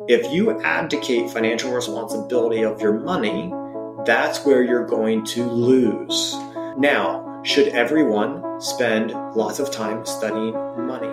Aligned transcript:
If 0.00 0.30
you 0.30 0.60
abdicate 0.60 1.30
financial 1.30 1.72
responsibility 1.72 2.62
of 2.64 2.82
your 2.82 2.92
money, 3.00 3.50
that's 4.04 4.44
where 4.44 4.62
you're 4.62 4.84
going 4.84 5.24
to 5.24 5.42
lose. 5.42 6.34
Now, 6.76 7.40
should 7.42 7.68
everyone 7.68 8.60
spend 8.60 9.12
lots 9.34 9.58
of 9.58 9.70
time 9.70 10.04
studying 10.04 10.52
money? 10.86 11.08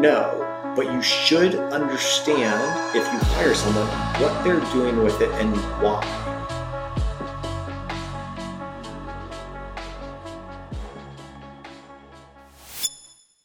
No, 0.00 0.72
but 0.74 0.92
you 0.92 1.00
should 1.00 1.54
understand 1.54 2.96
if 2.96 3.04
you 3.12 3.18
hire 3.36 3.54
someone 3.54 3.86
what 4.20 4.42
they're 4.42 4.60
doing 4.72 5.04
with 5.04 5.20
it 5.20 5.30
and 5.34 5.56
why. 5.80 6.02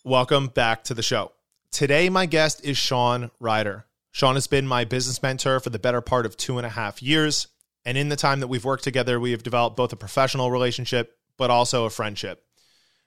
Welcome 0.04 0.48
back 0.48 0.84
to 0.86 0.96
the 0.96 1.04
show. 1.04 1.32
Today, 1.70 2.10
my 2.10 2.26
guest 2.26 2.66
is 2.66 2.76
Shawn 2.76 3.30
Rider. 3.40 3.86
Shawn 4.14 4.36
has 4.36 4.46
been 4.46 4.68
my 4.68 4.86
business 4.86 5.24
mentor 5.24 5.60
for 5.60 5.72
the 5.72 5.80
better 5.80 6.00
part 6.00 6.28
of 6.28 6.38
two 6.38 6.60
and 6.60 6.68
a 6.68 6.70
half 6.70 7.02
years. 7.02 7.48
And 7.84 7.98
in 7.98 8.10
the 8.10 8.16
time 8.16 8.40
that 8.40 8.48
we've 8.48 8.64
worked 8.64 8.84
together, 8.84 9.20
we 9.20 9.32
have 9.32 9.42
developed 9.42 9.76
both 9.76 9.92
a 9.92 9.98
professional 9.98 10.52
relationship, 10.52 11.18
but 11.36 11.50
also 11.50 11.86
a 11.86 11.90
friendship. 11.90 12.46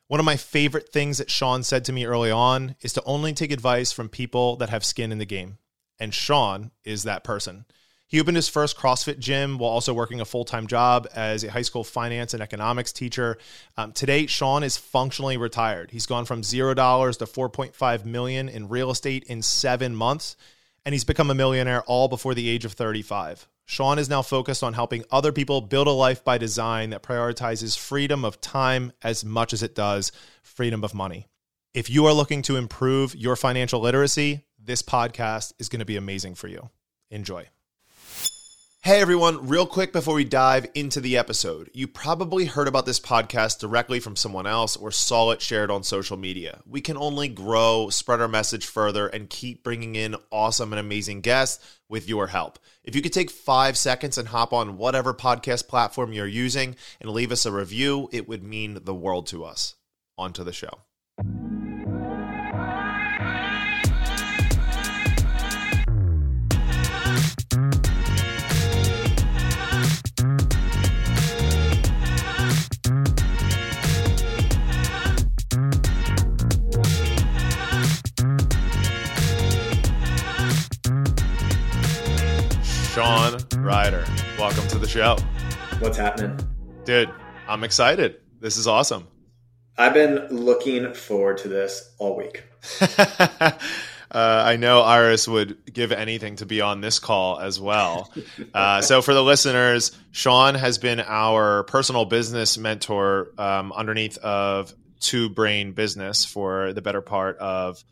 One 0.08 0.18
of 0.18 0.26
my 0.26 0.36
favorite 0.36 0.88
things 0.88 1.18
that 1.18 1.30
Shawn 1.30 1.62
said 1.62 1.84
to 1.84 1.92
me 1.92 2.06
early 2.06 2.32
on 2.32 2.74
is 2.80 2.92
to 2.94 3.04
only 3.04 3.32
take 3.32 3.52
advice 3.52 3.92
from 3.92 4.08
people 4.08 4.56
that 4.56 4.68
have 4.70 4.84
skin 4.84 5.12
in 5.12 5.18
the 5.18 5.24
game. 5.24 5.58
And 6.00 6.12
Shawn 6.12 6.72
is 6.84 7.04
that 7.04 7.24
person. 7.24 7.66
He 8.08 8.20
opened 8.20 8.36
his 8.36 8.48
first 8.48 8.76
CrossFit 8.76 9.20
gym 9.20 9.58
while 9.58 9.70
also 9.70 9.94
working 9.94 10.20
a 10.20 10.24
full 10.24 10.44
time 10.44 10.66
job 10.66 11.08
as 11.14 11.44
a 11.44 11.50
high 11.50 11.62
school 11.62 11.84
finance 11.84 12.34
and 12.34 12.42
economics 12.42 12.92
teacher. 12.92 13.38
Um, 13.76 13.92
today, 13.92 14.26
Shawn 14.26 14.64
is 14.64 14.76
functionally 14.76 15.36
retired. 15.36 15.92
He's 15.92 16.06
gone 16.06 16.24
from 16.24 16.42
zero 16.42 16.74
dollars 16.74 17.16
to 17.18 17.26
4.5 17.26 18.04
million 18.04 18.48
in 18.48 18.68
real 18.68 18.90
estate 18.90 19.24
in 19.24 19.42
seven 19.42 19.94
months, 19.94 20.36
and 20.86 20.94
he's 20.94 21.04
become 21.04 21.30
a 21.30 21.34
millionaire 21.34 21.82
all 21.82 22.06
before 22.06 22.32
the 22.32 22.48
age 22.48 22.64
of 22.64 22.72
35. 22.72 23.48
Shawn 23.66 23.98
is 23.98 24.08
now 24.08 24.22
focused 24.22 24.62
on 24.62 24.74
helping 24.74 25.04
other 25.10 25.32
people 25.32 25.60
build 25.60 25.88
a 25.88 25.90
life 25.90 26.22
by 26.22 26.38
design 26.38 26.90
that 26.90 27.02
prioritizes 27.02 27.76
freedom 27.76 28.24
of 28.24 28.40
time 28.40 28.92
as 29.02 29.24
much 29.24 29.52
as 29.52 29.64
it 29.64 29.74
does 29.74 30.12
freedom 30.44 30.84
of 30.84 30.94
money. 30.94 31.26
If 31.74 31.90
you 31.90 32.06
are 32.06 32.12
looking 32.12 32.40
to 32.42 32.56
improve 32.56 33.16
your 33.16 33.34
financial 33.34 33.80
literacy, 33.80 34.44
this 34.58 34.80
podcast 34.80 35.52
is 35.58 35.68
going 35.68 35.80
to 35.80 35.84
be 35.84 35.96
amazing 35.96 36.36
for 36.36 36.46
you. 36.46 36.70
Enjoy. 37.10 37.48
Hey 38.86 39.00
everyone, 39.00 39.48
real 39.48 39.66
quick 39.66 39.92
before 39.92 40.14
we 40.14 40.22
dive 40.22 40.68
into 40.76 41.00
the 41.00 41.16
episode. 41.16 41.70
You 41.74 41.88
probably 41.88 42.44
heard 42.44 42.68
about 42.68 42.86
this 42.86 43.00
podcast 43.00 43.58
directly 43.58 43.98
from 43.98 44.14
someone 44.14 44.46
else 44.46 44.76
or 44.76 44.92
saw 44.92 45.32
it 45.32 45.42
shared 45.42 45.72
on 45.72 45.82
social 45.82 46.16
media. 46.16 46.60
We 46.64 46.80
can 46.80 46.96
only 46.96 47.26
grow, 47.26 47.90
spread 47.90 48.20
our 48.20 48.28
message 48.28 48.64
further, 48.64 49.08
and 49.08 49.28
keep 49.28 49.64
bringing 49.64 49.96
in 49.96 50.14
awesome 50.30 50.72
and 50.72 50.78
amazing 50.78 51.22
guests 51.22 51.80
with 51.88 52.08
your 52.08 52.28
help. 52.28 52.60
If 52.84 52.94
you 52.94 53.02
could 53.02 53.12
take 53.12 53.32
five 53.32 53.76
seconds 53.76 54.18
and 54.18 54.28
hop 54.28 54.52
on 54.52 54.78
whatever 54.78 55.12
podcast 55.12 55.66
platform 55.66 56.12
you're 56.12 56.24
using 56.24 56.76
and 57.00 57.10
leave 57.10 57.32
us 57.32 57.44
a 57.44 57.50
review, 57.50 58.08
it 58.12 58.28
would 58.28 58.44
mean 58.44 58.78
the 58.84 58.94
world 58.94 59.26
to 59.26 59.44
us. 59.44 59.74
On 60.16 60.32
to 60.34 60.44
the 60.44 60.52
show. 60.52 60.82
Shawn 82.96 83.36
Rider. 83.58 84.06
Welcome 84.38 84.66
to 84.68 84.78
the 84.78 84.88
show. 84.88 85.18
What's 85.80 85.98
happening? 85.98 86.38
Dude, 86.86 87.10
I'm 87.46 87.62
excited. 87.62 88.22
This 88.40 88.56
is 88.56 88.66
awesome. 88.66 89.06
I've 89.76 89.92
been 89.92 90.28
looking 90.30 90.94
forward 90.94 91.36
to 91.38 91.48
this 91.48 91.94
all 91.98 92.16
week. 92.16 92.44
uh, 92.80 93.52
I 94.10 94.56
know 94.56 94.80
Iris 94.80 95.28
would 95.28 95.58
give 95.70 95.92
anything 95.92 96.36
to 96.36 96.46
be 96.46 96.62
on 96.62 96.80
this 96.80 96.98
call 96.98 97.38
as 97.38 97.60
well. 97.60 98.10
Uh, 98.54 98.80
so, 98.80 99.02
for 99.02 99.12
the 99.12 99.22
listeners, 99.22 99.94
Shawn 100.12 100.54
has 100.54 100.78
been 100.78 101.00
our 101.00 101.64
personal 101.64 102.06
business 102.06 102.56
mentor 102.56 103.28
um, 103.36 103.74
underneath 103.74 104.16
of 104.16 104.72
Two 105.00 105.28
Brain 105.28 105.72
Business 105.72 106.24
for 106.24 106.72
the 106.72 106.80
better 106.80 107.02
part 107.02 107.36
of 107.36 107.84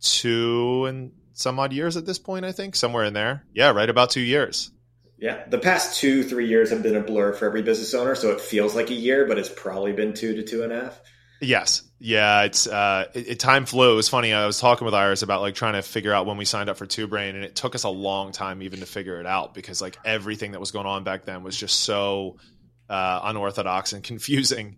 two 0.00 0.86
and 0.86 1.12
some 1.32 1.58
odd 1.58 1.72
years 1.72 1.96
at 1.96 2.06
this 2.06 2.18
point, 2.18 2.44
I 2.44 2.52
think, 2.52 2.76
somewhere 2.76 3.04
in 3.04 3.14
there. 3.14 3.44
Yeah, 3.54 3.70
right 3.70 3.88
about 3.88 4.10
two 4.10 4.20
years. 4.20 4.70
Yeah, 5.18 5.44
the 5.48 5.58
past 5.58 6.00
two, 6.00 6.22
three 6.22 6.48
years 6.48 6.70
have 6.70 6.82
been 6.82 6.96
a 6.96 7.02
blur 7.02 7.34
for 7.34 7.44
every 7.44 7.60
business 7.60 7.92
owner. 7.92 8.14
So 8.14 8.30
it 8.30 8.40
feels 8.40 8.74
like 8.74 8.90
a 8.90 8.94
year, 8.94 9.26
but 9.26 9.38
it's 9.38 9.50
probably 9.50 9.92
been 9.92 10.14
two 10.14 10.34
to 10.36 10.42
two 10.42 10.62
and 10.62 10.72
a 10.72 10.84
half. 10.84 11.00
Yes. 11.42 11.82
Yeah. 11.98 12.42
It's, 12.42 12.66
uh, 12.66 13.06
it, 13.14 13.28
it, 13.28 13.38
time 13.38 13.66
flew. 13.66 13.92
It 13.92 13.96
was 13.96 14.08
funny. 14.08 14.32
I 14.32 14.46
was 14.46 14.58
talking 14.58 14.84
with 14.86 14.94
Iris 14.94 15.22
about 15.22 15.42
like 15.42 15.54
trying 15.54 15.74
to 15.74 15.82
figure 15.82 16.12
out 16.12 16.24
when 16.26 16.38
we 16.38 16.46
signed 16.46 16.70
up 16.70 16.78
for 16.78 16.86
Two 16.86 17.06
Brain, 17.06 17.34
and 17.34 17.44
it 17.44 17.54
took 17.54 17.74
us 17.74 17.84
a 17.84 17.90
long 17.90 18.32
time 18.32 18.62
even 18.62 18.80
to 18.80 18.86
figure 18.86 19.20
it 19.20 19.26
out 19.26 19.54
because 19.54 19.82
like 19.82 19.98
everything 20.04 20.52
that 20.52 20.60
was 20.60 20.70
going 20.70 20.86
on 20.86 21.04
back 21.04 21.26
then 21.26 21.42
was 21.42 21.56
just 21.56 21.80
so 21.80 22.38
uh, 22.88 23.20
unorthodox 23.24 23.92
and 23.92 24.02
confusing. 24.02 24.76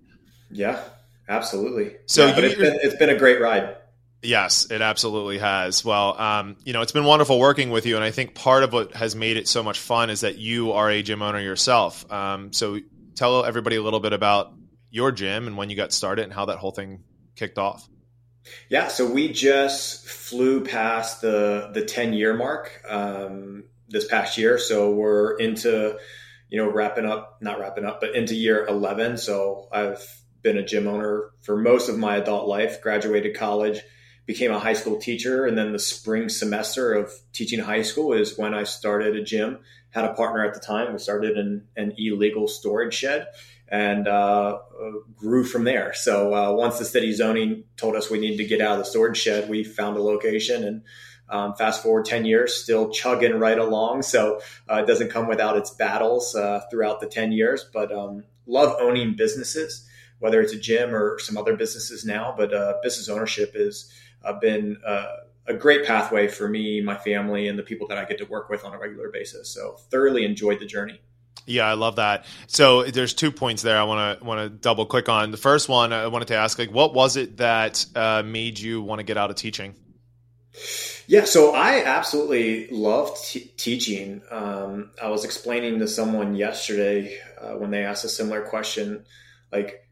Yeah, 0.50 0.82
absolutely. 1.28 1.96
So 2.06 2.26
yeah, 2.26 2.38
you, 2.38 2.44
it's 2.44 2.54
been, 2.56 2.78
it's 2.82 2.96
been 2.96 3.10
a 3.10 3.18
great 3.18 3.40
ride. 3.40 3.76
Yes, 4.22 4.70
it 4.70 4.80
absolutely 4.80 5.38
has. 5.38 5.84
Well, 5.84 6.18
um, 6.20 6.56
you 6.64 6.72
know, 6.72 6.80
it's 6.80 6.92
been 6.92 7.04
wonderful 7.04 7.40
working 7.40 7.70
with 7.70 7.86
you, 7.86 7.96
and 7.96 8.04
I 8.04 8.12
think 8.12 8.34
part 8.34 8.62
of 8.62 8.72
what 8.72 8.94
has 8.94 9.16
made 9.16 9.36
it 9.36 9.48
so 9.48 9.64
much 9.64 9.80
fun 9.80 10.10
is 10.10 10.20
that 10.20 10.38
you 10.38 10.72
are 10.72 10.88
a 10.88 11.02
gym 11.02 11.22
owner 11.22 11.40
yourself. 11.40 12.10
Um, 12.10 12.52
so, 12.52 12.78
tell 13.16 13.44
everybody 13.44 13.76
a 13.76 13.82
little 13.82 14.00
bit 14.00 14.12
about 14.12 14.52
your 14.90 15.10
gym 15.10 15.48
and 15.48 15.56
when 15.56 15.70
you 15.70 15.76
got 15.76 15.92
started 15.92 16.22
and 16.22 16.32
how 16.32 16.44
that 16.46 16.58
whole 16.58 16.70
thing 16.70 17.02
kicked 17.34 17.58
off. 17.58 17.88
Yeah, 18.68 18.88
so 18.88 19.10
we 19.10 19.32
just 19.32 20.06
flew 20.06 20.62
past 20.62 21.20
the 21.20 21.70
the 21.74 21.84
ten 21.84 22.12
year 22.12 22.34
mark 22.34 22.80
um, 22.88 23.64
this 23.88 24.04
past 24.06 24.38
year, 24.38 24.56
so 24.56 24.92
we're 24.92 25.36
into 25.36 25.98
you 26.48 26.58
know 26.58 26.70
wrapping 26.70 27.06
up, 27.06 27.38
not 27.40 27.58
wrapping 27.58 27.84
up, 27.84 28.00
but 28.00 28.14
into 28.14 28.36
year 28.36 28.64
eleven. 28.66 29.16
So 29.16 29.68
I've 29.72 30.04
been 30.42 30.58
a 30.58 30.64
gym 30.64 30.86
owner 30.86 31.30
for 31.42 31.56
most 31.56 31.88
of 31.88 31.98
my 31.98 32.16
adult 32.16 32.46
life. 32.46 32.80
Graduated 32.82 33.36
college 33.36 33.80
became 34.26 34.50
a 34.50 34.58
high 34.58 34.72
school 34.72 34.98
teacher. 34.98 35.46
And 35.46 35.56
then 35.56 35.72
the 35.72 35.78
spring 35.78 36.28
semester 36.28 36.92
of 36.92 37.12
teaching 37.32 37.60
high 37.60 37.82
school 37.82 38.12
is 38.12 38.38
when 38.38 38.54
I 38.54 38.64
started 38.64 39.16
a 39.16 39.22
gym. 39.22 39.58
Had 39.90 40.04
a 40.04 40.14
partner 40.14 40.44
at 40.44 40.54
the 40.54 40.60
time. 40.60 40.92
We 40.92 40.98
started 40.98 41.36
an, 41.36 41.66
an 41.76 41.94
illegal 41.98 42.48
storage 42.48 42.94
shed 42.94 43.26
and 43.68 44.06
uh, 44.06 44.58
grew 45.16 45.44
from 45.44 45.64
there. 45.64 45.94
So 45.94 46.34
uh, 46.34 46.52
once 46.52 46.78
the 46.78 46.84
city 46.84 47.12
zoning 47.12 47.64
told 47.76 47.96
us 47.96 48.10
we 48.10 48.18
needed 48.18 48.36
to 48.38 48.44
get 48.44 48.60
out 48.60 48.72
of 48.72 48.78
the 48.78 48.84
storage 48.84 49.16
shed, 49.16 49.48
we 49.48 49.64
found 49.64 49.96
a 49.96 50.02
location 50.02 50.64
and 50.64 50.82
um, 51.30 51.54
fast 51.54 51.82
forward 51.82 52.04
10 52.04 52.26
years, 52.26 52.54
still 52.54 52.90
chugging 52.90 53.38
right 53.38 53.58
along. 53.58 54.02
So 54.02 54.40
uh, 54.70 54.82
it 54.82 54.86
doesn't 54.86 55.10
come 55.10 55.26
without 55.26 55.56
its 55.56 55.70
battles 55.70 56.34
uh, 56.34 56.60
throughout 56.70 57.00
the 57.00 57.06
10 57.06 57.32
years, 57.32 57.64
but 57.72 57.90
um, 57.90 58.24
love 58.46 58.76
owning 58.78 59.16
businesses, 59.16 59.88
whether 60.18 60.42
it's 60.42 60.52
a 60.52 60.58
gym 60.58 60.94
or 60.94 61.18
some 61.18 61.38
other 61.38 61.56
businesses 61.56 62.04
now. 62.04 62.34
But 62.36 62.52
uh, 62.52 62.74
business 62.82 63.08
ownership 63.08 63.52
is 63.54 63.90
uh, 64.24 64.38
been 64.40 64.78
uh, 64.86 65.16
a 65.46 65.54
great 65.54 65.84
pathway 65.84 66.28
for 66.28 66.48
me, 66.48 66.80
my 66.80 66.96
family, 66.96 67.48
and 67.48 67.58
the 67.58 67.62
people 67.62 67.88
that 67.88 67.98
I 67.98 68.04
get 68.04 68.18
to 68.18 68.24
work 68.24 68.48
with 68.48 68.64
on 68.64 68.72
a 68.72 68.78
regular 68.78 69.10
basis. 69.10 69.48
So 69.50 69.76
thoroughly 69.90 70.24
enjoyed 70.24 70.60
the 70.60 70.66
journey. 70.66 71.00
Yeah, 71.46 71.66
I 71.66 71.74
love 71.74 71.96
that. 71.96 72.24
So 72.46 72.84
there's 72.84 73.14
two 73.14 73.32
points 73.32 73.62
there 73.62 73.76
I 73.76 73.82
want 73.84 74.20
to 74.20 74.24
want 74.24 74.40
to 74.40 74.48
double 74.48 74.86
click 74.86 75.08
on. 75.08 75.30
The 75.30 75.36
first 75.36 75.68
one 75.68 75.92
I 75.92 76.06
wanted 76.06 76.28
to 76.28 76.36
ask, 76.36 76.58
like, 76.58 76.70
what 76.70 76.94
was 76.94 77.16
it 77.16 77.38
that 77.38 77.84
uh, 77.96 78.22
made 78.24 78.58
you 78.58 78.82
want 78.82 79.00
to 79.00 79.02
get 79.04 79.16
out 79.16 79.30
of 79.30 79.36
teaching? 79.36 79.74
Yeah, 81.08 81.24
so 81.24 81.54
I 81.54 81.82
absolutely 81.84 82.68
loved 82.68 83.24
t- 83.24 83.50
teaching. 83.56 84.22
Um, 84.30 84.92
I 85.02 85.08
was 85.08 85.24
explaining 85.24 85.80
to 85.80 85.88
someone 85.88 86.36
yesterday 86.36 87.18
uh, 87.40 87.54
when 87.54 87.70
they 87.70 87.84
asked 87.84 88.04
a 88.04 88.08
similar 88.08 88.42
question, 88.42 89.04
like 89.50 89.88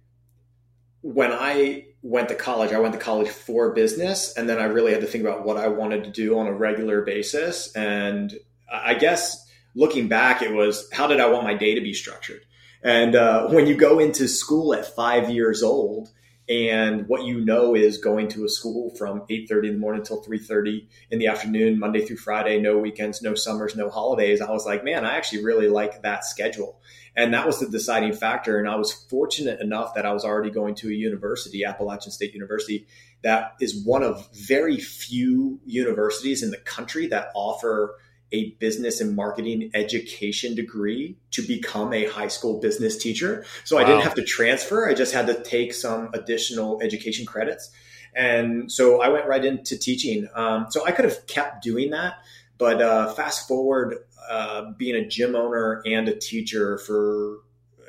when 1.03 1.33
I 1.33 1.87
went 2.03 2.29
to 2.31 2.35
college, 2.35 2.73
I 2.73 2.79
went 2.79 2.95
to 2.95 3.01
college 3.01 3.29
for 3.29 3.73
business, 3.73 4.35
and 4.37 4.49
then 4.49 4.59
I 4.59 4.65
really 4.65 4.93
had 4.93 5.03
to 5.03 5.07
think 5.07 5.25
about 5.25 5.45
what 5.45 5.57
I 5.57 5.69
wanted 5.69 6.05
to 6.05 6.11
do 6.11 6.39
on 6.39 6.47
a 6.47 6.53
regular 6.53 7.03
basis. 7.03 7.75
And 7.75 8.35
I 8.73 8.95
guess 8.95 9.47
looking 9.75 10.09
back, 10.09 10.43
it 10.43 10.53
was 10.53 10.89
how 10.93 11.07
did 11.07 11.21
I 11.21 11.29
want 11.29 11.45
my 11.45 11.55
day 11.55 11.75
to 11.75 11.81
be 11.81 11.93
structured? 11.93 12.43
And 12.83 13.15
uh, 13.15 13.49
when 13.49 13.67
you 13.67 13.75
go 13.75 13.99
into 13.99 14.27
school 14.29 14.73
at 14.73 14.95
five 14.95 15.29
years 15.29 15.63
old, 15.63 16.09
and 16.51 17.07
what 17.07 17.25
you 17.25 17.45
know 17.45 17.75
is 17.75 17.99
going 17.99 18.29
to 18.29 18.45
a 18.45 18.49
school 18.49 18.93
from 18.97 19.21
8.30 19.31 19.69
in 19.69 19.73
the 19.75 19.79
morning 19.79 20.01
until 20.01 20.23
3.30 20.23 20.87
in 21.11 21.19
the 21.19 21.29
afternoon 21.29 21.79
monday 21.79 22.05
through 22.05 22.17
friday 22.17 22.61
no 22.61 22.77
weekends 22.77 23.23
no 23.23 23.35
summers 23.35 23.77
no 23.77 23.89
holidays 23.89 24.41
i 24.41 24.51
was 24.51 24.67
like 24.67 24.85
man 24.85 25.05
i 25.05 25.17
actually 25.17 25.45
really 25.45 25.69
like 25.69 26.03
that 26.03 26.25
schedule 26.25 26.81
and 27.17 27.35
that 27.35 27.47
was 27.47 27.59
the 27.59 27.69
deciding 27.69 28.13
factor. 28.13 28.59
And 28.59 28.69
I 28.69 28.77
was 28.77 28.93
fortunate 28.93 29.61
enough 29.61 29.95
that 29.95 30.07
I 30.07 30.13
was 30.13 30.25
already 30.25 30.51
going 30.51 30.75
to 30.77 30.89
a 30.89 30.93
university, 30.93 31.65
Appalachian 31.65 32.13
State 32.13 32.35
University, 32.35 32.87
that 33.23 33.55
is 33.61 33.85
one 33.85 34.03
of 34.03 34.29
very 34.33 34.79
few 34.79 35.61
universities 35.67 36.43
in 36.43 36.51
the 36.51 36.57
country 36.57 37.09
that 37.09 37.31
offer 37.35 37.97
a 38.33 38.51
business 38.53 39.01
and 39.01 39.17
marketing 39.17 39.71
education 39.75 40.55
degree 40.55 41.17
to 41.33 41.43
become 41.43 41.93
a 41.93 42.07
high 42.07 42.29
school 42.29 42.61
business 42.61 42.97
teacher. 42.97 43.45
So 43.65 43.77
wow. 43.77 43.83
I 43.83 43.87
didn't 43.87 44.03
have 44.03 44.15
to 44.15 44.25
transfer. 44.25 44.89
I 44.89 44.95
just 44.95 45.13
had 45.13 45.27
to 45.27 45.43
take 45.43 45.75
some 45.75 46.11
additional 46.15 46.81
education 46.83 47.27
credits. 47.27 47.71
And 48.15 48.71
so 48.71 49.01
I 49.01 49.09
went 49.09 49.27
right 49.27 49.45
into 49.45 49.79
teaching. 49.79 50.29
Um, 50.35 50.67
so 50.71 50.85
I 50.85 50.93
could 50.93 51.05
have 51.05 51.27
kept 51.27 51.63
doing 51.63 51.91
that. 51.91 52.15
But 52.59 52.83
uh, 52.83 53.13
fast 53.15 53.49
forward, 53.49 53.99
uh, 54.29 54.73
being 54.77 54.95
a 54.95 55.07
gym 55.07 55.35
owner 55.35 55.83
and 55.87 56.09
a 56.09 56.15
teacher 56.15 56.79
for, 56.79 57.39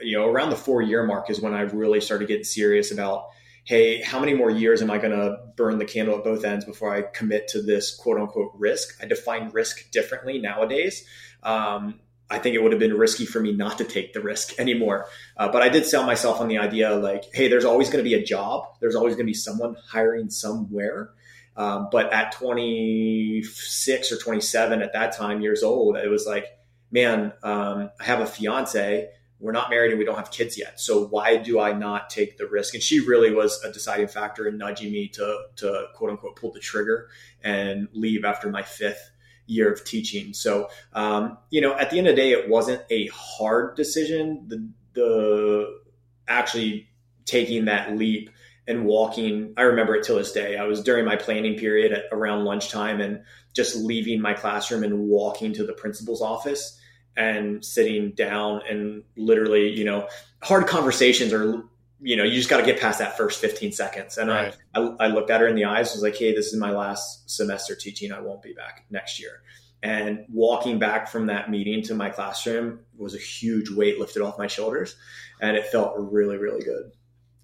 you 0.02 0.18
know, 0.18 0.28
around 0.28 0.50
the 0.50 0.56
four 0.56 0.82
year 0.82 1.06
mark 1.06 1.30
is 1.30 1.42
when 1.42 1.54
I 1.54 1.62
really 1.62 2.02
started 2.02 2.28
getting 2.28 2.44
serious 2.44 2.92
about 2.92 3.26
hey, 3.63 4.02
how 4.02 4.19
many 4.19 4.34
more 4.34 4.50
years 4.50 4.81
am 4.81 4.90
I 4.90 4.98
going 4.98 5.12
to 5.12 5.40
burn 5.56 5.78
the 5.78 5.86
candle 5.86 6.18
at 6.18 6.24
both 6.24 6.44
ends 6.44 6.66
before 6.66 6.94
I 6.94 7.04
commit 7.04 7.48
to 7.50 7.62
this 7.62 7.96
quote 7.96 8.19
unquote 8.19 8.52
risk? 8.56 8.98
I 9.02 9.06
define 9.06 9.50
risk 9.52 9.92
differently 9.92 10.40
nowadays. 10.40 11.06
Um, 11.44 12.00
I 12.30 12.40
think 12.40 12.56
it 12.56 12.63
would 12.63 12.72
have 12.72 12.80
been 12.80 12.98
risky 12.98 13.25
for 13.25 13.42
me 13.42 13.52
not 13.52 13.78
to 13.80 13.84
take 13.84 14.13
the 14.13 14.22
risk 14.22 14.54
anymore. 14.60 15.08
Uh, 15.38 15.52
but 15.52 15.62
I 15.62 15.69
did 15.69 15.86
sell 15.86 16.04
myself 16.04 16.40
on 16.40 16.48
the 16.48 16.58
idea 16.58 16.96
like, 16.96 17.25
hey, 17.34 17.48
there's 17.48 17.66
always 17.66 17.90
going 17.90 18.04
to 18.04 18.10
be 18.10 18.16
a 18.16 18.24
job. 18.24 18.68
There's 18.80 18.96
always 18.96 19.16
going 19.16 19.25
to 19.25 19.30
be 19.30 19.36
someone 19.36 19.75
hiring 19.90 20.30
somewhere. 20.30 21.12
Um, 21.57 21.90
but 21.92 22.14
at 22.14 22.31
26 22.31 24.12
or 24.12 24.18
27 24.18 24.81
at 24.81 24.94
that 24.94 25.16
time 25.16 25.42
years 25.42 25.64
old, 25.64 25.98
it 25.98 26.10
was 26.10 26.25
like, 26.25 26.46
man, 26.92 27.34
um, 27.44 27.92
I 28.00 28.04
have 28.06 28.22
a 28.22 28.25
fiance 28.25 29.10
we're 29.42 29.52
not 29.52 29.70
married 29.72 29.92
and 29.92 30.00
we 30.00 30.06
don't 30.06 30.18
have 30.18 30.32
kids 30.32 30.58
yet. 30.58 30.80
So 30.80 31.08
why 31.08 31.38
do 31.38 31.60
I 31.60 31.74
not 31.74 32.10
take 32.10 32.38
the 32.38 32.48
risk? 32.48 32.76
And 32.76 32.84
she 32.84 33.00
really 33.00 33.34
was 33.34 33.62
a 33.64 33.72
deciding 33.72 34.08
factor 34.08 34.48
in 34.48 34.58
nudging 34.58 34.92
me 34.92 35.08
to, 35.10 35.46
to 35.58 35.88
quote 35.96 36.12
unquote 36.12 36.36
pull 36.36 36.52
the 36.52 36.60
trigger 36.60 37.10
and 37.44 37.88
leave 37.94 38.24
after 38.24 38.50
my 38.50 38.62
fifth 38.62 39.10
year 39.48 39.72
of 39.72 39.84
teaching. 39.84 40.34
So, 40.34 40.70
um, 40.94 41.40
you 41.50 41.60
know, 41.60 41.76
at 41.76 41.90
the 41.90 41.98
end 41.98 42.08
of 42.08 42.16
the 42.16 42.22
day, 42.22 42.32
it 42.32 42.48
wasn't 42.48 42.84
a 42.92 43.08
hard 43.08 43.76
decision. 43.76 44.46
The, 44.48 44.70
the 44.94 45.80
actually 46.28 46.88
taking 47.26 47.66
that 47.66 47.98
leap 47.98 48.30
and 48.68 48.86
walking, 48.86 49.54
I 49.58 49.64
remember 49.64 49.96
it 49.96 50.04
till 50.04 50.18
this 50.18 50.32
day. 50.32 50.56
I 50.56 50.66
was 50.66 50.84
during 50.84 51.04
my 51.04 51.16
planning 51.16 51.58
period 51.58 51.92
at 51.92 52.06
around 52.12 52.46
lunchtime 52.46 53.02
and 53.02 53.24
just 53.54 53.76
leaving 53.76 54.22
my 54.22 54.34
classroom 54.34 54.84
and 54.84 55.00
walking 55.00 55.52
to 55.54 55.66
the 55.66 55.74
principal's 55.74 56.22
office 56.22 56.78
and 57.16 57.63
sitting 57.63 58.12
down 58.12 58.62
and 58.69 59.04
literally, 59.16 59.69
you 59.69 59.84
know, 59.84 60.08
hard 60.42 60.68
conversations 60.68 61.34
are, 61.34 61.63
you 62.02 62.16
know, 62.16 62.24
you 62.24 62.36
just 62.36 62.50
got 62.50 62.58
to 62.58 62.66
get 62.66 62.80
past 62.80 63.00
that 63.00 63.18
first 63.18 63.40
15 63.40 63.72
seconds. 63.72 64.18
And 64.18 64.30
right. 64.30 64.56
I, 64.74 64.80
I, 64.80 64.96
I, 65.00 65.08
looked 65.08 65.30
at 65.30 65.42
her 65.42 65.48
in 65.48 65.56
the 65.56 65.66
eyes, 65.66 65.94
was 65.94 66.02
like, 66.02 66.16
Hey, 66.16 66.34
this 66.34 66.48
is 66.48 66.60
my 66.60 66.72
last 66.72 67.30
semester 67.30 67.75
teaching. 67.75 68.12
I 68.12 68.22
won't 68.22 68.42
be 68.42 68.54
back 68.54 68.86
next 68.90 69.19
year. 69.19 69.42
And 69.84 70.25
walking 70.31 70.80
back 70.80 71.08
from 71.08 71.28
that 71.28 71.50
meeting 71.50 71.81
to 71.84 71.96
my 71.96 72.10
classroom 72.10 72.80
was 72.98 73.16
a 73.16 73.19
huge 73.19 73.69
weight 73.69 74.00
lifted 74.00 74.22
off 74.22 74.38
my 74.38 74.48
shoulders. 74.48 74.96
And 75.42 75.57
it 75.57 75.68
felt 75.68 75.96
really, 75.98 76.38
really 76.38 76.64
good. 76.64 76.92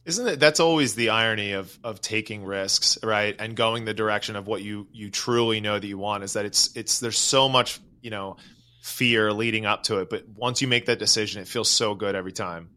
Isn't 0.06 0.26
it? 0.26 0.40
That's 0.40 0.62
always 0.62 0.96
the 0.96 1.10
irony 1.10 1.52
of 1.52 1.78
of 1.84 2.00
taking 2.00 2.46
risks, 2.46 2.98
right? 3.04 3.36
And 3.38 3.56
going 3.58 3.84
the 3.84 3.94
direction 3.94 4.38
of 4.38 4.48
what 4.48 4.62
you 4.62 4.88
you 4.94 5.10
truly 5.10 5.60
know 5.60 5.78
that 5.78 5.86
you 5.86 5.98
want 5.98 6.24
is 6.24 6.34
that 6.34 6.46
it's 6.46 6.74
it's 6.78 7.02
there's 7.02 7.18
so 7.18 7.50
much 7.50 7.82
you 8.02 8.10
know 8.10 8.38
fear 8.88 9.32
leading 9.34 9.66
up 9.66 9.84
to 9.84 10.00
it. 10.00 10.10
But 10.10 10.28
once 10.30 10.62
you 10.62 10.68
make 10.68 10.86
that 10.86 11.00
decision, 11.00 11.42
it 11.42 11.48
feels 11.48 11.70
so 11.70 11.94
good 11.94 12.16
every 12.16 12.32
time. 12.32 12.70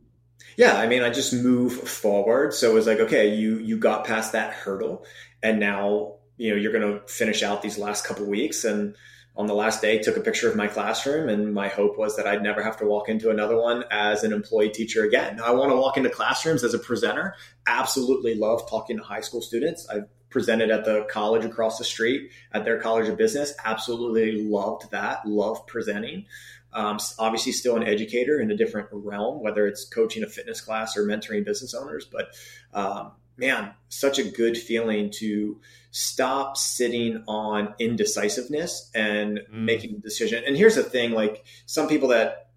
Yeah, 0.56 0.76
I 0.76 0.86
mean, 0.86 1.02
I 1.02 1.10
just 1.10 1.32
move 1.32 1.72
forward. 1.72 2.52
So 2.52 2.70
it 2.70 2.74
was 2.74 2.86
like, 2.86 3.00
okay, 3.00 3.34
you 3.34 3.58
you 3.58 3.78
got 3.78 4.04
past 4.04 4.32
that 4.32 4.52
hurdle, 4.52 5.06
and 5.42 5.60
now 5.60 6.16
you 6.36 6.50
know 6.50 6.56
you're 6.56 6.72
going 6.72 6.92
to 6.92 7.06
finish 7.06 7.42
out 7.42 7.62
these 7.62 7.78
last 7.78 8.04
couple 8.04 8.26
weeks. 8.26 8.64
And 8.64 8.96
on 9.36 9.46
the 9.46 9.54
last 9.54 9.80
day, 9.80 9.98
took 9.98 10.16
a 10.16 10.20
picture 10.20 10.50
of 10.50 10.56
my 10.56 10.66
classroom, 10.66 11.28
and 11.28 11.54
my 11.54 11.68
hope 11.68 11.96
was 11.96 12.16
that 12.16 12.26
I'd 12.26 12.42
never 12.42 12.62
have 12.62 12.76
to 12.78 12.84
walk 12.84 13.08
into 13.08 13.30
another 13.30 13.56
one 13.56 13.84
as 13.90 14.24
an 14.24 14.32
employee 14.32 14.70
teacher 14.70 15.04
again. 15.04 15.40
I 15.40 15.52
want 15.52 15.70
to 15.70 15.76
walk 15.76 15.96
into 15.96 16.10
classrooms 16.10 16.64
as 16.64 16.74
a 16.74 16.78
presenter. 16.78 17.36
Absolutely 17.66 18.34
love 18.34 18.68
talking 18.68 18.98
to 18.98 19.04
high 19.04 19.20
school 19.20 19.40
students. 19.40 19.88
I've 19.88 20.08
presented 20.30 20.70
at 20.70 20.84
the 20.84 21.04
college 21.10 21.44
across 21.44 21.78
the 21.78 21.84
street 21.84 22.30
at 22.52 22.64
their 22.64 22.80
college 22.80 23.08
of 23.08 23.16
business. 23.16 23.52
Absolutely 23.64 24.42
loved 24.42 24.90
that. 24.90 25.26
Love 25.26 25.66
presenting. 25.66 26.26
Um, 26.72 26.98
obviously, 27.18 27.52
still 27.52 27.76
an 27.76 27.82
educator 27.82 28.40
in 28.40 28.50
a 28.50 28.56
different 28.56 28.88
realm, 28.92 29.42
whether 29.42 29.66
it's 29.66 29.84
coaching 29.84 30.22
a 30.22 30.28
fitness 30.28 30.60
class 30.60 30.96
or 30.96 31.04
mentoring 31.04 31.44
business 31.44 31.74
owners. 31.74 32.06
But 32.10 32.28
um, 32.72 33.12
man, 33.36 33.72
such 33.88 34.18
a 34.18 34.24
good 34.24 34.56
feeling 34.56 35.10
to 35.16 35.60
stop 35.90 36.56
sitting 36.56 37.24
on 37.26 37.74
indecisiveness 37.80 38.90
and 38.94 39.38
mm. 39.38 39.50
making 39.50 39.96
a 39.96 39.98
decision. 39.98 40.44
And 40.46 40.56
here's 40.56 40.76
the 40.76 40.84
thing: 40.84 41.10
like 41.10 41.44
some 41.66 41.88
people 41.88 42.08
that 42.08 42.49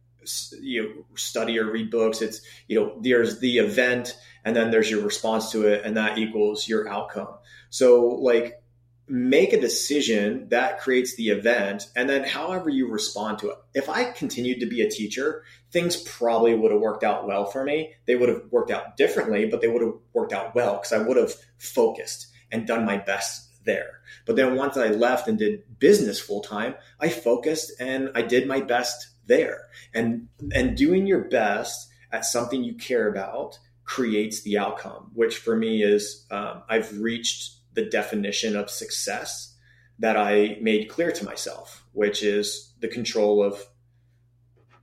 you 0.61 0.83
know, 0.83 1.05
study 1.15 1.59
or 1.59 1.71
read 1.71 1.91
books, 1.91 2.21
it's 2.21 2.41
you 2.67 2.79
know 2.79 2.97
there's 3.01 3.39
the 3.39 3.59
event 3.59 4.15
and 4.45 4.55
then 4.55 4.71
there's 4.71 4.91
your 4.91 5.01
response 5.01 5.51
to 5.51 5.67
it, 5.67 5.85
and 5.85 5.97
that 5.97 6.17
equals 6.17 6.67
your 6.67 6.87
outcome. 6.87 7.29
So, 7.69 8.07
like, 8.07 8.61
make 9.07 9.53
a 9.53 9.59
decision 9.59 10.47
that 10.49 10.79
creates 10.79 11.15
the 11.15 11.29
event, 11.29 11.87
and 11.95 12.09
then 12.09 12.23
however 12.23 12.69
you 12.69 12.87
respond 12.87 13.39
to 13.39 13.49
it. 13.49 13.57
If 13.73 13.89
I 13.89 14.11
continued 14.11 14.59
to 14.59 14.65
be 14.65 14.81
a 14.81 14.89
teacher, 14.89 15.43
things 15.71 15.97
probably 15.97 16.55
would 16.55 16.71
have 16.71 16.81
worked 16.81 17.03
out 17.03 17.27
well 17.27 17.45
for 17.45 17.63
me. 17.63 17.93
They 18.05 18.15
would 18.15 18.29
have 18.29 18.43
worked 18.51 18.71
out 18.71 18.97
differently, 18.97 19.45
but 19.45 19.61
they 19.61 19.67
would 19.67 19.81
have 19.81 19.95
worked 20.13 20.33
out 20.33 20.55
well 20.55 20.73
because 20.75 20.93
I 20.93 20.99
would 20.99 21.17
have 21.17 21.33
focused 21.57 22.27
and 22.51 22.67
done 22.67 22.85
my 22.85 22.97
best 22.97 23.49
there. 23.65 24.01
But 24.25 24.35
then 24.35 24.55
once 24.55 24.77
I 24.77 24.87
left 24.87 25.27
and 25.27 25.37
did 25.37 25.79
business 25.79 26.19
full 26.19 26.41
time, 26.41 26.75
I 26.99 27.09
focused 27.09 27.73
and 27.79 28.09
I 28.15 28.21
did 28.21 28.47
my 28.47 28.61
best 28.61 29.07
there. 29.25 29.67
And 29.93 30.27
and 30.53 30.77
doing 30.77 31.07
your 31.07 31.25
best 31.29 31.89
at 32.11 32.25
something 32.25 32.63
you 32.63 32.75
care 32.75 33.07
about 33.07 33.57
creates 33.83 34.43
the 34.43 34.57
outcome, 34.57 35.11
which 35.13 35.37
for 35.37 35.55
me 35.55 35.83
is 35.83 36.25
um, 36.31 36.63
I've 36.69 36.99
reached 36.99 37.57
the 37.73 37.85
definition 37.85 38.55
of 38.55 38.69
success 38.69 39.55
that 39.99 40.15
I 40.15 40.57
made 40.61 40.89
clear 40.89 41.11
to 41.11 41.25
myself, 41.25 41.85
which 41.91 42.23
is 42.23 42.73
the 42.79 42.87
control 42.87 43.43
of 43.43 43.59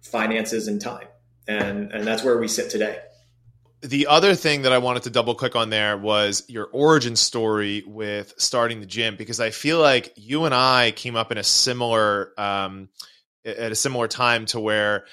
finances 0.03 0.69
and 0.69 0.81
time. 0.81 1.09
And, 1.47 1.93
and 1.93 2.07
that's 2.07 2.23
where 2.23 2.39
we 2.39 2.49
sit 2.49 2.71
today. 2.71 2.99
The 3.83 4.07
other 4.09 4.35
thing 4.35 4.63
that 4.63 4.73
I 4.73 4.79
wanted 4.79 5.05
to 5.05 5.11
double 5.11 5.35
click 5.35 5.57
on 5.57 5.71
there 5.71 5.97
was 5.97 6.45
your 6.49 6.69
origin 6.73 7.17
story 7.17 7.83
with 7.87 8.35
starting 8.37 8.81
the 8.81 8.87
gym, 8.87 9.17
because 9.17 9.41
I 9.41 9.51
feel 9.51 9.81
like 9.81 10.13
you 10.17 10.45
and 10.45 10.55
I 10.55 10.93
came 10.93 11.17
up 11.17 11.33
in 11.33 11.39
a 11.39 11.43
similar, 11.43 12.33
um, 12.39 12.89
at 13.45 13.73
a 13.73 13.77
similar 13.77 14.09
time 14.09 14.47
to 14.47 14.61
where 14.61 15.05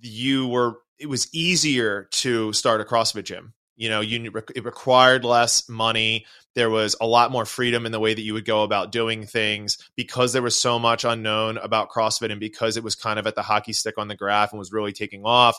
you 0.00 0.48
were, 0.48 0.78
it 0.98 1.06
was 1.06 1.32
easier 1.34 2.08
to 2.12 2.52
start 2.52 2.80
a 2.80 2.84
CrossFit 2.84 3.24
gym. 3.24 3.54
You 3.76 3.88
know 3.88 4.00
you 4.00 4.30
it 4.54 4.64
required 4.64 5.24
less 5.24 5.68
money. 5.68 6.26
There 6.54 6.70
was 6.70 6.94
a 7.00 7.06
lot 7.08 7.32
more 7.32 7.44
freedom 7.44 7.86
in 7.86 7.92
the 7.92 7.98
way 7.98 8.14
that 8.14 8.22
you 8.22 8.34
would 8.34 8.44
go 8.44 8.62
about 8.62 8.92
doing 8.92 9.26
things. 9.26 9.78
Because 9.96 10.32
there 10.32 10.42
was 10.42 10.56
so 10.56 10.78
much 10.78 11.04
unknown 11.04 11.58
about 11.58 11.90
crossfit 11.90 12.30
and 12.30 12.38
because 12.38 12.76
it 12.76 12.84
was 12.84 12.94
kind 12.94 13.18
of 13.18 13.26
at 13.26 13.34
the 13.34 13.42
hockey 13.42 13.72
stick 13.72 13.98
on 13.98 14.06
the 14.06 14.14
graph 14.14 14.52
and 14.52 14.60
was 14.60 14.72
really 14.72 14.92
taking 14.92 15.24
off 15.24 15.58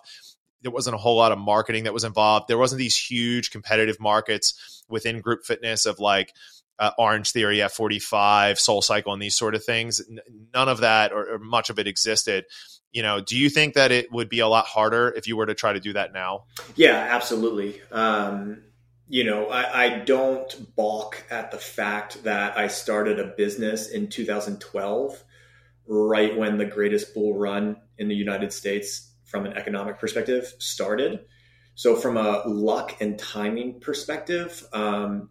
there 0.65 0.71
wasn't 0.71 0.95
a 0.95 0.97
whole 0.97 1.15
lot 1.15 1.31
of 1.31 1.37
marketing 1.37 1.83
that 1.83 1.93
was 1.93 2.03
involved. 2.03 2.47
There 2.47 2.57
wasn't 2.57 2.79
these 2.79 2.97
huge 2.97 3.51
competitive 3.51 3.99
markets 3.99 4.83
within 4.89 5.21
group 5.21 5.45
fitness 5.45 5.85
of 5.85 5.99
like 5.99 6.33
uh, 6.79 6.91
Orangetheory 6.99 7.57
F45, 7.57 8.53
SoulCycle, 8.53 9.13
and 9.13 9.21
these 9.21 9.35
sort 9.35 9.55
of 9.55 9.63
things. 9.63 10.01
None 10.53 10.69
of 10.69 10.81
that 10.81 11.11
or, 11.11 11.35
or 11.35 11.39
much 11.39 11.69
of 11.69 11.79
it 11.79 11.87
existed. 11.87 12.45
You 12.91 13.03
know 13.03 13.19
do 13.19 13.37
you 13.37 13.49
think 13.49 13.73
that 13.73 13.91
it 13.91 14.11
would 14.11 14.29
be 14.29 14.39
a 14.39 14.47
lot 14.47 14.65
harder 14.65 15.09
if 15.09 15.27
you 15.27 15.35
were 15.35 15.45
to 15.45 15.53
try 15.53 15.73
to 15.73 15.79
do 15.79 15.93
that 15.93 16.13
now? 16.13 16.45
Yeah 16.75 17.07
absolutely. 17.11 17.81
Um, 17.91 18.63
you 19.07 19.23
know 19.25 19.47
I, 19.47 19.85
I, 19.85 19.99
don't 19.99 20.75
balk 20.75 21.23
at 21.29 21.51
the 21.51 21.59
fact 21.59 22.23
that 22.23 22.57
i 22.57 22.67
started 22.67 23.19
a 23.19 23.25
business 23.37 23.87
in 23.87 24.07
2012 24.09 25.23
right 25.85 26.35
when 26.35 26.57
the 26.57 26.65
greatest 26.65 27.13
bull 27.13 27.37
run 27.37 27.77
in 27.99 28.07
the 28.07 28.15
united 28.15 28.51
states 28.51 29.11
from 29.25 29.45
an 29.45 29.53
economic 29.53 29.99
perspective 29.99 30.53
started. 30.59 31.25
So 31.73 31.95
from 31.95 32.15
a 32.15 32.43
luck 32.47 32.95
and 33.01 33.19
timing 33.19 33.81
perspective 33.81 34.65
um, 34.71 35.29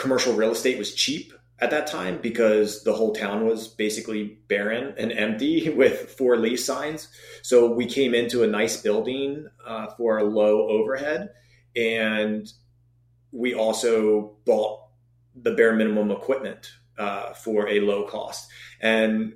commercial 0.00 0.32
real 0.34 0.52
estate 0.52 0.78
was 0.78 0.94
cheap 0.94 1.32
at 1.58 1.70
that 1.70 1.86
time 1.86 2.18
because 2.22 2.82
the 2.84 2.92
whole 2.94 3.14
town 3.14 3.44
was 3.44 3.68
basically 3.68 4.38
barren 4.48 4.94
and 4.96 5.12
empty 5.12 5.68
with 5.76 6.10
four 6.12 6.36
lease 6.36 6.64
signs. 6.64 7.08
So 7.42 7.70
we 7.70 7.86
came 7.86 8.14
into 8.14 8.42
a 8.42 8.46
nice 8.46 8.80
building 8.80 9.46
uh, 9.64 9.88
for 9.96 10.18
a 10.18 10.24
low 10.24 10.68
overhead, 10.68 11.30
and 11.76 12.50
we 13.30 13.54
also 13.54 14.36
bought 14.46 14.80
the 15.36 15.52
bare 15.52 15.74
minimum 15.74 16.10
equipment 16.10 16.72
uh, 16.98 17.34
for 17.34 17.68
a 17.68 17.80
low 17.80 18.06
cost. 18.06 18.50
And 18.80 19.34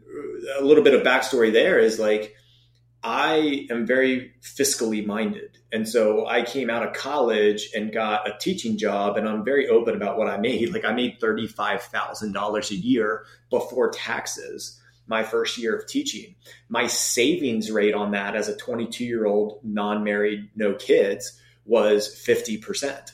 a 0.58 0.64
little 0.64 0.82
bit 0.82 0.94
of 0.94 1.02
backstory 1.02 1.52
there 1.52 1.78
is 1.78 1.98
like 1.98 2.34
I 3.02 3.66
am 3.70 3.86
very 3.86 4.32
fiscally 4.42 5.04
minded. 5.04 5.53
And 5.74 5.88
so 5.88 6.24
I 6.24 6.42
came 6.42 6.70
out 6.70 6.86
of 6.86 6.92
college 6.92 7.70
and 7.74 7.92
got 7.92 8.28
a 8.28 8.38
teaching 8.38 8.78
job, 8.78 9.16
and 9.16 9.28
I'm 9.28 9.44
very 9.44 9.68
open 9.68 9.96
about 9.96 10.16
what 10.16 10.28
I 10.28 10.36
made. 10.36 10.72
Like 10.72 10.84
I 10.84 10.92
made 10.92 11.18
$35,000 11.18 12.70
a 12.70 12.74
year 12.76 13.26
before 13.50 13.90
taxes 13.90 14.80
my 15.08 15.24
first 15.24 15.58
year 15.58 15.76
of 15.76 15.88
teaching. 15.88 16.36
My 16.68 16.86
savings 16.86 17.72
rate 17.72 17.92
on 17.92 18.12
that 18.12 18.36
as 18.36 18.48
a 18.48 18.56
22 18.56 19.04
year 19.04 19.26
old, 19.26 19.58
non 19.64 20.04
married, 20.04 20.48
no 20.54 20.74
kids 20.74 21.40
was 21.64 22.08
50%. 22.08 23.10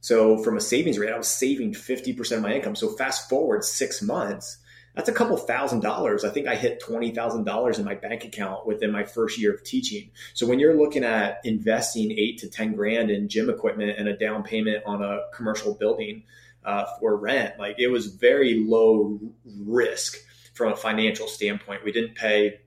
So 0.00 0.38
from 0.38 0.56
a 0.56 0.60
savings 0.60 1.00
rate, 1.00 1.12
I 1.12 1.18
was 1.18 1.26
saving 1.26 1.72
50% 1.72 2.36
of 2.36 2.42
my 2.42 2.54
income. 2.54 2.76
So 2.76 2.90
fast 2.90 3.28
forward 3.28 3.64
six 3.64 4.00
months, 4.00 4.58
that's 4.96 5.10
a 5.10 5.12
couple 5.12 5.36
thousand 5.36 5.80
dollars. 5.80 6.24
I 6.24 6.30
think 6.30 6.48
I 6.48 6.56
hit 6.56 6.82
$20,000 6.82 7.78
in 7.78 7.84
my 7.84 7.94
bank 7.94 8.24
account 8.24 8.66
within 8.66 8.90
my 8.90 9.04
first 9.04 9.38
year 9.38 9.52
of 9.52 9.62
teaching. 9.62 10.10
So 10.32 10.46
when 10.46 10.58
you're 10.58 10.74
looking 10.74 11.04
at 11.04 11.40
investing 11.44 12.10
eight 12.12 12.38
to 12.38 12.48
10 12.48 12.74
grand 12.74 13.10
in 13.10 13.28
gym 13.28 13.50
equipment 13.50 13.98
and 13.98 14.08
a 14.08 14.16
down 14.16 14.42
payment 14.42 14.82
on 14.86 15.02
a 15.02 15.20
commercial 15.34 15.74
building 15.74 16.24
uh, 16.64 16.86
for 16.98 17.14
rent, 17.14 17.58
like 17.58 17.76
it 17.78 17.88
was 17.88 18.06
very 18.06 18.64
low 18.66 19.20
risk 19.44 20.16
from 20.54 20.72
a 20.72 20.76
financial 20.76 21.28
standpoint. 21.28 21.84
We 21.84 21.92
didn't 21.92 22.14
pay, 22.14 22.60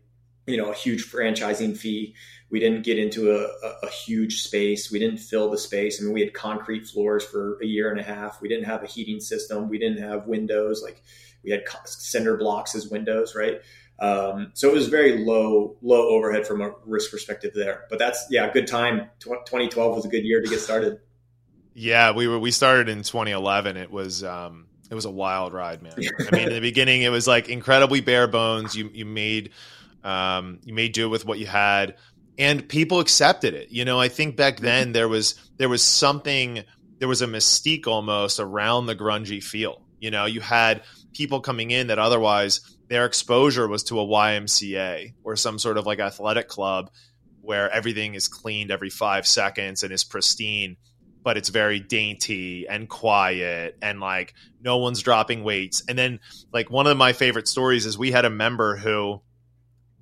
you 0.45 0.57
know, 0.57 0.69
a 0.69 0.75
huge 0.75 1.11
franchising 1.11 1.75
fee. 1.75 2.13
We 2.51 2.59
didn't 2.59 2.83
get 2.83 2.99
into 2.99 3.31
a, 3.31 3.47
a, 3.65 3.87
a, 3.87 3.89
huge 3.89 4.41
space. 4.41 4.91
We 4.91 4.97
didn't 4.97 5.19
fill 5.19 5.51
the 5.51 5.57
space. 5.57 5.99
I 5.99 6.03
mean, 6.03 6.13
we 6.13 6.21
had 6.21 6.33
concrete 6.33 6.87
floors 6.87 7.23
for 7.23 7.59
a 7.61 7.65
year 7.65 7.91
and 7.91 7.99
a 7.99 8.03
half. 8.03 8.41
We 8.41 8.49
didn't 8.49 8.65
have 8.65 8.81
a 8.81 8.87
heating 8.87 9.19
system. 9.19 9.69
We 9.69 9.77
didn't 9.77 10.01
have 10.01 10.25
windows. 10.25 10.81
Like 10.81 11.03
we 11.43 11.51
had 11.51 11.63
cinder 11.85 12.37
blocks 12.37 12.75
as 12.75 12.89
windows, 12.89 13.35
right? 13.35 13.61
Um, 13.99 14.51
so 14.53 14.69
it 14.69 14.73
was 14.73 14.87
very 14.87 15.23
low, 15.23 15.75
low 15.81 16.09
overhead 16.09 16.47
from 16.47 16.61
a 16.61 16.71
risk 16.85 17.11
perspective 17.11 17.51
there. 17.53 17.85
But 17.89 17.99
that's 17.99 18.25
yeah, 18.29 18.51
good 18.51 18.67
time. 18.67 19.09
2012 19.19 19.95
was 19.95 20.05
a 20.05 20.09
good 20.09 20.23
year 20.23 20.41
to 20.41 20.47
get 20.47 20.59
started. 20.59 20.99
Yeah, 21.73 22.11
we 22.11 22.27
were 22.27 22.39
we 22.39 22.51
started 22.51 22.89
in 22.89 23.03
2011. 23.03 23.77
It 23.77 23.91
was 23.91 24.23
um, 24.23 24.67
it 24.89 24.95
was 24.95 25.05
a 25.05 25.11
wild 25.11 25.53
ride, 25.53 25.81
man. 25.81 25.93
I 25.97 26.35
mean, 26.35 26.47
in 26.47 26.53
the 26.53 26.61
beginning, 26.61 27.03
it 27.03 27.09
was 27.09 27.27
like 27.27 27.49
incredibly 27.49 28.01
bare 28.01 28.27
bones. 28.27 28.75
You 28.75 28.89
you 28.93 29.05
made 29.05 29.51
um, 30.03 30.59
you 30.63 30.73
made 30.73 30.93
do 30.93 31.09
with 31.09 31.25
what 31.25 31.39
you 31.39 31.45
had, 31.45 31.95
and 32.37 32.67
people 32.67 32.99
accepted 32.99 33.53
it. 33.53 33.69
You 33.69 33.85
know, 33.85 33.99
I 33.99 34.07
think 34.07 34.35
back 34.35 34.59
then 34.59 34.93
there 34.93 35.07
was 35.07 35.35
there 35.57 35.69
was 35.69 35.83
something 35.83 36.63
there 36.99 37.07
was 37.07 37.21
a 37.21 37.27
mystique 37.27 37.87
almost 37.87 38.39
around 38.39 38.85
the 38.85 38.95
grungy 38.95 39.41
feel. 39.41 39.81
You 39.99 40.11
know, 40.11 40.25
you 40.25 40.41
had 40.41 40.83
people 41.13 41.41
coming 41.41 41.71
in 41.71 41.87
that 41.87 41.99
otherwise 41.99 42.61
their 42.87 43.05
exposure 43.05 43.67
was 43.67 43.83
to 43.83 43.99
a 43.99 44.05
YMCA 44.05 45.13
or 45.23 45.35
some 45.35 45.59
sort 45.59 45.77
of 45.77 45.85
like 45.85 45.99
athletic 45.99 46.47
club 46.47 46.89
where 47.41 47.69
everything 47.69 48.15
is 48.15 48.27
cleaned 48.27 48.71
every 48.71 48.89
five 48.89 49.25
seconds 49.25 49.83
and 49.83 49.93
is 49.93 50.03
pristine, 50.03 50.77
but 51.23 51.37
it's 51.37 51.49
very 51.49 51.79
dainty 51.79 52.67
and 52.67 52.89
quiet 52.89 53.77
and 53.81 53.99
like 53.99 54.33
no 54.61 54.77
one's 54.77 55.01
dropping 55.01 55.43
weights. 55.43 55.83
And 55.87 55.97
then, 55.97 56.19
like, 56.51 56.69
one 56.69 56.87
of 56.87 56.97
my 56.97 57.13
favorite 57.13 57.47
stories 57.47 57.85
is 57.85 57.97
we 57.97 58.11
had 58.11 58.25
a 58.25 58.29
member 58.29 58.75
who 58.75 59.21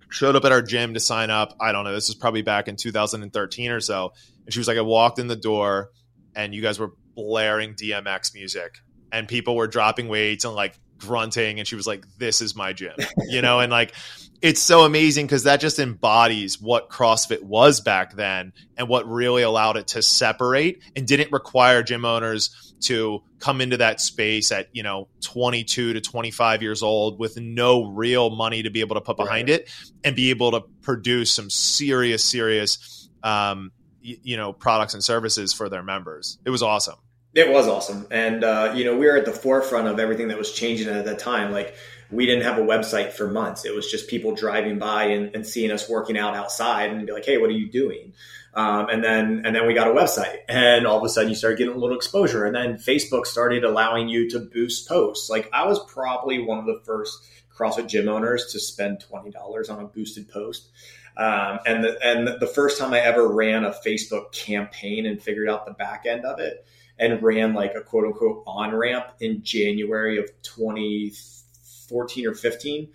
showed 0.09 0.35
up 0.35 0.45
at 0.45 0.51
our 0.51 0.61
gym 0.61 0.93
to 0.93 0.99
sign 0.99 1.29
up. 1.29 1.55
I 1.59 1.71
don't 1.71 1.83
know, 1.83 1.93
this 1.93 2.07
was 2.07 2.15
probably 2.15 2.41
back 2.41 2.67
in 2.67 2.75
2013 2.75 3.71
or 3.71 3.79
so. 3.79 4.13
And 4.45 4.53
she 4.53 4.59
was 4.59 4.67
like, 4.67 4.77
I 4.77 4.81
walked 4.81 5.19
in 5.19 5.27
the 5.27 5.35
door 5.35 5.91
and 6.35 6.55
you 6.55 6.61
guys 6.61 6.79
were 6.79 6.93
blaring 7.15 7.73
DMX 7.75 8.33
music 8.33 8.79
and 9.11 9.27
people 9.27 9.55
were 9.55 9.67
dropping 9.67 10.07
weights 10.07 10.45
and 10.45 10.53
like 10.53 10.79
grunting 10.97 11.59
and 11.59 11.67
she 11.67 11.75
was 11.75 11.87
like 11.87 12.05
this 12.17 12.41
is 12.41 12.55
my 12.55 12.73
gym 12.73 12.95
you 13.27 13.41
know 13.41 13.59
and 13.59 13.71
like 13.71 13.93
it's 14.41 14.61
so 14.61 14.83
amazing 14.83 15.25
because 15.25 15.43
that 15.43 15.59
just 15.59 15.79
embodies 15.79 16.61
what 16.61 16.89
CrossFit 16.89 17.41
was 17.41 17.81
back 17.81 18.13
then 18.15 18.53
and 18.77 18.87
what 18.87 19.07
really 19.09 19.41
allowed 19.41 19.77
it 19.77 19.87
to 19.87 20.01
separate 20.01 20.81
and 20.95 21.07
didn't 21.07 21.31
require 21.31 21.81
gym 21.81 22.05
owners 22.05 22.67
to 22.81 23.23
come 23.39 23.61
into 23.61 23.77
that 23.77 23.99
space 23.99 24.51
at, 24.51 24.67
you 24.71 24.83
know, 24.83 25.07
22 25.21 25.93
to 25.93 26.01
25 26.01 26.61
years 26.61 26.83
old 26.83 27.19
with 27.19 27.39
no 27.39 27.85
real 27.85 28.29
money 28.29 28.61
to 28.63 28.69
be 28.69 28.81
able 28.81 28.95
to 28.95 29.01
put 29.01 29.17
behind 29.17 29.49
right. 29.49 29.61
it 29.61 29.69
and 30.03 30.15
be 30.15 30.29
able 30.29 30.51
to 30.51 30.61
produce 30.81 31.31
some 31.31 31.49
serious, 31.49 32.23
serious, 32.23 33.09
um, 33.23 33.71
you 34.01 34.37
know, 34.37 34.53
products 34.53 34.93
and 34.93 35.03
services 35.03 35.53
for 35.53 35.69
their 35.69 35.83
members. 35.83 36.37
It 36.45 36.51
was 36.51 36.61
awesome. 36.61 36.95
It 37.37 37.51
was 37.51 37.67
awesome. 37.67 38.07
And, 38.09 38.43
uh, 38.43 38.73
you 38.75 38.83
know, 38.83 38.97
we 38.97 39.05
were 39.05 39.15
at 39.15 39.25
the 39.25 39.31
forefront 39.31 39.87
of 39.87 39.99
everything 39.99 40.29
that 40.29 40.39
was 40.39 40.51
changing 40.51 40.87
at 40.87 41.05
that 41.05 41.19
time. 41.19 41.51
Like, 41.51 41.75
we 42.09 42.25
didn't 42.25 42.41
have 42.45 42.57
a 42.57 42.61
website 42.61 43.11
for 43.11 43.27
months. 43.27 43.63
It 43.63 43.75
was 43.75 43.91
just 43.91 44.07
people 44.07 44.33
driving 44.33 44.79
by 44.79 45.03
and, 45.03 45.35
and 45.35 45.45
seeing 45.45 45.69
us 45.69 45.87
working 45.87 46.17
out 46.17 46.35
outside 46.35 46.89
and 46.89 47.05
be 47.05 47.13
like, 47.13 47.25
hey, 47.25 47.37
what 47.37 47.51
are 47.51 47.53
you 47.53 47.69
doing? 47.69 48.13
Um, 48.55 48.89
and 48.89 49.03
then 49.03 49.43
and 49.45 49.55
then 49.55 49.67
we 49.67 49.75
got 49.75 49.87
a 49.87 49.91
website, 49.91 50.37
and 50.49 50.87
all 50.87 50.97
of 50.97 51.03
a 51.03 51.09
sudden 51.09 51.29
you 51.29 51.35
started 51.35 51.59
getting 51.59 51.75
a 51.75 51.77
little 51.77 51.95
exposure. 51.95 52.43
And 52.43 52.55
then 52.55 52.77
Facebook 52.77 53.27
started 53.27 53.63
allowing 53.63 54.09
you 54.09 54.27
to 54.31 54.39
boost 54.39 54.87
posts. 54.87 55.29
Like 55.29 55.47
I 55.53 55.67
was 55.67 55.79
probably 55.85 56.41
one 56.41 56.57
of 56.57 56.65
the 56.65 56.81
first 56.85 57.23
CrossFit 57.55 57.87
gym 57.87 58.09
owners 58.09 58.47
to 58.53 58.59
spend 58.59 58.99
twenty 59.01 59.29
dollars 59.29 59.69
on 59.69 59.79
a 59.79 59.85
boosted 59.85 60.27
post. 60.27 60.69
Um, 61.15 61.59
and 61.67 61.83
the, 61.83 61.97
and 62.03 62.27
the 62.39 62.47
first 62.47 62.79
time 62.79 62.93
I 62.93 62.99
ever 62.99 63.27
ran 63.27 63.63
a 63.63 63.75
Facebook 63.85 64.31
campaign 64.31 65.05
and 65.05 65.21
figured 65.21 65.49
out 65.49 65.67
the 65.67 65.73
back 65.73 66.05
end 66.07 66.25
of 66.25 66.39
it 66.39 66.65
and 66.99 67.21
ran 67.21 67.53
like 67.53 67.75
a 67.75 67.81
quote 67.81 68.05
unquote 68.05 68.43
on 68.47 68.75
ramp 68.75 69.07
in 69.19 69.43
January 69.43 70.17
of 70.17 70.29
2014 70.43 72.27
or 72.27 72.33
15. 72.33 72.89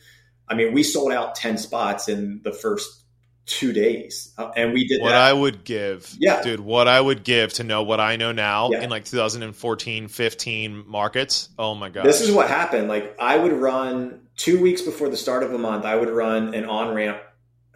I 0.49 0.55
mean, 0.55 0.73
we 0.73 0.83
sold 0.83 1.13
out 1.13 1.35
10 1.35 1.57
spots 1.59 2.09
in 2.09 2.41
the 2.43 2.53
first 2.53 3.03
two 3.47 3.73
days. 3.73 4.33
Uh, 4.39 4.51
and 4.57 4.73
we 4.73 4.87
did 4.87 5.01
what 5.03 5.11
that. 5.11 5.21
I 5.21 5.33
would 5.33 5.65
give. 5.65 6.15
Yeah. 6.19 6.43
Dude, 6.43 6.61
what 6.61 6.89
I 6.89 7.01
would 7.01 7.25
give 7.25 7.53
to 7.55 7.65
know 7.65 7.83
what 7.83 8.01
I 8.01 8.17
know 8.17 8.33
now 8.33 8.71
yeah. 8.71 8.83
in 8.83 8.91
like 8.91 9.05
2014, 9.05 10.09
15 10.09 10.85
markets. 10.87 11.49
Oh 11.59 11.75
my 11.75 11.89
God. 11.89 12.05
This 12.05 12.21
is 12.21 12.31
what 12.31 12.49
happened. 12.49 12.89
Like 12.89 13.17
I 13.19 13.37
would 13.37 13.53
run 13.53 14.21
two 14.37 14.61
weeks 14.61 14.83
before 14.83 15.09
the 15.09 15.17
start 15.17 15.43
of 15.43 15.53
a 15.53 15.59
month, 15.59 15.85
I 15.85 15.97
would 15.97 16.11
run 16.11 16.55
an 16.55 16.65
on 16.65 16.95
ramp 16.95 17.21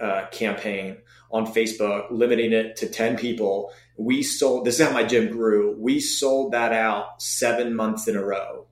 uh, 0.01 0.27
campaign 0.31 0.99
on 1.31 1.47
Facebook, 1.47 2.07
limiting 2.11 2.53
it 2.53 2.77
to 2.77 2.89
10 2.89 3.17
people. 3.17 3.73
We 3.97 4.23
sold, 4.23 4.65
this 4.65 4.79
is 4.79 4.87
how 4.87 4.93
my 4.93 5.05
gym 5.05 5.31
grew. 5.31 5.77
We 5.79 6.01
sold 6.01 6.53
that 6.53 6.73
out 6.73 7.21
seven 7.23 7.75
months 7.75 8.09
in 8.09 8.17
a 8.17 8.25
row. 8.25 8.67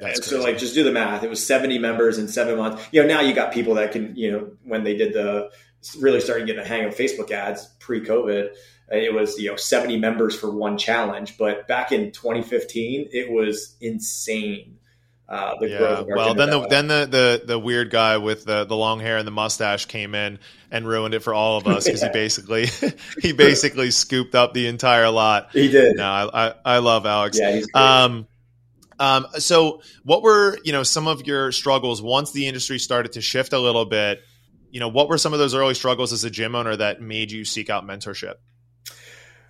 That's 0.00 0.26
so 0.26 0.42
like 0.42 0.58
just 0.58 0.74
do 0.74 0.82
the 0.82 0.92
math. 0.92 1.22
It 1.22 1.30
was 1.30 1.46
70 1.46 1.78
members 1.78 2.18
in 2.18 2.26
seven 2.28 2.56
months. 2.56 2.84
You 2.90 3.02
know, 3.02 3.08
now 3.08 3.20
you 3.20 3.34
got 3.34 3.52
people 3.52 3.74
that 3.74 3.92
can, 3.92 4.16
you 4.16 4.32
know, 4.32 4.50
when 4.64 4.82
they 4.84 4.96
did 4.96 5.12
the 5.12 5.50
really 6.00 6.20
starting 6.20 6.46
getting 6.46 6.62
a 6.62 6.66
hang 6.66 6.84
of 6.84 6.96
Facebook 6.96 7.30
ads 7.30 7.66
pre-COVID, 7.78 8.48
uh, 8.48 8.96
it 8.96 9.14
was, 9.14 9.38
you 9.38 9.50
know, 9.50 9.56
70 9.56 9.98
members 9.98 10.38
for 10.38 10.50
one 10.50 10.78
challenge. 10.78 11.38
But 11.38 11.68
back 11.68 11.92
in 11.92 12.12
2015, 12.12 13.10
it 13.12 13.30
was 13.30 13.76
insane. 13.80 14.75
Uh, 15.28 15.58
the 15.58 15.68
yeah. 15.68 16.02
well, 16.06 16.34
then 16.34 16.50
the 16.50 16.66
then 16.68 16.86
the, 16.86 17.08
the 17.10 17.42
the 17.46 17.58
weird 17.58 17.90
guy 17.90 18.16
with 18.16 18.44
the, 18.44 18.64
the 18.64 18.76
long 18.76 19.00
hair 19.00 19.18
and 19.18 19.26
the 19.26 19.32
mustache 19.32 19.86
came 19.86 20.14
in 20.14 20.38
and 20.70 20.86
ruined 20.86 21.14
it 21.14 21.20
for 21.20 21.34
all 21.34 21.56
of 21.56 21.66
us 21.66 21.84
because 21.84 22.00
yeah. 22.02 22.08
he 22.08 22.12
basically 22.12 22.66
he 23.20 23.32
basically 23.32 23.90
scooped 23.90 24.36
up 24.36 24.54
the 24.54 24.68
entire 24.68 25.10
lot. 25.10 25.48
He 25.52 25.68
did. 25.68 25.96
No, 25.96 26.04
I 26.04 26.48
I, 26.48 26.54
I 26.64 26.78
love 26.78 27.06
Alex. 27.06 27.38
Yeah. 27.40 27.62
Um, 27.74 28.28
um, 29.00 29.26
so 29.38 29.82
what 30.04 30.22
were 30.22 30.58
you 30.62 30.72
know 30.72 30.84
some 30.84 31.08
of 31.08 31.26
your 31.26 31.50
struggles 31.50 32.00
once 32.00 32.30
the 32.30 32.46
industry 32.46 32.78
started 32.78 33.12
to 33.12 33.20
shift 33.20 33.52
a 33.52 33.58
little 33.58 33.84
bit? 33.84 34.20
You 34.70 34.78
know, 34.78 34.88
what 34.88 35.08
were 35.08 35.18
some 35.18 35.32
of 35.32 35.40
those 35.40 35.54
early 35.54 35.74
struggles 35.74 36.12
as 36.12 36.22
a 36.22 36.30
gym 36.30 36.54
owner 36.54 36.76
that 36.76 37.00
made 37.00 37.32
you 37.32 37.44
seek 37.44 37.68
out 37.68 37.84
mentorship? 37.84 38.34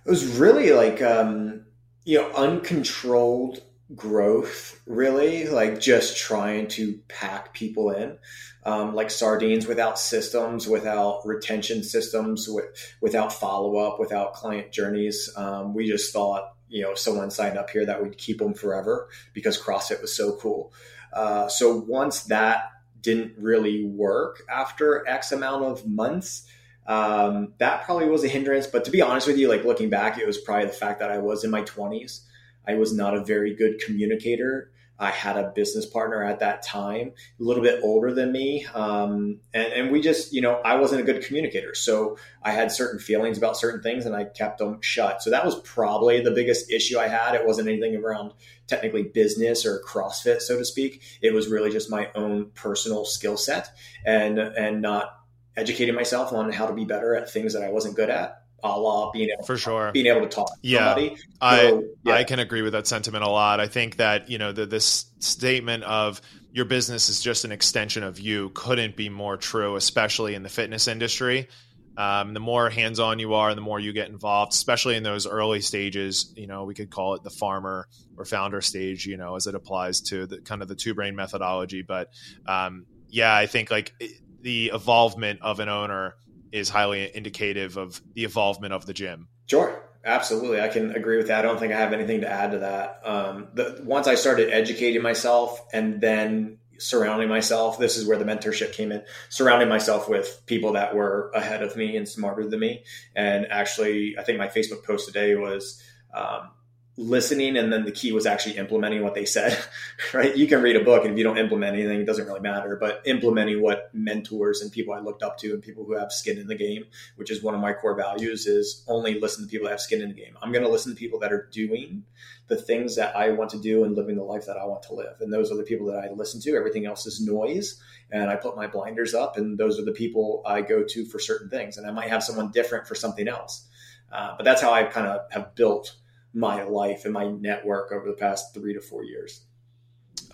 It 0.05 0.09
was 0.09 0.25
really 0.25 0.71
like 0.71 1.03
um, 1.03 1.65
you 2.03 2.19
know 2.19 2.31
uncontrolled 2.31 3.61
growth 3.95 4.81
really 4.85 5.47
like 5.47 5.79
just 5.79 6.17
trying 6.17 6.67
to 6.67 6.99
pack 7.07 7.53
people 7.53 7.91
in 7.91 8.17
um, 8.63 8.93
like 8.93 9.09
sardines 9.09 9.65
without 9.65 9.97
systems 9.97 10.67
without 10.67 11.21
retention 11.25 11.83
systems 11.83 12.49
with, 12.49 12.65
without 13.01 13.31
follow-up 13.31 13.97
without 13.99 14.33
client 14.33 14.71
journeys 14.71 15.29
um, 15.37 15.73
we 15.73 15.87
just 15.87 16.11
thought 16.11 16.53
you 16.69 16.81
know, 16.81 16.95
someone 16.95 17.31
signed 17.31 17.57
up 17.57 17.69
here, 17.69 17.85
that 17.85 18.01
would 18.01 18.17
keep 18.17 18.39
them 18.39 18.53
forever 18.53 19.09
because 19.33 19.61
CrossFit 19.61 20.01
was 20.01 20.15
so 20.15 20.35
cool. 20.35 20.73
Uh, 21.13 21.47
so 21.47 21.75
once 21.75 22.23
that 22.23 22.71
didn't 23.01 23.33
really 23.37 23.85
work 23.85 24.41
after 24.49 25.07
X 25.07 25.31
amount 25.31 25.63
of 25.63 25.87
months, 25.87 26.47
um, 26.85 27.53
that 27.57 27.83
probably 27.83 28.07
was 28.07 28.23
a 28.23 28.27
hindrance. 28.27 28.67
But 28.67 28.85
to 28.85 28.91
be 28.91 29.01
honest 29.01 29.27
with 29.27 29.37
you, 29.37 29.47
like 29.47 29.63
looking 29.63 29.89
back, 29.89 30.17
it 30.17 30.27
was 30.27 30.37
probably 30.37 30.65
the 30.65 30.73
fact 30.73 30.99
that 30.99 31.11
I 31.11 31.17
was 31.17 31.43
in 31.43 31.51
my 31.51 31.61
20s. 31.63 32.21
I 32.67 32.75
was 32.75 32.93
not 32.93 33.15
a 33.15 33.23
very 33.23 33.55
good 33.55 33.79
communicator. 33.79 34.71
I 34.99 35.11
had 35.11 35.37
a 35.37 35.51
business 35.55 35.85
partner 35.85 36.23
at 36.23 36.39
that 36.39 36.63
time, 36.63 37.11
a 37.39 37.43
little 37.43 37.61
bit 37.61 37.81
older 37.83 38.13
than 38.13 38.31
me. 38.31 38.65
Um, 38.73 39.39
and, 39.53 39.73
and, 39.73 39.91
we 39.91 40.01
just, 40.01 40.33
you 40.33 40.41
know, 40.41 40.59
I 40.65 40.77
wasn't 40.77 41.01
a 41.01 41.03
good 41.03 41.23
communicator. 41.23 41.75
So 41.75 42.17
I 42.41 42.51
had 42.51 42.71
certain 42.71 42.99
feelings 42.99 43.37
about 43.37 43.57
certain 43.57 43.81
things 43.83 44.05
and 44.07 44.15
I 44.15 44.23
kept 44.25 44.57
them 44.57 44.81
shut. 44.81 45.21
So 45.21 45.29
that 45.29 45.45
was 45.45 45.59
probably 45.61 46.21
the 46.21 46.31
biggest 46.31 46.71
issue 46.71 46.97
I 46.97 47.07
had. 47.09 47.35
It 47.35 47.45
wasn't 47.45 47.67
anything 47.67 47.95
around 47.95 48.33
technically 48.65 49.03
business 49.03 49.65
or 49.65 49.81
CrossFit, 49.87 50.41
so 50.41 50.57
to 50.57 50.65
speak. 50.65 51.03
It 51.21 51.33
was 51.33 51.47
really 51.47 51.69
just 51.69 51.91
my 51.91 52.09
own 52.15 52.49
personal 52.55 53.05
skill 53.05 53.37
set 53.37 53.69
and, 54.03 54.39
and 54.39 54.81
not 54.81 55.13
educating 55.55 55.95
myself 55.95 56.33
on 56.33 56.51
how 56.51 56.65
to 56.65 56.73
be 56.73 56.85
better 56.85 57.15
at 57.15 57.29
things 57.29 57.53
that 57.53 57.63
I 57.63 57.69
wasn't 57.69 57.95
good 57.95 58.09
at 58.09 58.43
a 58.63 58.79
la 58.79 59.11
being 59.11 59.29
able 59.29 59.43
for 59.43 59.57
sure 59.57 59.91
being 59.91 60.07
able 60.07 60.21
to 60.21 60.27
talk 60.27 60.47
to 60.47 60.59
yeah 60.61 60.95
somebody. 60.95 61.17
I 61.39 61.81
yeah. 62.03 62.13
I 62.13 62.23
can 62.23 62.39
agree 62.39 62.61
with 62.61 62.73
that 62.73 62.87
sentiment 62.87 63.23
a 63.23 63.29
lot 63.29 63.59
I 63.59 63.67
think 63.67 63.97
that 63.97 64.29
you 64.29 64.37
know 64.37 64.51
the, 64.51 64.65
this 64.65 65.05
statement 65.19 65.83
of 65.83 66.21
your 66.57 66.65
business 66.65 67.07
is 67.07 67.21
just 67.21 67.45
an 67.45 67.51
extension 67.51 68.01
of 68.01 68.19
you 68.19 68.49
couldn't 68.49 68.95
be 68.95 69.09
more 69.09 69.37
true, 69.37 69.75
especially 69.75 70.33
in 70.33 70.41
the 70.41 70.49
fitness 70.49 70.87
industry. 70.87 71.49
Um, 71.97 72.33
the 72.33 72.39
more 72.39 72.69
hands-on 72.71 73.19
you 73.19 73.35
are, 73.35 73.53
the 73.53 73.61
more 73.61 73.79
you 73.79 73.93
get 73.93 74.09
involved, 74.09 74.53
especially 74.53 74.95
in 74.95 75.03
those 75.03 75.27
early 75.27 75.61
stages. 75.61 76.33
You 76.35 76.47
know, 76.47 76.63
we 76.63 76.73
could 76.73 76.89
call 76.89 77.13
it 77.13 77.21
the 77.21 77.29
farmer 77.29 77.87
or 78.17 78.25
founder 78.25 78.61
stage. 78.61 79.05
You 79.05 79.17
know, 79.17 79.35
as 79.35 79.45
it 79.45 79.53
applies 79.53 80.01
to 80.09 80.25
the 80.25 80.41
kind 80.41 80.63
of 80.63 80.67
the 80.67 80.75
two 80.75 80.95
brain 80.95 81.15
methodology. 81.15 81.83
But 81.83 82.09
um, 82.47 82.87
yeah, 83.09 83.35
I 83.35 83.45
think 83.45 83.69
like 83.69 83.93
the 84.41 84.71
evolvement 84.73 85.41
of 85.43 85.59
an 85.59 85.69
owner 85.69 86.15
is 86.51 86.69
highly 86.69 87.15
indicative 87.15 87.77
of 87.77 88.01
the 88.13 88.23
evolvement 88.23 88.73
of 88.73 88.85
the 88.85 88.93
gym. 88.93 89.27
Sure, 89.47 89.83
absolutely, 90.03 90.61
I 90.61 90.67
can 90.67 90.91
agree 90.91 91.17
with 91.17 91.27
that. 91.27 91.39
I 91.39 91.41
don't 91.41 91.59
think 91.59 91.73
I 91.73 91.77
have 91.77 91.93
anything 91.93 92.21
to 92.21 92.29
add 92.29 92.51
to 92.51 92.59
that. 92.59 93.01
Um, 93.03 93.47
the, 93.53 93.81
once 93.83 94.07
I 94.07 94.15
started 94.15 94.51
educating 94.51 95.01
myself 95.01 95.61
and 95.73 96.01
then 96.01 96.57
surrounding 96.79 97.27
myself 97.27 97.79
this 97.79 97.97
is 97.97 98.07
where 98.07 98.17
the 98.17 98.25
mentorship 98.25 98.71
came 98.73 98.91
in 98.91 99.01
surrounding 99.29 99.67
myself 99.67 100.07
with 100.07 100.41
people 100.45 100.73
that 100.73 100.95
were 100.95 101.31
ahead 101.33 101.63
of 101.63 101.75
me 101.75 101.97
and 101.97 102.07
smarter 102.07 102.47
than 102.47 102.59
me 102.59 102.83
and 103.15 103.47
actually 103.49 104.15
i 104.19 104.23
think 104.23 104.37
my 104.37 104.47
facebook 104.47 104.83
post 104.83 105.07
today 105.07 105.35
was 105.35 105.81
um, 106.13 106.51
listening 106.99 107.55
and 107.57 107.71
then 107.71 107.85
the 107.85 107.91
key 107.91 108.11
was 108.11 108.25
actually 108.25 108.57
implementing 108.57 109.03
what 109.03 109.13
they 109.13 109.25
said 109.25 109.55
right? 110.13 110.35
You 110.35 110.47
can 110.47 110.63
read 110.63 110.75
a 110.75 110.83
book 110.83 111.03
and 111.03 111.13
if 111.13 111.17
you 111.17 111.23
don't 111.23 111.37
implement 111.37 111.75
anything 111.75 112.01
it 112.01 112.05
doesn't 112.05 112.25
really 112.25 112.39
matter 112.39 112.75
but 112.75 113.03
implementing 113.05 113.61
what 113.61 113.91
mentors 113.93 114.61
and 114.61 114.71
people 114.71 114.95
i 114.95 114.99
looked 114.99 115.21
up 115.21 115.37
to 115.37 115.53
and 115.53 115.61
people 115.61 115.85
who 115.85 115.95
have 115.95 116.11
skin 116.11 116.39
in 116.39 116.47
the 116.47 116.55
game 116.55 116.85
which 117.15 117.29
is 117.29 117.43
one 117.43 117.53
of 117.53 117.61
my 117.61 117.71
core 117.71 117.95
values 117.95 118.47
is 118.47 118.83
only 118.87 119.19
listen 119.19 119.43
to 119.43 119.49
people 119.49 119.65
that 119.65 119.73
have 119.73 119.81
skin 119.81 120.01
in 120.01 120.09
the 120.09 120.15
game. 120.15 120.35
I'm 120.41 120.51
going 120.51 120.63
to 120.63 120.69
listen 120.69 120.91
to 120.93 120.99
people 120.99 121.19
that 121.19 121.31
are 121.31 121.47
doing 121.51 122.03
the 122.47 122.55
things 122.55 122.95
that 122.95 123.15
i 123.15 123.29
want 123.29 123.51
to 123.51 123.59
do 123.59 123.83
and 123.83 123.95
living 123.95 124.15
the 124.15 124.23
life 124.23 124.47
that 124.47 124.57
i 124.57 124.65
want 124.65 124.81
to 124.83 124.95
live 124.95 125.17
and 125.19 125.31
those 125.31 125.51
are 125.51 125.57
the 125.57 125.63
people 125.63 125.85
that 125.87 125.97
i 126.03 126.09
listen 126.11 126.41
to. 126.41 126.55
Everything 126.55 126.87
else 126.87 127.05
is 127.05 127.21
noise 127.21 127.79
and 128.09 128.31
i 128.31 128.35
put 128.35 128.55
my 128.55 128.65
blinders 128.65 129.13
up 129.13 129.37
and 129.37 129.57
those 129.59 129.79
are 129.79 129.85
the 129.85 129.91
people 129.91 130.41
i 130.47 130.61
go 130.61 130.83
to 130.83 131.05
for 131.05 131.19
certain 131.19 131.49
things 131.49 131.77
and 131.77 131.85
i 131.85 131.91
might 131.91 132.09
have 132.09 132.23
someone 132.23 132.51
different 132.51 132.87
for 132.87 132.95
something 132.95 133.27
else. 133.27 133.67
Uh, 134.11 134.33
but 134.35 134.45
that's 134.45 134.61
how 134.61 134.73
i 134.73 134.83
kind 134.83 135.05
of 135.05 135.21
have 135.31 135.53
built 135.53 135.95
my 136.33 136.63
life 136.63 137.05
and 137.05 137.13
my 137.13 137.27
network 137.27 137.91
over 137.91 138.07
the 138.07 138.13
past 138.13 138.53
three 138.53 138.73
to 138.73 138.81
four 138.81 139.03
years. 139.03 139.41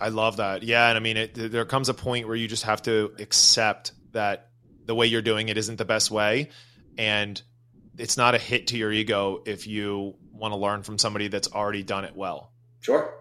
I 0.00 0.08
love 0.08 0.38
that. 0.38 0.62
Yeah. 0.62 0.88
And 0.88 0.96
I 0.96 1.00
mean, 1.00 1.16
it, 1.16 1.34
there 1.34 1.64
comes 1.64 1.88
a 1.88 1.94
point 1.94 2.26
where 2.26 2.36
you 2.36 2.48
just 2.48 2.64
have 2.64 2.82
to 2.82 3.14
accept 3.18 3.92
that 4.12 4.50
the 4.86 4.94
way 4.94 5.06
you're 5.06 5.22
doing 5.22 5.48
it 5.48 5.56
isn't 5.56 5.76
the 5.76 5.84
best 5.84 6.10
way. 6.10 6.50
And 6.98 7.40
it's 7.96 8.16
not 8.16 8.34
a 8.34 8.38
hit 8.38 8.68
to 8.68 8.76
your 8.76 8.92
ego 8.92 9.42
if 9.46 9.66
you 9.66 10.14
want 10.32 10.52
to 10.52 10.58
learn 10.58 10.82
from 10.82 10.98
somebody 10.98 11.28
that's 11.28 11.52
already 11.52 11.82
done 11.82 12.04
it 12.04 12.16
well. 12.16 12.52
Sure. 12.80 13.14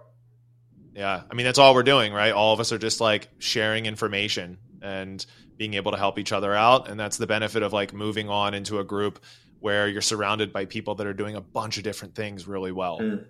Yeah. 0.96 1.22
I 1.30 1.34
mean, 1.36 1.46
that's 1.46 1.60
all 1.60 1.74
we're 1.74 1.84
doing, 1.84 2.12
right? 2.14 2.34
All 2.34 2.54
of 2.54 2.60
us 2.60 2.72
are 2.72 2.78
just 2.78 3.00
like 3.00 3.30
sharing 3.40 3.86
information 3.86 4.58
and 4.82 5.26
being 5.58 5.76
able 5.76 5.92
to 5.92 5.98
help 5.98 6.20
each 6.20 6.32
other 6.32 6.54
out. 6.54 6.90
And 6.90 7.00
that's 7.00 7.18
the 7.18 7.28
benefit 7.28 7.64
of 7.64 7.72
like 7.72 7.94
moving 7.94 8.30
on 8.30 8.54
into 8.54 8.80
a 8.80 8.84
group 8.84 9.24
where 9.64 9.88
you're 9.88 10.02
surrounded 10.02 10.52
by 10.52 10.66
people 10.66 10.96
that 10.96 11.08
are 11.08 11.14
doing 11.14 11.38
a 11.38 11.42
bunch 11.42 11.78
of 11.78 11.84
different 11.86 12.16
things 12.16 12.46
really 12.50 12.74
well. 12.74 13.00
Mm. 13.00 13.24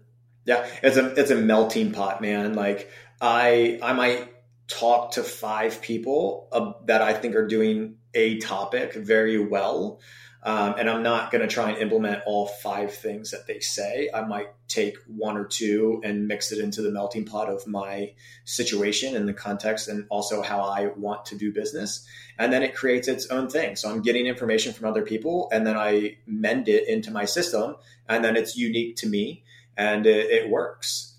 Yeah, 0.46 0.68
it's 0.82 0.98
a 0.98 1.14
it's 1.14 1.30
a 1.30 1.36
melting 1.36 1.92
pot, 1.92 2.22
man. 2.24 2.56
Like 2.56 2.90
I 3.22 3.78
I 3.84 3.94
might 3.94 4.34
talk 4.68 5.12
to 5.12 5.24
five 5.24 5.80
people 5.80 6.50
uh, 6.52 6.74
that 6.88 7.04
I 7.04 7.14
think 7.14 7.36
are 7.36 7.48
doing 7.48 7.98
a 8.16 8.40
topic 8.40 8.96
very 8.96 9.38
well, 9.38 10.00
um, 10.46 10.76
and 10.78 10.90
I'm 10.90 11.04
not 11.04 11.32
going 11.32 11.42
to 11.42 11.48
try 11.48 11.70
and 11.70 11.78
implement 11.78 12.24
all 12.26 12.48
five 12.48 12.94
things 12.94 13.32
that 13.32 13.48
they 13.48 13.60
say. 13.60 14.10
I 14.14 14.22
might 14.22 14.50
take 14.68 14.98
one 15.08 15.38
or 15.38 15.46
two 15.46 16.02
and 16.04 16.28
mix 16.28 16.52
it 16.52 16.60
into 16.60 16.82
the 16.82 16.92
melting 16.92 17.24
pot 17.24 17.50
of 17.50 17.66
my 17.66 18.14
situation 18.44 19.16
and 19.16 19.28
the 19.28 19.34
context 19.34 19.88
and 19.88 20.06
also 20.10 20.42
how 20.42 20.60
I 20.60 20.88
want 20.98 21.26
to 21.28 21.38
do 21.38 21.54
business. 21.54 22.06
And 22.38 22.52
then 22.52 22.62
it 22.62 22.76
creates 22.76 23.08
its 23.08 23.28
own 23.28 23.50
thing. 23.50 23.78
So 23.78 23.90
I'm 23.90 24.02
getting 24.02 24.26
information 24.26 24.74
from 24.74 24.90
other 24.90 25.04
people 25.04 25.48
and 25.54 25.66
then 25.66 25.78
I 25.78 26.18
mend 26.28 26.68
it 26.68 26.90
into 26.90 27.10
my 27.10 27.24
system 27.24 27.78
and 28.10 28.24
then 28.24 28.36
it's 28.36 28.58
unique 28.58 28.98
to 28.98 29.08
me 29.08 29.44
and 29.78 30.06
it, 30.06 30.30
it 30.30 30.50
works. 30.50 31.13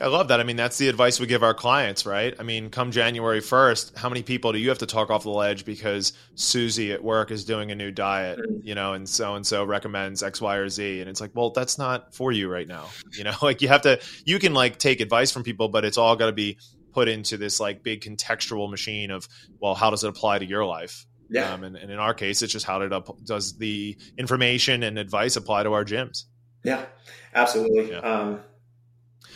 I 0.00 0.08
love 0.08 0.28
that. 0.28 0.40
I 0.40 0.42
mean, 0.42 0.56
that's 0.56 0.76
the 0.76 0.88
advice 0.88 1.20
we 1.20 1.26
give 1.26 1.44
our 1.44 1.54
clients, 1.54 2.04
right? 2.04 2.34
I 2.38 2.42
mean, 2.42 2.70
come 2.70 2.90
January 2.90 3.40
1st, 3.40 3.96
how 3.96 4.08
many 4.08 4.22
people 4.22 4.52
do 4.52 4.58
you 4.58 4.68
have 4.70 4.78
to 4.78 4.86
talk 4.86 5.10
off 5.10 5.22
the 5.22 5.30
ledge 5.30 5.64
because 5.64 6.12
Susie 6.34 6.92
at 6.92 7.02
work 7.02 7.30
is 7.30 7.44
doing 7.44 7.70
a 7.70 7.76
new 7.76 7.92
diet, 7.92 8.40
mm-hmm. 8.40 8.66
you 8.66 8.74
know, 8.74 8.94
and 8.94 9.08
so 9.08 9.36
and 9.36 9.46
so 9.46 9.64
recommends 9.64 10.22
X, 10.22 10.40
Y, 10.40 10.56
or 10.56 10.68
Z. 10.68 11.00
And 11.00 11.08
it's 11.08 11.20
like, 11.20 11.30
well, 11.34 11.50
that's 11.50 11.78
not 11.78 12.12
for 12.12 12.32
you 12.32 12.50
right 12.50 12.66
now. 12.66 12.88
You 13.12 13.24
know, 13.24 13.34
like 13.42 13.62
you 13.62 13.68
have 13.68 13.82
to, 13.82 14.00
you 14.24 14.40
can 14.40 14.52
like 14.52 14.78
take 14.78 15.00
advice 15.00 15.30
from 15.30 15.44
people, 15.44 15.68
but 15.68 15.84
it's 15.84 15.98
all 15.98 16.16
got 16.16 16.26
to 16.26 16.32
be 16.32 16.58
put 16.92 17.08
into 17.08 17.36
this 17.36 17.60
like 17.60 17.84
big 17.84 18.00
contextual 18.00 18.68
machine 18.68 19.12
of, 19.12 19.28
well, 19.60 19.74
how 19.74 19.90
does 19.90 20.02
it 20.02 20.08
apply 20.08 20.40
to 20.40 20.46
your 20.46 20.64
life? 20.64 21.06
Yeah. 21.30 21.52
Um, 21.52 21.64
and, 21.64 21.76
and, 21.76 21.90
in 21.90 21.98
our 21.98 22.14
case, 22.14 22.42
it's 22.42 22.52
just 22.52 22.66
how 22.66 22.78
did 22.80 22.92
up, 22.92 23.16
does 23.24 23.56
the 23.56 23.96
information 24.18 24.82
and 24.82 24.98
advice 24.98 25.36
apply 25.36 25.62
to 25.62 25.72
our 25.72 25.84
gyms? 25.84 26.24
Yeah, 26.62 26.84
absolutely. 27.34 27.90
Yeah. 27.90 27.98
Um, 27.98 28.40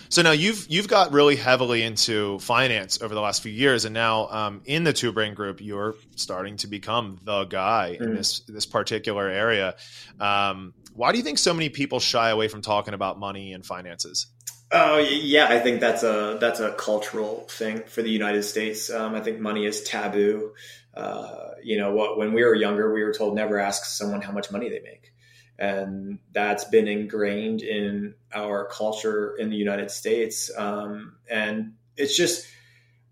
so 0.09 0.23
now 0.23 0.33
you've 0.33 0.67
you've 0.69 0.89
got 0.89 1.13
really 1.13 1.37
heavily 1.37 1.83
into 1.83 2.39
finance 2.39 3.03
over 3.03 3.15
the 3.15 3.21
last 3.21 3.43
few 3.43 3.53
years, 3.53 3.85
and 3.85 3.95
now 3.95 4.29
um, 4.29 4.63
in 4.65 4.85
the 4.85 4.93
Two 4.93 5.13
Brain 5.13 5.35
Group, 5.35 5.61
you're 5.61 5.95
starting 6.17 6.57
to 6.59 6.67
become 6.67 7.19
the 7.25 7.45
guy 7.45 7.97
mm. 8.01 8.05
in 8.05 8.15
this 8.15 8.41
this 8.41 8.67
particular 8.67 9.29
area. 9.29 9.77
Um, 10.19 10.75
why 10.95 11.13
do 11.13 11.19
you 11.19 11.25
think 11.25 11.39
so 11.39 11.55
many 11.55 11.69
people 11.69 12.01
shy 12.01 12.31
away 12.31 12.49
from 12.49 12.63
talking 12.63 12.95
about 12.95 13.19
money 13.19 13.53
and 13.53 13.65
finances? 13.65 14.27
Oh 14.71 14.99
yeah, 14.99 15.47
I 15.49 15.61
think 15.61 15.81
that's 15.81 16.03
a 16.03 16.39
that's 16.41 16.61
a 16.61 16.73
cultural 16.73 17.47
thing 17.51 17.85
for 17.85 18.03
the 18.03 18.11
United 18.11 18.43
States. 18.43 18.91
Um, 18.91 19.15
I 19.15 19.21
think 19.21 19.41
money 19.41 19.67
is 19.67 19.83
taboo. 19.83 20.53
Uh, 20.95 21.51
you 21.63 21.79
know, 21.79 21.95
what 21.95 22.19
when 22.19 22.33
we 22.33 22.43
were 22.43 22.55
younger, 22.55 22.93
we 22.93 23.03
were 23.05 23.13
told 23.13 23.35
never 23.35 23.59
ask 23.59 23.85
someone 23.85 24.21
how 24.21 24.33
much 24.33 24.51
money 24.51 24.69
they 24.69 24.81
make 24.81 25.13
and 25.59 26.19
that's 26.33 26.65
been 26.65 26.87
ingrained 26.87 27.63
in 27.63 28.15
our 28.33 28.67
culture 28.67 29.35
in 29.37 29.51
the 29.51 29.57
United 29.57 29.91
States. 29.91 30.51
Um, 30.57 31.17
and 31.29 31.75
it's 31.97 32.17
just, 32.17 32.47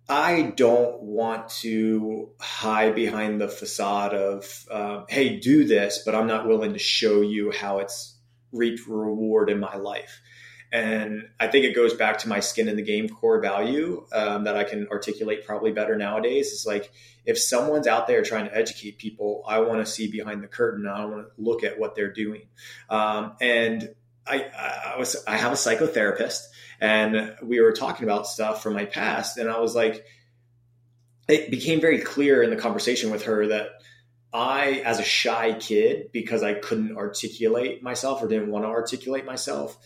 I 0.08 0.52
don't 0.56 1.02
want 1.02 1.48
to 1.60 2.30
hide 2.38 2.94
behind 2.94 3.40
the 3.40 3.48
facade 3.48 4.14
of, 4.14 4.66
uh, 4.70 5.04
hey, 5.08 5.40
do 5.40 5.64
this, 5.64 6.02
but 6.04 6.14
I'm 6.14 6.28
not 6.28 6.46
willing 6.46 6.74
to 6.74 6.78
show 6.78 7.20
you 7.20 7.50
how 7.50 7.78
it's 7.78 8.16
reaped 8.52 8.86
reward 8.86 9.50
in 9.50 9.58
my 9.58 9.76
life. 9.76 10.20
And 10.76 11.30
I 11.40 11.46
think 11.48 11.64
it 11.64 11.74
goes 11.74 11.94
back 11.94 12.18
to 12.18 12.28
my 12.28 12.40
skin 12.40 12.68
in 12.68 12.76
the 12.76 12.82
game 12.82 13.08
core 13.08 13.40
value 13.40 14.06
um, 14.12 14.44
that 14.44 14.58
I 14.58 14.64
can 14.64 14.88
articulate 14.88 15.46
probably 15.46 15.72
better 15.72 15.96
nowadays. 15.96 16.48
Is 16.48 16.66
like 16.66 16.92
if 17.24 17.38
someone's 17.38 17.86
out 17.86 18.06
there 18.06 18.22
trying 18.22 18.44
to 18.44 18.54
educate 18.54 18.98
people, 18.98 19.42
I 19.48 19.60
want 19.60 19.80
to 19.80 19.90
see 19.90 20.06
behind 20.06 20.42
the 20.42 20.48
curtain. 20.48 20.86
I 20.86 21.06
want 21.06 21.28
to 21.28 21.42
look 21.42 21.64
at 21.64 21.78
what 21.78 21.94
they're 21.94 22.12
doing. 22.12 22.48
Um, 22.90 23.36
and 23.40 23.94
I, 24.26 24.50
I 24.92 24.98
was 24.98 25.24
I 25.26 25.38
have 25.38 25.52
a 25.52 25.54
psychotherapist, 25.54 26.42
and 26.78 27.34
we 27.42 27.58
were 27.58 27.72
talking 27.72 28.04
about 28.04 28.26
stuff 28.26 28.62
from 28.62 28.74
my 28.74 28.84
past, 28.84 29.38
and 29.38 29.48
I 29.48 29.60
was 29.60 29.74
like, 29.74 30.04
it 31.26 31.50
became 31.50 31.80
very 31.80 32.00
clear 32.00 32.42
in 32.42 32.50
the 32.50 32.56
conversation 32.56 33.10
with 33.10 33.22
her 33.22 33.46
that 33.46 33.68
I, 34.30 34.82
as 34.84 35.00
a 35.00 35.04
shy 35.04 35.54
kid, 35.54 36.12
because 36.12 36.42
I 36.42 36.52
couldn't 36.52 36.98
articulate 36.98 37.82
myself 37.82 38.22
or 38.22 38.28
didn't 38.28 38.50
want 38.50 38.66
to 38.66 38.68
articulate 38.68 39.24
myself 39.24 39.78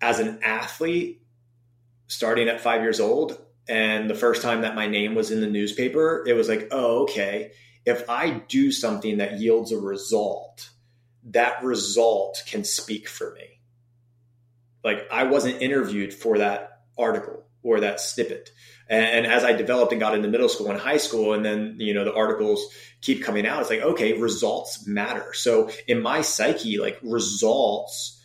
as 0.00 0.20
an 0.20 0.40
athlete, 0.42 1.22
starting 2.06 2.48
at 2.48 2.60
five 2.60 2.82
years 2.82 3.00
old, 3.00 3.38
and 3.68 4.08
the 4.08 4.14
first 4.14 4.42
time 4.42 4.62
that 4.62 4.74
my 4.74 4.86
name 4.86 5.14
was 5.14 5.30
in 5.30 5.40
the 5.40 5.46
newspaper, 5.46 6.24
it 6.26 6.32
was 6.34 6.48
like, 6.48 6.68
oh, 6.70 7.02
okay. 7.02 7.52
If 7.84 8.08
I 8.08 8.30
do 8.48 8.72
something 8.72 9.18
that 9.18 9.38
yields 9.38 9.72
a 9.72 9.78
result, 9.78 10.70
that 11.30 11.62
result 11.62 12.42
can 12.46 12.64
speak 12.64 13.08
for 13.08 13.34
me. 13.34 13.60
Like 14.82 15.06
I 15.10 15.24
wasn't 15.24 15.60
interviewed 15.60 16.14
for 16.14 16.38
that 16.38 16.80
article 16.96 17.44
or 17.62 17.80
that 17.80 18.00
snippet. 18.00 18.50
And, 18.88 19.04
and, 19.04 19.26
as 19.26 19.44
I 19.44 19.52
developed 19.52 19.92
and 19.92 20.00
got 20.00 20.14
into 20.14 20.28
middle 20.28 20.48
school 20.48 20.70
and 20.70 20.80
high 20.80 20.96
school, 20.96 21.34
and 21.34 21.44
then, 21.44 21.76
you 21.78 21.92
know, 21.92 22.04
the 22.04 22.14
articles 22.14 22.72
keep 23.02 23.22
coming 23.22 23.46
out, 23.46 23.60
it's 23.60 23.68
like, 23.68 23.82
okay, 23.82 24.14
results 24.14 24.86
matter. 24.86 25.34
So 25.34 25.70
in 25.86 26.00
my 26.00 26.22
psyche, 26.22 26.78
like 26.78 26.98
results 27.02 28.17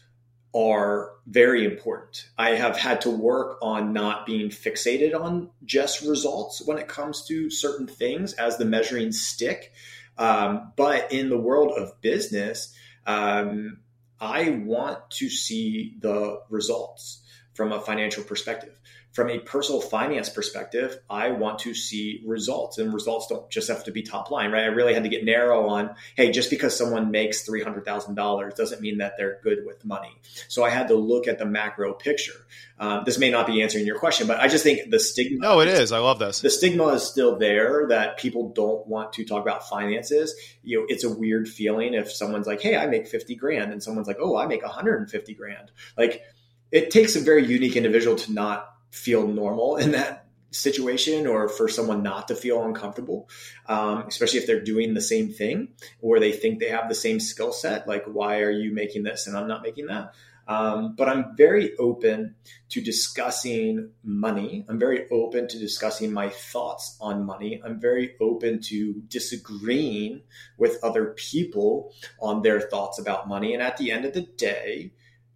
are 0.56 1.12
very 1.26 1.66
important. 1.66 2.28
I 2.38 2.52
have 2.52 2.78
had 2.78 3.02
to 3.02 3.10
work 3.10 3.58
on 3.62 3.94
not 3.94 4.26
being 4.26 4.50
fixated 4.50 5.20
on 5.20 5.50
just 5.66 6.02
results 6.02 6.62
when 6.66 6.78
it 6.78 6.88
comes 6.88 7.26
to 7.28 7.50
certain 7.50 7.88
things 7.88 8.34
as 8.34 8.58
the 8.58 8.66
measuring 8.66 9.12
stick. 9.12 9.72
Um, 10.18 10.74
but 10.76 11.12
in 11.12 11.30
the 11.30 11.38
world 11.38 11.72
of 11.76 12.00
business, 12.02 12.76
um, 13.08 13.80
I 14.20 14.50
want 14.50 15.10
to 15.12 15.30
see 15.30 15.96
the 16.00 16.42
results 16.50 17.24
from 17.54 17.72
a 17.72 17.82
financial 17.82 18.24
perspective. 18.24 18.78
From 19.13 19.30
a 19.30 19.38
personal 19.38 19.80
finance 19.80 20.28
perspective, 20.28 20.99
I 21.08 21.30
want 21.30 21.60
to 21.60 21.76
see 21.76 22.23
results, 22.26 22.80
and 22.80 22.91
results 22.91 23.28
don't 23.28 23.47
just 23.49 23.67
have 23.67 23.84
to 23.84 23.91
be 23.91 24.02
top 24.02 24.32
line, 24.32 24.52
right? 24.52 24.63
I 24.63 24.67
really 24.67 24.95
had 24.95 25.04
to 25.04 25.10
get 25.10 25.23
narrow 25.23 25.67
on, 25.67 25.93
hey, 26.15 26.32
just 26.32 26.49
because 26.49 26.76
someone 26.76 27.12
makes 27.12 27.43
three 27.43 27.63
hundred 27.63 27.86
thousand 27.86 28.15
dollars 28.15 28.56
doesn't 28.56 28.82
mean 28.82 28.97
that 28.97 29.13
they're 29.15 29.39
good 29.43 29.60
with 29.65 29.86
money. 29.86 30.19
So 30.49 30.63
I 30.63 30.71
had 30.71 30.88
to 30.88 30.95
look 30.95 31.28
at 31.28 31.38
the 31.38 31.45
macro 31.45 31.93
picture. 31.93 32.34
Um, 32.80 33.04
this 33.06 33.19
may 33.19 33.30
not 33.30 33.45
be 33.45 33.62
answering 33.62 33.86
your 33.86 33.99
question, 33.99 34.26
but 34.26 34.39
I 34.39 34.47
just 34.47 34.63
think 34.63 34.89
the 34.89 34.99
stigma. 34.99 35.38
No, 35.39 35.60
it 35.60 35.67
is. 35.67 35.91
I 35.91 35.99
love 35.99 36.17
this. 36.17 36.41
The 36.41 36.49
stigma 36.49 36.88
is 36.88 37.04
still 37.04 37.38
there 37.38 37.86
that 37.89 38.17
people 38.17 38.49
don't 38.49 38.86
want 38.88 39.13
to 39.13 39.26
talk 39.26 39.43
about 39.43 39.69
finances. 39.69 40.36
You 40.63 40.80
know, 40.80 40.86
it's 40.89 41.04
a 41.04 41.10
weird 41.10 41.47
feeling 41.47 41.93
if 41.93 42.12
someone's 42.12 42.47
like, 42.47 42.62
"Hey, 42.62 42.76
I 42.76 42.88
make 42.88 43.08
fifty 43.08 43.36
grand," 43.36 43.71
and 43.71 43.82
someone's 43.82 44.08
like, 44.08 44.17
"Oh, 44.19 44.36
I 44.36 44.47
make 44.47 44.63
one 44.63 44.71
hundred 44.71 44.99
and 44.99 45.10
fifty 45.10 45.36
grand." 45.36 45.71
Like, 45.95 46.23
it 46.71 46.89
takes 46.89 47.15
a 47.15 47.19
very 47.19 47.45
unique 47.45 47.76
individual 47.76 48.15
to 48.15 48.34
not 48.34 48.73
feel 48.93 49.27
normal 49.27 49.75
in 49.77 49.91
that 49.91 50.27
situation 50.51 51.25
or 51.25 51.49
for 51.49 51.67
someone 51.67 52.03
not 52.03 52.27
to 52.27 52.36
feel 52.36 52.63
uncomfortable, 52.63 53.27
um, 53.65 54.06
especially 54.08 54.39
if 54.39 54.45
they're 54.45 54.63
doing 54.63 54.93
the 54.93 55.01
same 55.01 55.34
thing 55.34 55.69
or 55.99 56.19
they 56.19 56.32
think 56.32 56.60
they 56.60 56.69
have 56.69 56.88
the 56.88 56.95
same 56.95 57.19
skill 57.19 57.51
set. 57.51 57.88
Like, 57.88 58.06
why 58.06 58.41
are 58.41 58.51
you 58.51 58.71
making 58.71 59.03
this 59.03 59.25
and 59.25 59.36
I'm 59.36 59.47
not 59.47 59.63
making 59.63 59.88
that? 59.88 60.13
Um, 60.47 60.95
but 60.95 61.08
I'm 61.08 61.36
very 61.38 61.75
open 61.77 62.36
to 62.69 62.82
discussing 62.82 63.91
money. 64.03 64.65
I'm 64.67 64.77
very 64.77 65.10
open 65.10 65.47
to 65.47 65.58
discussing 65.58 66.12
my 66.12 66.29
thoughts 66.29 66.97
on 66.99 67.25
money. 67.25 67.62
I'm 67.63 67.79
very 67.79 68.15
open 68.19 68.62
to 68.63 69.01
disagreeing 69.08 70.21
with 70.58 70.84
other 70.84 71.15
people 71.17 71.93
on 72.21 72.41
their 72.41 72.60
thoughts 72.60 72.99
about 72.99 73.27
money. 73.27 73.53
And 73.53 73.63
at 73.63 73.77
the 73.77 73.91
end 73.91 74.06
of 74.06 74.13
the 74.13 74.21
day, 74.21 74.91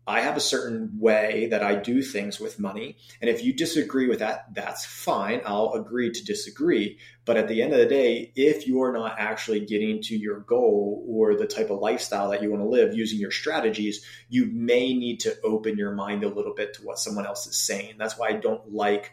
I 0.08 0.22
have 0.22 0.38
a 0.38 0.42
certain 0.42 0.92
way 1.00 1.48
that 1.52 1.62
I 1.62 1.76
do 1.76 2.02
things 2.02 2.40
with 2.40 2.60
money. 2.60 2.96
And 3.20 3.30
if 3.30 3.44
you 3.44 3.52
disagree 3.52 4.08
with 4.08 4.20
that, 4.20 4.54
that's 4.54 4.86
fine. 4.86 5.42
I'll 5.46 5.74
agree 5.74 6.12
to 6.12 6.24
disagree. 6.24 6.98
But 7.26 7.36
at 7.36 7.50
the 7.50 7.62
end 7.62 7.74
of 7.74 7.80
the 7.80 7.86
day, 7.86 8.32
if 8.34 8.66
you're 8.66 8.94
not 8.94 9.16
actually 9.20 9.66
getting 9.66 10.02
to 10.04 10.16
your 10.16 10.40
goal 10.40 11.06
or 11.10 11.36
the 11.36 11.46
type 11.46 11.70
of 11.70 11.80
lifestyle 11.80 12.32
that 12.32 12.42
you 12.42 12.50
want 12.50 12.64
to 12.64 12.70
live 12.70 12.96
using 12.96 13.20
your 13.20 13.32
strategies, 13.32 14.06
you 14.30 14.46
may 14.46 14.94
need 14.94 15.20
to 15.22 15.36
open 15.44 15.78
your 15.78 15.92
mind 15.92 16.24
a 16.24 16.30
little 16.30 16.54
bit 16.54 16.76
to 16.76 16.86
what 16.86 17.00
someone 17.00 17.26
else 17.26 17.46
is 17.46 17.62
saying. 17.62 17.96
That's 17.98 18.18
why 18.18 18.30
I 18.30 18.34
don't 18.34 18.74
like 18.74 19.12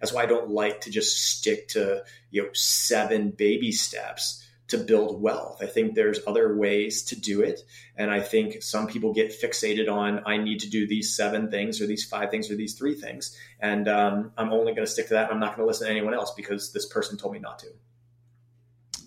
that's 0.00 0.12
why 0.12 0.24
I 0.24 0.26
don't 0.26 0.50
like 0.50 0.82
to 0.82 0.90
just 0.90 1.16
stick 1.16 1.68
to, 1.68 2.04
you 2.30 2.42
know, 2.42 2.48
seven 2.52 3.30
baby 3.30 3.72
steps 3.72 4.46
to 4.68 4.78
build 4.78 5.20
wealth. 5.20 5.58
I 5.62 5.66
think 5.66 5.94
there's 5.94 6.20
other 6.26 6.56
ways 6.56 7.02
to 7.04 7.20
do 7.20 7.42
it. 7.42 7.60
And 7.96 8.10
I 8.10 8.20
think 8.20 8.62
some 8.62 8.86
people 8.86 9.12
get 9.12 9.30
fixated 9.30 9.90
on, 9.92 10.22
I 10.26 10.38
need 10.38 10.60
to 10.60 10.70
do 10.70 10.86
these 10.86 11.14
seven 11.14 11.50
things 11.50 11.80
or 11.80 11.86
these 11.86 12.04
five 12.04 12.30
things 12.30 12.50
or 12.50 12.56
these 12.56 12.74
three 12.74 12.94
things. 12.94 13.38
And 13.60 13.88
um, 13.88 14.32
I'm 14.38 14.52
only 14.52 14.72
going 14.72 14.86
to 14.86 14.90
stick 14.90 15.08
to 15.08 15.14
that. 15.14 15.30
I'm 15.30 15.40
not 15.40 15.56
going 15.56 15.66
to 15.66 15.66
listen 15.66 15.86
to 15.86 15.90
anyone 15.90 16.14
else 16.14 16.32
because 16.34 16.72
this 16.72 16.86
person 16.86 17.18
told 17.18 17.34
me 17.34 17.40
not 17.40 17.58
to. 17.60 17.66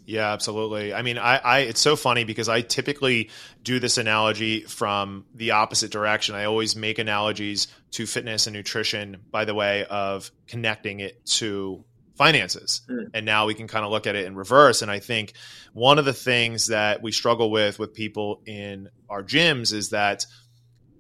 Yeah, 0.06 0.32
absolutely. 0.32 0.94
I 0.94 1.02
mean, 1.02 1.18
I, 1.18 1.36
I, 1.36 1.60
it's 1.60 1.82
so 1.82 1.98
funny 1.98 2.24
because 2.24 2.48
I 2.48 2.62
typically 2.62 3.30
do 3.62 3.78
this 3.80 3.98
analogy 3.98 4.62
from 4.62 5.26
the 5.36 5.52
opposite 5.52 5.92
direction. 5.92 6.34
I 6.34 6.46
always 6.46 6.78
make 6.78 6.98
analogies 6.98 7.68
to 7.92 8.06
fitness 8.06 8.48
and 8.48 8.56
nutrition 8.56 9.18
by 9.32 9.44
the 9.44 9.54
way 9.54 9.84
of 9.84 10.32
connecting 10.48 11.02
it 11.02 11.26
to 11.26 11.84
finances. 12.18 12.82
Mm. 12.90 13.12
And 13.14 13.26
now 13.26 13.46
we 13.46 13.54
can 13.54 13.68
kind 13.68 13.86
of 13.86 13.92
look 13.92 14.08
at 14.08 14.16
it 14.16 14.26
in 14.26 14.36
reverse. 14.36 14.82
And 14.82 14.92
I 14.92 15.00
think 15.00 15.34
one 15.74 16.00
of 16.00 16.06
the 16.06 16.14
things 16.14 16.68
that 16.68 17.02
we 17.02 17.12
struggle 17.12 17.52
with 17.52 17.80
with 17.80 17.94
people 17.94 18.42
in 18.46 18.90
our 19.10 19.24
gyms 19.24 19.74
is 19.74 19.90
that 19.92 20.26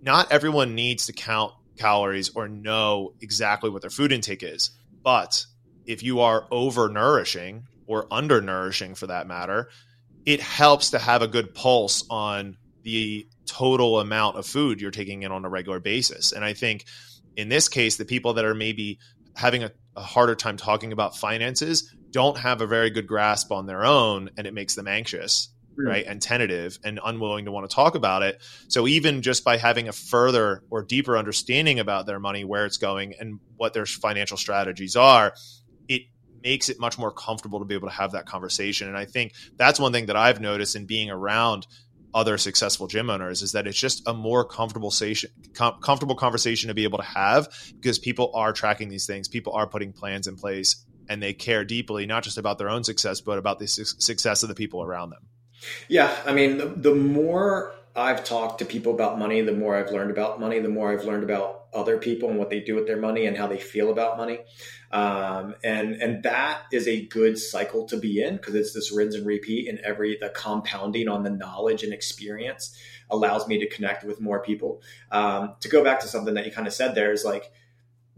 not 0.01 0.31
everyone 0.31 0.75
needs 0.75 1.07
to 1.07 1.13
count 1.13 1.53
calories 1.77 2.29
or 2.29 2.47
know 2.47 3.13
exactly 3.21 3.69
what 3.69 3.81
their 3.81 3.89
food 3.89 4.11
intake 4.11 4.43
is. 4.43 4.71
But 5.03 5.45
if 5.85 6.03
you 6.03 6.19
are 6.21 6.47
overnourishing 6.49 7.63
or 7.87 8.07
undernourishing 8.07 8.95
for 8.97 9.07
that 9.07 9.27
matter, 9.27 9.69
it 10.25 10.41
helps 10.41 10.91
to 10.91 10.99
have 10.99 11.21
a 11.21 11.27
good 11.27 11.55
pulse 11.55 12.05
on 12.09 12.57
the 12.83 13.27
total 13.45 13.99
amount 13.99 14.37
of 14.37 14.45
food 14.45 14.81
you're 14.81 14.91
taking 14.91 15.23
in 15.23 15.31
on 15.31 15.45
a 15.45 15.49
regular 15.49 15.79
basis. 15.79 16.31
And 16.31 16.43
I 16.43 16.53
think 16.53 16.85
in 17.35 17.49
this 17.49 17.69
case, 17.69 17.95
the 17.97 18.05
people 18.05 18.33
that 18.33 18.45
are 18.45 18.55
maybe 18.55 18.99
having 19.35 19.63
a, 19.63 19.71
a 19.97 20.01
harder 20.01 20.35
time 20.35 20.55
talking 20.55 20.93
about 20.93 21.17
finances 21.17 21.93
don't 22.11 22.37
have 22.37 22.61
a 22.61 22.67
very 22.67 22.89
good 22.89 23.07
grasp 23.07 23.51
on 23.51 23.65
their 23.65 23.83
own 23.83 24.29
and 24.37 24.47
it 24.47 24.53
makes 24.53 24.75
them 24.75 24.87
anxious 24.87 25.49
right 25.77 26.05
and 26.07 26.21
tentative 26.21 26.79
and 26.83 26.99
unwilling 27.05 27.45
to 27.45 27.51
want 27.51 27.69
to 27.69 27.75
talk 27.75 27.95
about 27.95 28.23
it. 28.23 28.41
So 28.67 28.87
even 28.87 29.21
just 29.21 29.43
by 29.43 29.57
having 29.57 29.87
a 29.87 29.91
further 29.91 30.63
or 30.71 30.81
deeper 30.81 31.17
understanding 31.17 31.79
about 31.79 32.07
their 32.07 32.19
money 32.19 32.43
where 32.43 32.65
it's 32.65 32.77
going 32.77 33.13
and 33.19 33.39
what 33.57 33.73
their 33.73 33.85
financial 33.85 34.37
strategies 34.37 34.95
are 34.95 35.33
it 35.87 36.03
makes 36.43 36.69
it 36.69 36.79
much 36.79 36.97
more 36.97 37.11
comfortable 37.11 37.59
to 37.59 37.65
be 37.65 37.75
able 37.75 37.87
to 37.87 37.93
have 37.93 38.13
that 38.13 38.25
conversation. 38.25 38.87
And 38.87 38.97
i 38.97 39.05
think 39.05 39.33
that's 39.55 39.79
one 39.79 39.91
thing 39.91 40.07
that 40.07 40.15
i've 40.15 40.41
noticed 40.41 40.75
in 40.75 40.85
being 40.85 41.09
around 41.09 41.67
other 42.13 42.37
successful 42.37 42.87
gym 42.87 43.09
owners 43.09 43.41
is 43.41 43.51
that 43.51 43.67
it's 43.67 43.77
just 43.77 44.01
a 44.07 44.13
more 44.13 44.45
comfortable 44.45 44.89
conversation, 44.89 45.29
com- 45.53 45.79
comfortable 45.81 46.15
conversation 46.15 46.69
to 46.69 46.73
be 46.73 46.83
able 46.83 46.97
to 46.97 47.03
have 47.03 47.47
because 47.75 47.99
people 47.99 48.31
are 48.33 48.53
tracking 48.53 48.89
these 48.89 49.05
things, 49.05 49.27
people 49.27 49.53
are 49.53 49.67
putting 49.67 49.93
plans 49.93 50.27
in 50.27 50.35
place, 50.35 50.85
and 51.09 51.21
they 51.21 51.33
care 51.33 51.63
deeply 51.63 52.05
not 52.05 52.23
just 52.23 52.37
about 52.37 52.57
their 52.57 52.69
own 52.69 52.83
success 52.83 53.21
but 53.21 53.37
about 53.37 53.59
the 53.59 53.67
su- 53.67 53.85
success 53.85 54.43
of 54.43 54.49
the 54.49 54.55
people 54.55 54.81
around 54.81 55.09
them. 55.09 55.27
Yeah, 55.87 56.15
I 56.25 56.33
mean, 56.33 56.57
the, 56.57 56.65
the 56.65 56.95
more 56.95 57.73
I've 57.95 58.23
talked 58.23 58.59
to 58.59 58.65
people 58.65 58.93
about 58.93 59.17
money, 59.17 59.41
the 59.41 59.53
more 59.53 59.75
I've 59.75 59.91
learned 59.91 60.11
about 60.11 60.39
money, 60.39 60.59
the 60.59 60.69
more 60.69 60.91
I've 60.91 61.05
learned 61.05 61.23
about 61.23 61.65
other 61.73 61.97
people 61.97 62.29
and 62.29 62.37
what 62.37 62.49
they 62.49 62.59
do 62.59 62.75
with 62.75 62.87
their 62.87 62.97
money 62.97 63.25
and 63.25 63.35
how 63.35 63.47
they 63.47 63.57
feel 63.57 63.91
about 63.91 64.17
money. 64.17 64.39
Um, 64.91 65.55
and 65.63 65.95
and 65.95 66.23
that 66.23 66.61
is 66.71 66.87
a 66.87 67.05
good 67.07 67.37
cycle 67.37 67.85
to 67.87 67.97
be 67.97 68.21
in 68.21 68.37
because 68.37 68.55
it's 68.55 68.73
this 68.73 68.91
rinse 68.91 69.15
and 69.15 69.25
repeat 69.25 69.67
and 69.67 69.79
every 69.79 70.17
the 70.17 70.29
compounding 70.29 71.09
on 71.09 71.23
the 71.23 71.29
knowledge 71.29 71.83
and 71.83 71.93
experience 71.93 72.77
allows 73.09 73.47
me 73.47 73.57
to 73.59 73.67
connect 73.67 74.03
with 74.03 74.21
more 74.21 74.41
people. 74.41 74.81
Um, 75.11 75.55
to 75.59 75.69
go 75.69 75.83
back 75.83 75.99
to 76.01 76.07
something 76.07 76.33
that 76.35 76.45
you 76.45 76.51
kind 76.51 76.67
of 76.67 76.73
said 76.73 76.95
there 76.95 77.11
is 77.11 77.25
like 77.25 77.51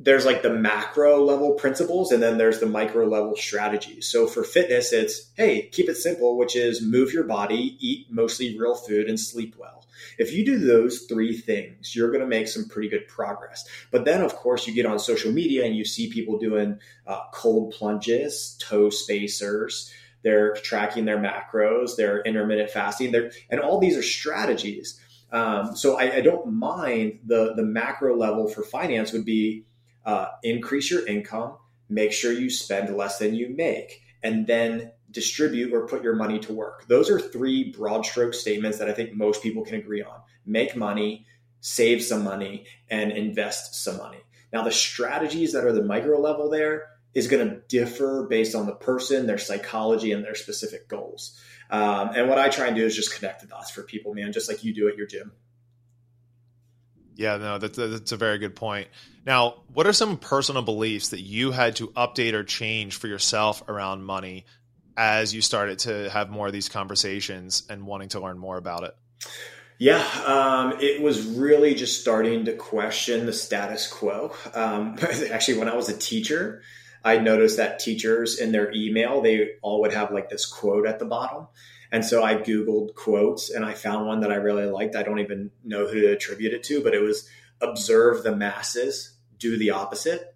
there's 0.02 0.26
like 0.26 0.42
the 0.42 0.50
macro 0.50 1.24
level 1.24 1.52
principles 1.52 2.14
and 2.14 2.24
then 2.24 2.38
there's 2.38 2.62
the 2.62 2.66
micro 2.66 3.06
level 3.06 3.36
strategies. 3.36 4.08
So 4.08 4.28
for 4.28 4.46
fitness, 4.46 4.94
it's 4.94 5.30
hey, 5.36 5.64
keep 5.74 5.90
it 5.90 5.98
simple, 5.98 6.38
which 6.38 6.56
is 6.56 6.82
move 6.82 7.12
your 7.12 7.26
body, 7.26 7.78
eat 7.80 8.08
mostly 8.10 8.58
real 8.58 8.76
food, 8.76 9.08
and 9.08 9.20
sleep 9.20 9.56
well. 9.58 9.86
If 10.18 10.32
you 10.34 10.46
do 10.46 10.58
those 10.58 11.02
three 11.02 11.38
things, 11.38 11.96
you're 11.96 12.12
going 12.12 12.22
to 12.22 12.28
make 12.28 12.48
some 12.48 12.70
pretty 12.70 12.88
good 12.88 13.08
progress. 13.08 13.68
But 13.92 14.06
then, 14.06 14.22
of 14.22 14.36
course, 14.36 14.66
you 14.66 14.74
get 14.74 14.86
on 14.86 15.00
social 15.00 15.34
media 15.34 15.66
and 15.66 15.76
you 15.76 15.84
see 15.84 16.10
people 16.10 16.40
doing 16.40 16.80
uh, 17.06 17.20
cold 17.34 17.74
plunges, 17.74 18.58
toe 18.62 18.90
spacers. 18.90 19.92
They're 20.24 20.54
tracking 20.56 21.06
their 21.06 21.18
macros, 21.18 21.96
they're 21.96 22.22
intermittent 22.22 22.70
fasting, 22.72 23.12
they're, 23.12 23.32
and 23.50 23.62
all 23.62 23.80
these 23.80 23.98
are 23.98 24.04
strategies. 24.04 25.00
Um, 25.32 25.76
so 25.76 25.98
I, 25.98 26.16
I 26.16 26.22
don't 26.22 26.54
mind 26.54 27.20
the 27.26 27.54
the 27.56 27.64
macro 27.64 28.18
level 28.18 28.48
for 28.48 28.64
finance 28.64 29.14
would 29.14 29.26
be 29.26 29.66
uh, 30.10 30.32
increase 30.41 30.89
your 30.89 31.06
income, 31.06 31.56
make 31.88 32.12
sure 32.12 32.32
you 32.34 32.50
spend 32.50 32.95
less 32.98 33.19
than 33.19 33.36
you 33.36 33.48
make, 33.56 34.02
and 34.24 34.48
then 34.48 34.91
distribute 35.12 35.72
or 35.72 35.88
put 35.88 36.04
your 36.04 36.15
money 36.15 36.39
to 36.39 36.52
work. 36.52 36.88
Those 36.88 37.12
are 37.12 37.19
three 37.19 37.72
broad 37.72 38.06
stroke 38.08 38.34
statements 38.34 38.80
that 38.80 38.89
I 38.89 38.93
think 38.93 39.13
most 39.13 39.43
people 39.43 39.63
can 39.63 39.76
agree 39.76 40.02
on 40.02 40.19
make 40.45 40.76
money, 40.76 41.28
save 41.62 42.04
some 42.04 42.24
money, 42.24 42.65
and 42.89 43.12
invest 43.12 43.76
some 43.84 43.98
money. 43.98 44.17
Now, 44.52 44.63
the 44.63 44.72
strategies 44.72 45.54
that 45.54 45.63
are 45.63 45.74
the 45.74 45.84
micro 45.84 46.19
level 46.19 46.50
there 46.50 46.88
is 47.13 47.28
going 47.28 47.48
to 47.48 47.62
differ 47.67 48.26
based 48.28 48.56
on 48.56 48.65
the 48.65 48.74
person, 48.74 49.28
their 49.28 49.38
psychology, 49.38 50.12
and 50.12 50.24
their 50.24 50.34
specific 50.34 50.88
goals. 50.88 51.39
Um, 51.69 52.10
and 52.15 52.28
what 52.30 52.39
I 52.39 52.50
try 52.50 52.65
and 52.65 52.76
do 52.76 52.84
is 52.84 52.95
just 52.95 53.15
connect 53.15 53.41
the 53.41 53.48
dots 53.48 53.69
for 53.69 53.84
people, 53.84 54.15
man, 54.15 54.34
just 54.34 54.50
like 54.50 54.63
you 54.63 54.74
do 54.74 54.88
at 54.88 54.98
your 54.98 55.06
gym. 55.06 55.34
Yeah, 57.19 57.36
no, 57.36 57.58
that's, 57.58 57.75
that's 57.75 58.13
a 58.13 58.17
very 58.17 58.38
good 58.38 58.55
point. 58.55 58.88
Now, 59.25 59.55
what 59.73 59.86
are 59.86 59.91
some 59.91 60.15
personal 60.15 60.62
beliefs 60.62 61.10
that 61.10 61.19
you 61.19 61.51
had 61.51 61.75
to 61.75 61.89
update 61.89 62.32
or 62.32 62.45
change 62.45 62.95
for 62.95 63.08
yourself 63.08 63.62
around 63.67 64.05
money 64.05 64.45
as 64.95 65.34
you 65.34 65.41
started 65.41 65.79
to 65.79 66.10
have 66.12 66.29
more 66.29 66.47
of 66.47 66.53
these 66.53 66.69
conversations 66.69 67.63
and 67.69 67.86
wanting 67.86 68.08
to 68.10 68.21
learn 68.21 68.38
more 68.38 68.55
about 68.55 68.86
it? 68.86 68.95
Yeah, 69.77 70.01
um, 70.25 70.77
it 70.79 71.01
was 71.01 71.25
really 71.25 71.75
just 71.75 71.99
starting 71.99 72.45
to 72.45 72.53
question 72.53 73.25
the 73.25 73.34
status 73.34 73.86
quo. 73.86 74.34
Um, 74.53 74.97
actually, 75.29 75.58
when 75.58 75.67
I 75.67 75.75
was 75.75 75.89
a 75.89 75.97
teacher, 75.97 76.62
I 77.03 77.17
noticed 77.17 77.58
that 77.58 77.79
teachers 77.79 78.39
in 78.39 78.53
their 78.53 78.71
email, 78.71 79.19
they 79.19 79.55
all 79.62 79.82
would 79.82 79.91
have 79.91 80.12
like 80.12 80.29
this 80.29 80.45
quote 80.45 80.88
at 80.88 80.99
the 80.99 81.05
bottom. 81.05 81.47
And 81.91 82.06
so 82.06 82.23
I 82.23 82.36
Googled 82.36 82.93
quotes 82.95 83.49
and 83.49 83.65
I 83.65 83.73
found 83.73 84.06
one 84.06 84.19
that 84.21 84.32
I 84.32 84.36
really 84.36 84.65
liked. 84.65 84.95
I 84.95 85.04
don't 85.04 85.19
even 85.19 85.52
know 85.63 85.88
who 85.88 86.02
to 86.02 86.12
attribute 86.12 86.54
it 86.54 86.63
to, 86.63 86.84
but 86.84 86.93
it 86.93 87.02
was 87.02 87.28
observe 87.62 88.23
the 88.23 88.36
masses, 88.36 89.13
do 89.38 89.58
the 89.58 89.71
opposite. 89.71 90.36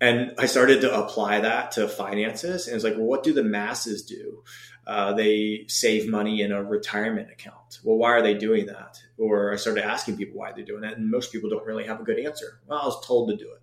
And 0.00 0.32
I 0.36 0.46
started 0.46 0.80
to 0.80 0.92
apply 0.92 1.40
that 1.40 1.72
to 1.72 1.86
finances. 1.88 2.66
And 2.66 2.74
it's 2.74 2.84
like, 2.84 2.96
well, 2.96 3.06
what 3.06 3.22
do 3.22 3.32
the 3.32 3.44
masses 3.44 4.02
do? 4.04 4.42
Uh, 4.84 5.12
they 5.12 5.64
save 5.68 6.10
money 6.10 6.42
in 6.42 6.50
a 6.50 6.62
retirement 6.64 7.30
account. 7.30 7.78
Well, 7.84 7.96
why 7.96 8.10
are 8.10 8.22
they 8.22 8.34
doing 8.34 8.66
that? 8.66 8.98
Or 9.16 9.52
I 9.52 9.56
started 9.56 9.84
asking 9.84 10.16
people 10.16 10.40
why 10.40 10.50
they're 10.50 10.64
doing 10.64 10.80
that. 10.80 10.96
And 10.96 11.08
most 11.08 11.30
people 11.30 11.48
don't 11.48 11.64
really 11.64 11.86
have 11.86 12.00
a 12.00 12.04
good 12.04 12.18
answer. 12.18 12.60
Well, 12.66 12.80
I 12.80 12.86
was 12.86 13.06
told 13.06 13.30
to 13.30 13.36
do 13.36 13.52
it. 13.52 13.62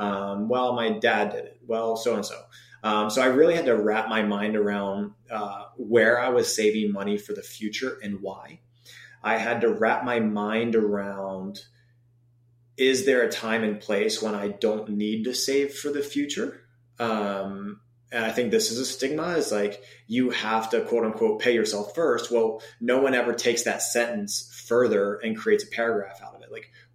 Um, 0.00 0.48
well, 0.48 0.72
my 0.72 0.98
dad 0.98 1.32
did 1.32 1.44
it. 1.44 1.60
Well, 1.66 1.96
so 1.96 2.14
and 2.14 2.24
so. 2.24 2.40
Um, 2.82 3.10
so 3.10 3.22
I 3.22 3.26
really 3.26 3.54
had 3.54 3.66
to 3.66 3.76
wrap 3.76 4.08
my 4.08 4.22
mind 4.22 4.56
around 4.56 5.12
uh, 5.30 5.64
where 5.76 6.20
I 6.20 6.28
was 6.28 6.54
saving 6.54 6.92
money 6.92 7.18
for 7.18 7.32
the 7.32 7.42
future 7.42 7.98
and 8.02 8.20
why. 8.20 8.60
I 9.22 9.36
had 9.36 9.62
to 9.62 9.72
wrap 9.72 10.04
my 10.04 10.20
mind 10.20 10.76
around 10.76 11.64
is 12.76 13.04
there 13.04 13.22
a 13.22 13.30
time 13.30 13.64
and 13.64 13.80
place 13.80 14.22
when 14.22 14.36
I 14.36 14.48
don't 14.48 14.88
need 14.90 15.24
to 15.24 15.34
save 15.34 15.74
for 15.74 15.90
the 15.90 16.00
future? 16.00 16.60
Um, 17.00 17.80
and 18.10 18.24
I 18.24 18.30
think 18.30 18.50
this 18.50 18.70
is 18.70 18.78
a 18.78 18.86
stigma 18.86 19.36
is 19.36 19.52
like 19.52 19.82
you 20.06 20.30
have 20.30 20.70
to 20.70 20.80
quote 20.82 21.04
unquote 21.04 21.40
pay 21.40 21.52
yourself 21.52 21.94
first. 21.94 22.30
Well, 22.30 22.62
no 22.80 23.00
one 23.00 23.14
ever 23.14 23.34
takes 23.34 23.64
that 23.64 23.82
sentence 23.82 24.64
further 24.66 25.16
and 25.16 25.36
creates 25.36 25.64
a 25.64 25.68
paragraph 25.68 26.20
out 26.22 26.36
of 26.36 26.37
it. 26.37 26.37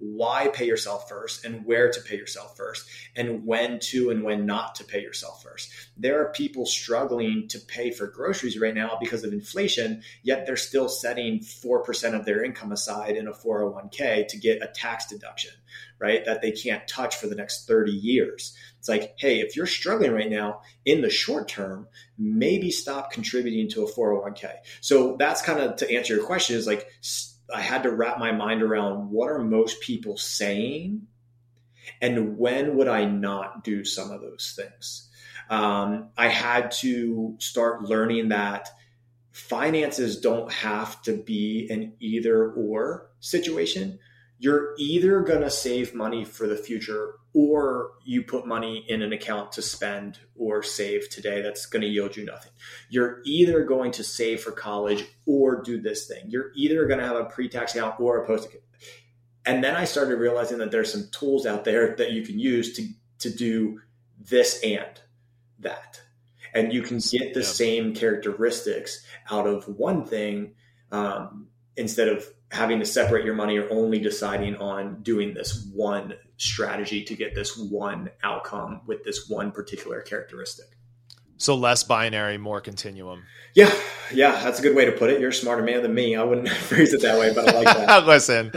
Why 0.06 0.50
pay 0.50 0.66
yourself 0.66 1.08
first 1.08 1.46
and 1.46 1.66
where 1.66 1.90
to 1.90 2.02
pay 2.02 2.18
yourself 2.18 2.58
first 2.58 2.90
and 3.16 3.46
when 3.46 3.80
to 3.80 4.10
and 4.10 4.22
when 4.22 4.46
not 4.46 4.76
to 4.76 4.84
pay 4.84 5.02
yourself 5.02 5.42
first. 5.42 5.72
There 5.96 6.22
are 6.22 6.32
people 6.32 6.66
struggling 6.66 7.48
to 7.50 7.60
pay 7.60 7.92
for 7.92 8.08
groceries 8.08 8.60
right 8.60 8.76
now 8.76 8.98
because 9.00 9.24
of 9.24 9.32
inflation, 9.32 10.04
yet 10.22 10.46
they're 10.46 10.58
still 10.58 10.90
setting 10.90 11.40
4% 11.40 12.20
of 12.20 12.26
their 12.26 12.44
income 12.44 12.74
aside 12.74 13.16
in 13.16 13.30
a 13.30 13.32
401k 13.32 14.28
to 14.28 14.38
get 14.38 14.62
a 14.62 14.68
tax 14.68 15.06
deduction, 15.08 15.52
right? 16.00 16.26
That 16.26 16.42
they 16.42 16.52
can't 16.52 16.86
touch 16.86 17.16
for 17.16 17.28
the 17.28 17.36
next 17.36 17.66
30 17.66 17.92
years. 17.92 18.58
It's 18.80 18.90
like, 18.90 19.14
hey, 19.18 19.40
if 19.40 19.56
you're 19.56 19.66
struggling 19.66 20.12
right 20.12 20.30
now 20.30 20.64
in 20.84 21.00
the 21.00 21.10
short 21.10 21.48
term, 21.48 21.88
maybe 22.18 22.72
stop 22.72 23.12
contributing 23.12 23.70
to 23.70 23.86
a 23.86 23.92
401k. 23.92 24.52
So 24.82 25.16
that's 25.18 25.42
kind 25.42 25.62
of 25.62 25.78
to 25.78 25.90
answer 25.90 26.16
your 26.16 26.26
question 26.26 26.58
is 26.58 26.68
like, 26.68 26.90
I 27.54 27.62
had 27.62 27.84
to 27.84 27.92
wrap 27.92 28.18
my 28.20 28.32
mind 28.32 28.64
around 28.64 29.12
what 29.12 29.30
are 29.30 29.40
most 29.40 29.82
people 29.82 30.18
saying 30.18 31.08
and 32.02 32.38
when 32.38 32.78
would 32.78 32.88
I 32.88 33.06
not 33.06 33.64
do 33.64 33.84
some 33.84 34.12
of 34.12 34.22
those 34.22 34.54
things. 34.56 35.10
Um, 35.50 36.10
I 36.18 36.28
had 36.30 36.72
to 36.80 37.36
start 37.40 37.84
learning 37.84 38.30
that 38.30 38.70
finances 39.32 40.20
don't 40.20 40.52
have 40.52 41.02
to 41.04 41.18
be 41.18 41.68
an 41.70 41.94
either 42.00 42.52
or 42.52 43.10
situation 43.20 44.00
you're 44.44 44.76
either 44.78 45.22
going 45.22 45.40
to 45.40 45.50
save 45.50 45.96
money 45.96 46.26
for 46.26 46.48
the 46.48 46.58
future 46.58 47.14
or 47.34 47.92
you 48.04 48.24
put 48.24 48.46
money 48.46 48.86
in 48.90 49.02
an 49.02 49.14
account 49.14 49.54
to 49.54 49.62
spend 49.62 50.20
or 50.36 50.62
save 50.62 51.10
today 51.10 51.42
that's 51.42 51.66
going 51.66 51.82
to 51.82 51.88
yield 51.88 52.18
you 52.18 52.26
nothing. 52.26 52.52
You're 52.90 53.22
either 53.24 53.64
going 53.64 53.94
to 53.94 54.04
save 54.04 54.42
for 54.42 54.52
college 54.52 55.06
or 55.26 55.62
do 55.62 55.80
this 55.80 56.08
thing. 56.08 56.26
You're 56.28 56.52
either 56.56 56.86
going 56.88 57.00
to 57.00 57.08
have 57.08 57.16
a 57.16 57.24
pre-tax 57.24 57.74
account 57.74 58.02
or 58.02 58.22
a 58.22 58.28
post 58.28 58.50
account. 58.50 58.66
And 59.46 59.64
then 59.64 59.78
I 59.78 59.86
started 59.86 60.18
realizing 60.18 60.58
that 60.58 60.72
there's 60.72 60.92
some 60.92 61.08
tools 61.14 61.46
out 61.46 61.64
there 61.64 61.96
that 61.96 62.12
you 62.12 62.26
can 62.26 62.38
use 62.38 62.76
to 62.76 62.88
to 63.20 63.30
do 63.30 63.80
this 64.20 64.60
and 64.62 65.00
that. 65.60 66.02
And 66.54 66.74
you 66.74 66.82
can 66.82 66.98
get 66.98 67.34
the 67.34 67.40
yeah. 67.40 67.46
same 67.46 67.96
characteristics 67.96 69.06
out 69.32 69.48
of 69.48 69.70
one 69.70 70.04
thing 70.04 70.56
um, 70.92 71.48
instead 71.78 72.10
of 72.10 72.26
having 72.54 72.80
to 72.80 72.86
separate 72.86 73.26
your 73.26 73.34
money 73.34 73.58
or 73.58 73.68
only 73.72 74.00
deciding 74.00 74.56
on 74.58 75.02
doing 75.02 75.34
this 75.34 75.68
one 75.74 76.14
strategy 76.38 77.04
to 77.04 77.16
get 77.16 77.34
this 77.34 77.58
one 77.58 78.12
outcome 78.24 78.82
with 78.86 79.04
this 79.04 79.28
one 79.28 79.52
particular 79.52 80.02
characteristic. 80.02 80.68
So 81.38 81.56
less 81.56 81.84
binary, 81.84 82.38
more 82.38 82.62
continuum. 82.62 83.24
Yeah, 83.56 83.74
yeah, 84.14 84.42
that's 84.44 84.60
a 84.60 84.62
good 84.62 84.76
way 84.76 84.86
to 84.86 84.92
put 84.92 85.10
it. 85.10 85.20
You're 85.20 85.32
a 85.32 85.34
smarter 85.34 85.64
man 85.64 85.82
than 85.82 85.94
me. 85.94 86.16
I 86.16 86.24
wouldn't 86.24 86.48
phrase 86.70 86.94
it 86.94 87.02
that 87.02 87.20
way, 87.20 87.34
but 87.34 87.50
I 87.50 87.58
like 87.60 87.66
that. 87.66 88.06
Listen, 88.06 88.52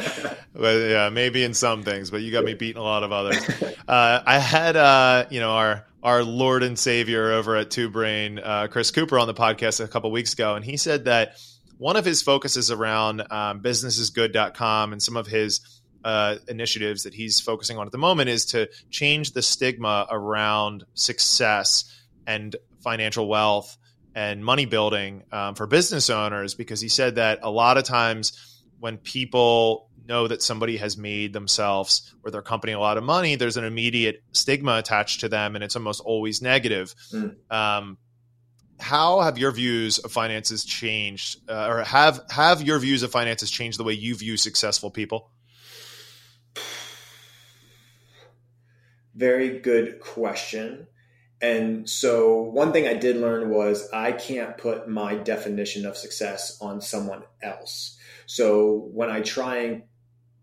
but 0.54 0.76
yeah, 0.76 1.08
maybe 1.08 1.42
in 1.42 1.54
some 1.54 1.82
things, 1.82 2.10
but 2.10 2.20
you 2.20 2.30
got 2.30 2.44
me 2.44 2.52
beating 2.52 2.80
a 2.80 2.84
lot 2.84 3.02
of 3.02 3.12
others. 3.12 3.38
Uh, 3.86 4.20
I 4.26 4.40
had, 4.40 4.74
uh, 4.74 5.26
you 5.30 5.38
know, 5.38 5.52
our 5.52 5.86
our 6.02 6.24
Lord 6.24 6.64
and 6.64 6.76
Savior 6.76 7.30
over 7.30 7.54
at 7.54 7.70
Two 7.70 7.88
Brain, 7.88 8.40
uh, 8.40 8.66
Chris 8.68 8.90
Cooper, 8.90 9.16
on 9.16 9.28
the 9.28 9.34
podcast 9.34 9.78
a 9.78 9.86
couple 9.86 10.10
weeks 10.10 10.32
ago, 10.32 10.56
and 10.56 10.64
he 10.64 10.76
said 10.76 11.04
that 11.04 11.38
one 11.78 11.96
of 11.96 12.04
his 12.04 12.22
focuses 12.22 12.70
around 12.70 13.20
um, 13.30 13.60
businessisgood.com 13.60 14.92
and 14.92 15.02
some 15.02 15.16
of 15.16 15.26
his 15.26 15.60
uh, 16.04 16.36
initiatives 16.48 17.02
that 17.02 17.14
he's 17.14 17.40
focusing 17.40 17.78
on 17.78 17.86
at 17.86 17.92
the 17.92 17.98
moment 17.98 18.30
is 18.30 18.46
to 18.46 18.68
change 18.90 19.32
the 19.32 19.42
stigma 19.42 20.06
around 20.10 20.84
success 20.94 21.92
and 22.26 22.56
financial 22.80 23.28
wealth 23.28 23.76
and 24.14 24.44
money 24.44 24.66
building 24.66 25.24
um, 25.32 25.54
for 25.54 25.66
business 25.66 26.08
owners 26.08 26.54
because 26.54 26.80
he 26.80 26.88
said 26.88 27.16
that 27.16 27.40
a 27.42 27.50
lot 27.50 27.76
of 27.76 27.84
times 27.84 28.62
when 28.78 28.96
people 28.98 29.90
know 30.06 30.28
that 30.28 30.42
somebody 30.42 30.76
has 30.76 30.96
made 30.96 31.32
themselves 31.32 32.14
or 32.24 32.30
their 32.30 32.42
company 32.42 32.72
a 32.72 32.78
lot 32.78 32.96
of 32.96 33.04
money, 33.04 33.34
there's 33.34 33.56
an 33.56 33.64
immediate 33.64 34.22
stigma 34.32 34.76
attached 34.78 35.20
to 35.20 35.28
them, 35.28 35.54
and 35.54 35.64
it's 35.64 35.76
almost 35.76 36.00
always 36.00 36.40
negative. 36.40 36.94
Mm. 37.12 37.34
Um, 37.50 37.98
how 38.80 39.20
have 39.20 39.38
your 39.38 39.52
views 39.52 39.98
of 39.98 40.12
finances 40.12 40.64
changed, 40.64 41.40
uh, 41.48 41.68
or 41.68 41.84
have 41.84 42.20
have 42.30 42.62
your 42.62 42.78
views 42.78 43.02
of 43.02 43.10
finances 43.10 43.50
changed 43.50 43.78
the 43.78 43.84
way 43.84 43.92
you 43.92 44.14
view 44.14 44.36
successful 44.36 44.90
people? 44.90 45.30
Very 49.14 49.58
good 49.60 50.00
question. 50.00 50.86
And 51.40 51.88
so, 51.88 52.42
one 52.42 52.72
thing 52.72 52.86
I 52.86 52.94
did 52.94 53.16
learn 53.16 53.50
was 53.50 53.90
I 53.92 54.12
can't 54.12 54.56
put 54.56 54.88
my 54.88 55.14
definition 55.16 55.84
of 55.84 55.96
success 55.96 56.58
on 56.60 56.80
someone 56.80 57.24
else. 57.42 57.98
So, 58.26 58.88
when 58.92 59.10
I 59.10 59.20
try 59.20 59.58
and 59.58 59.82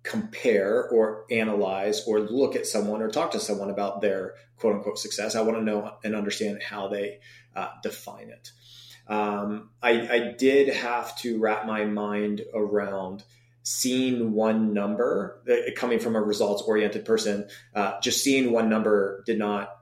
compare 0.03 0.87
or 0.89 1.25
analyze 1.31 2.03
or 2.05 2.19
look 2.19 2.55
at 2.55 2.67
someone 2.67 3.01
or 3.01 3.09
talk 3.09 3.31
to 3.31 3.39
someone 3.39 3.69
about 3.69 4.01
their 4.01 4.35
quote 4.57 4.75
unquote 4.75 4.99
success, 4.99 5.35
I 5.35 5.41
want 5.41 5.57
to 5.57 5.63
know 5.63 5.97
and 6.03 6.15
understand 6.15 6.61
how 6.61 6.87
they 6.89 7.19
uh, 7.55 7.69
define 7.81 8.29
it. 8.29 8.51
Um, 9.07 9.71
I, 9.81 10.07
I 10.07 10.35
did 10.37 10.73
have 10.73 11.17
to 11.19 11.39
wrap 11.39 11.65
my 11.65 11.85
mind 11.85 12.41
around 12.53 13.23
seeing 13.63 14.33
one 14.33 14.73
number 14.73 15.41
uh, 15.49 15.71
coming 15.75 15.99
from 15.99 16.15
a 16.15 16.21
results 16.21 16.61
oriented 16.63 17.05
person. 17.05 17.47
Uh, 17.73 17.99
just 18.01 18.23
seeing 18.23 18.51
one 18.51 18.69
number 18.69 19.23
did 19.25 19.37
not 19.37 19.77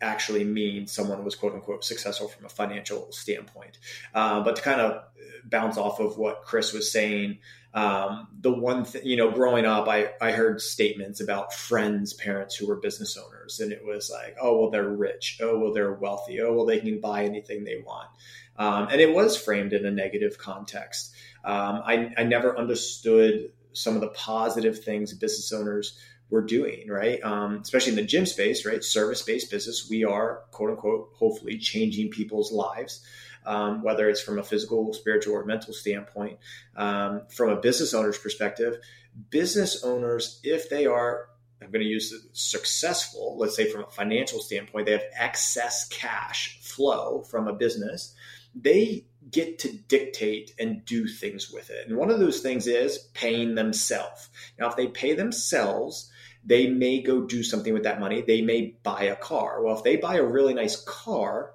actually 0.00 0.44
mean 0.44 0.86
someone 0.86 1.24
was 1.24 1.34
quote 1.34 1.54
unquote 1.54 1.84
successful 1.84 2.28
from 2.28 2.44
a 2.44 2.48
financial 2.48 3.10
standpoint. 3.10 3.78
Uh, 4.14 4.40
but 4.42 4.56
to 4.56 4.62
kind 4.62 4.80
of 4.80 5.04
bounce 5.44 5.76
off 5.76 6.00
of 6.00 6.18
what 6.18 6.42
Chris 6.42 6.72
was 6.72 6.90
saying, 6.90 7.38
um, 7.74 8.28
the 8.40 8.52
one 8.52 8.84
thing, 8.84 9.02
you 9.04 9.16
know, 9.16 9.32
growing 9.32 9.66
up, 9.66 9.88
I, 9.88 10.12
I 10.20 10.30
heard 10.30 10.60
statements 10.60 11.20
about 11.20 11.52
friends' 11.52 12.14
parents 12.14 12.54
who 12.54 12.68
were 12.68 12.76
business 12.76 13.18
owners, 13.18 13.58
and 13.58 13.72
it 13.72 13.84
was 13.84 14.08
like, 14.10 14.36
oh, 14.40 14.58
well, 14.58 14.70
they're 14.70 14.88
rich. 14.88 15.40
Oh, 15.42 15.58
well, 15.58 15.72
they're 15.72 15.92
wealthy. 15.92 16.40
Oh, 16.40 16.52
well, 16.52 16.66
they 16.66 16.78
can 16.78 17.00
buy 17.00 17.24
anything 17.24 17.64
they 17.64 17.82
want. 17.84 18.08
Um, 18.56 18.86
and 18.92 19.00
it 19.00 19.12
was 19.12 19.36
framed 19.36 19.72
in 19.72 19.84
a 19.84 19.90
negative 19.90 20.38
context. 20.38 21.12
Um, 21.44 21.82
I, 21.84 22.12
I 22.16 22.22
never 22.22 22.56
understood 22.56 23.50
some 23.72 23.96
of 23.96 24.00
the 24.00 24.08
positive 24.08 24.84
things 24.84 25.12
business 25.12 25.52
owners 25.52 25.98
were 26.30 26.42
doing, 26.42 26.88
right? 26.88 27.22
Um, 27.24 27.58
especially 27.60 27.90
in 27.90 27.96
the 27.96 28.04
gym 28.04 28.24
space, 28.24 28.64
right? 28.64 28.84
Service 28.84 29.22
based 29.22 29.50
business, 29.50 29.88
we 29.90 30.04
are 30.04 30.42
quote 30.52 30.70
unquote, 30.70 31.10
hopefully 31.14 31.58
changing 31.58 32.10
people's 32.10 32.52
lives 32.52 33.04
um, 33.44 33.82
whether 33.82 34.08
it's 34.08 34.20
from 34.20 34.38
a 34.38 34.42
physical, 34.42 34.92
spiritual, 34.92 35.34
or 35.34 35.44
mental 35.44 35.72
standpoint. 35.72 36.38
Um, 36.76 37.22
from 37.28 37.50
a 37.50 37.60
business 37.60 37.94
owner's 37.94 38.18
perspective, 38.18 38.78
business 39.30 39.82
owners, 39.84 40.40
if 40.42 40.68
they 40.70 40.86
are 40.86 41.28
I'm 41.64 41.70
going 41.70 41.82
to 41.82 41.88
use 41.88 42.12
successful, 42.32 43.36
let's 43.38 43.56
say 43.56 43.70
from 43.70 43.84
a 43.84 43.90
financial 43.90 44.40
standpoint, 44.40 44.86
they 44.86 44.92
have 44.92 45.04
excess 45.18 45.88
cash 45.88 46.60
flow 46.60 47.22
from 47.22 47.48
a 47.48 47.54
business. 47.54 48.14
They 48.54 49.06
get 49.30 49.58
to 49.60 49.72
dictate 49.72 50.54
and 50.58 50.84
do 50.84 51.08
things 51.08 51.50
with 51.50 51.70
it. 51.70 51.88
And 51.88 51.96
one 51.96 52.10
of 52.10 52.20
those 52.20 52.40
things 52.40 52.66
is 52.66 52.98
paying 53.14 53.54
themselves. 53.54 54.28
Now, 54.58 54.68
if 54.68 54.76
they 54.76 54.88
pay 54.88 55.14
themselves, 55.14 56.10
they 56.44 56.68
may 56.68 57.00
go 57.00 57.22
do 57.22 57.42
something 57.42 57.72
with 57.72 57.84
that 57.84 58.00
money. 58.00 58.20
They 58.20 58.42
may 58.42 58.76
buy 58.82 59.04
a 59.04 59.16
car. 59.16 59.62
Well, 59.62 59.76
if 59.76 59.84
they 59.84 59.96
buy 59.96 60.16
a 60.16 60.24
really 60.24 60.54
nice 60.54 60.76
car, 60.76 61.53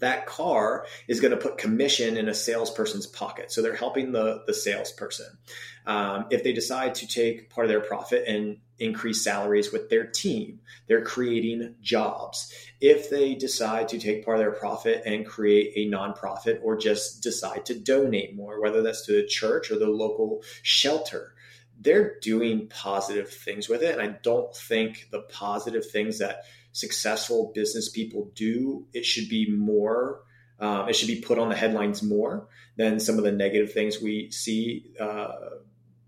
that 0.00 0.26
car 0.26 0.86
is 1.08 1.20
going 1.20 1.30
to 1.30 1.36
put 1.36 1.58
commission 1.58 2.16
in 2.16 2.28
a 2.28 2.34
salesperson's 2.34 3.06
pocket. 3.06 3.52
So 3.52 3.62
they're 3.62 3.76
helping 3.76 4.12
the, 4.12 4.42
the 4.46 4.54
salesperson. 4.54 5.38
Um, 5.86 6.26
if 6.30 6.42
they 6.44 6.52
decide 6.52 6.94
to 6.96 7.06
take 7.06 7.50
part 7.50 7.66
of 7.66 7.70
their 7.70 7.80
profit 7.80 8.24
and 8.26 8.58
increase 8.78 9.22
salaries 9.22 9.72
with 9.72 9.88
their 9.90 10.06
team, 10.06 10.60
they're 10.88 11.04
creating 11.04 11.74
jobs. 11.80 12.52
If 12.80 13.10
they 13.10 13.34
decide 13.34 13.88
to 13.88 13.98
take 13.98 14.24
part 14.24 14.38
of 14.38 14.42
their 14.42 14.52
profit 14.52 15.02
and 15.04 15.26
create 15.26 15.72
a 15.76 15.90
nonprofit 15.90 16.60
or 16.62 16.76
just 16.76 17.22
decide 17.22 17.66
to 17.66 17.78
donate 17.78 18.34
more, 18.34 18.60
whether 18.60 18.82
that's 18.82 19.06
to 19.06 19.12
the 19.12 19.26
church 19.26 19.70
or 19.70 19.78
the 19.78 19.88
local 19.88 20.42
shelter, 20.62 21.34
they're 21.80 22.18
doing 22.20 22.68
positive 22.68 23.30
things 23.30 23.68
with 23.68 23.82
it. 23.82 23.98
And 23.98 24.02
I 24.02 24.18
don't 24.22 24.54
think 24.54 25.08
the 25.10 25.20
positive 25.22 25.90
things 25.90 26.18
that 26.18 26.44
successful 26.72 27.52
business 27.54 27.88
people 27.88 28.30
do, 28.34 28.86
it 28.92 29.04
should 29.04 29.28
be 29.28 29.50
more. 29.50 30.22
Um, 30.58 30.88
it 30.88 30.94
should 30.94 31.08
be 31.08 31.20
put 31.20 31.38
on 31.38 31.48
the 31.48 31.56
headlines 31.56 32.02
more 32.02 32.48
than 32.76 33.00
some 33.00 33.16
of 33.16 33.24
the 33.24 33.32
negative 33.32 33.72
things 33.72 34.00
we 34.00 34.30
see 34.30 34.92
uh, 35.00 35.32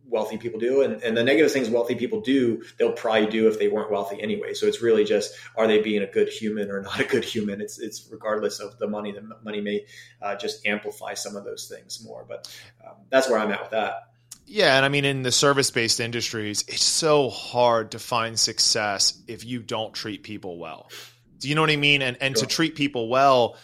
wealthy 0.05 0.37
people 0.37 0.61
do. 0.61 0.83
And, 0.83 1.03
and 1.03 1.17
the 1.17 1.25
negative 1.25 1.51
things 1.51 1.71
wealthy 1.71 1.95
people 1.95 2.21
do, 2.21 2.63
they'll 2.79 2.93
probably 2.93 3.31
do 3.31 3.49
if 3.49 3.59
they 3.59 3.69
weren't 3.69 3.91
wealthy 3.91 4.23
anyway. 4.23 4.53
So 4.53 4.67
it's 4.67 4.83
really 4.83 5.05
just, 5.05 5.35
are 5.57 5.67
they 5.67 5.81
being 5.81 6.03
a 6.03 6.07
good 6.07 6.29
human 6.29 6.71
or 6.71 6.83
not 6.83 7.01
a 7.01 7.05
good 7.05 7.25
human? 7.25 7.63
It's, 7.63 7.79
it's 7.79 8.07
regardless 8.11 8.61
of 8.61 8.79
the 8.79 8.87
money, 8.87 9.13
the 9.13 9.27
money 9.43 9.63
may 9.63 9.87
uh, 10.21 10.37
just 10.37 10.67
amplify 10.67 11.15
some 11.15 11.35
of 11.35 11.45
those 11.45 11.67
things 11.67 12.05
more. 12.05 12.27
But 12.29 12.55
um, 12.87 12.97
that's 13.09 13.31
where 13.31 13.39
I'm 13.39 13.51
at 13.51 13.63
with 13.63 13.71
that. 13.71 14.12
Yeah, 14.47 14.77
and 14.77 14.85
I 14.85 14.89
mean 14.89 15.05
in 15.05 15.23
the 15.23 15.33
service-based 15.33 16.01
industries, 16.01 16.65
it's 16.69 16.85
so 16.85 17.31
hard 17.31 17.93
to 17.93 17.99
find 17.99 18.39
success 18.39 19.21
if 19.27 19.45
you 19.45 19.61
don't 19.61 19.95
treat 19.95 20.23
people 20.23 20.59
well. 20.59 20.91
Do 21.39 21.49
you 21.49 21.55
know 21.55 21.61
what 21.61 21.71
I 21.71 21.77
mean? 21.77 22.03
And 22.03 22.17
and 22.21 22.37
sure. 22.37 22.47
to 22.47 22.55
treat 22.55 22.75
people 22.75 23.09
well, 23.09 23.57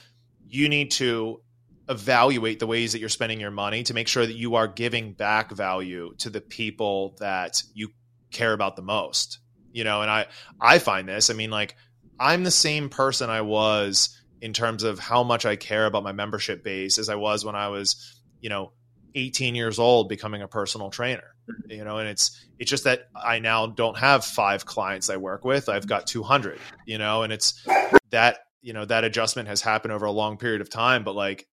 you 0.48 0.68
need 0.68 0.90
to 0.92 1.40
evaluate 1.88 2.58
the 2.58 2.66
ways 2.66 2.92
that 2.92 2.98
you're 2.98 3.08
spending 3.08 3.40
your 3.40 3.50
money 3.50 3.82
to 3.82 3.94
make 3.94 4.08
sure 4.08 4.24
that 4.24 4.34
you 4.34 4.56
are 4.56 4.68
giving 4.68 5.12
back 5.12 5.50
value 5.50 6.14
to 6.18 6.30
the 6.30 6.40
people 6.40 7.16
that 7.18 7.62
you 7.74 7.90
care 8.30 8.52
about 8.52 8.76
the 8.76 8.82
most. 8.82 9.38
You 9.72 9.84
know, 9.84 10.02
and 10.02 10.10
I 10.10 10.26
I 10.60 10.78
find 10.78 11.08
this, 11.08 11.30
I 11.30 11.34
mean 11.34 11.50
like 11.50 11.76
I'm 12.18 12.44
the 12.44 12.50
same 12.50 12.88
person 12.88 13.30
I 13.30 13.42
was 13.42 14.16
in 14.40 14.52
terms 14.52 14.82
of 14.82 14.98
how 14.98 15.22
much 15.22 15.44
I 15.44 15.56
care 15.56 15.86
about 15.86 16.02
my 16.04 16.12
membership 16.12 16.62
base 16.64 16.98
as 16.98 17.08
I 17.08 17.16
was 17.16 17.44
when 17.44 17.54
I 17.54 17.68
was, 17.68 18.20
you 18.40 18.48
know, 18.48 18.72
18 19.14 19.54
years 19.54 19.78
old 19.78 20.08
becoming 20.08 20.42
a 20.42 20.48
personal 20.48 20.90
trainer 20.90 21.34
mm-hmm. 21.48 21.70
you 21.70 21.84
know 21.84 21.98
and 21.98 22.08
it's 22.08 22.46
it's 22.58 22.70
just 22.70 22.84
that 22.84 23.08
i 23.14 23.38
now 23.38 23.66
don't 23.66 23.98
have 23.98 24.24
five 24.24 24.64
clients 24.64 25.10
i 25.10 25.16
work 25.16 25.44
with 25.44 25.68
i've 25.68 25.86
got 25.86 26.06
200 26.06 26.58
you 26.86 26.98
know 26.98 27.22
and 27.22 27.32
it's 27.32 27.66
that 28.10 28.40
you 28.62 28.72
know 28.72 28.84
that 28.84 29.04
adjustment 29.04 29.48
has 29.48 29.60
happened 29.60 29.92
over 29.92 30.06
a 30.06 30.12
long 30.12 30.36
period 30.36 30.60
of 30.60 30.70
time 30.70 31.04
but 31.04 31.14
like 31.14 31.46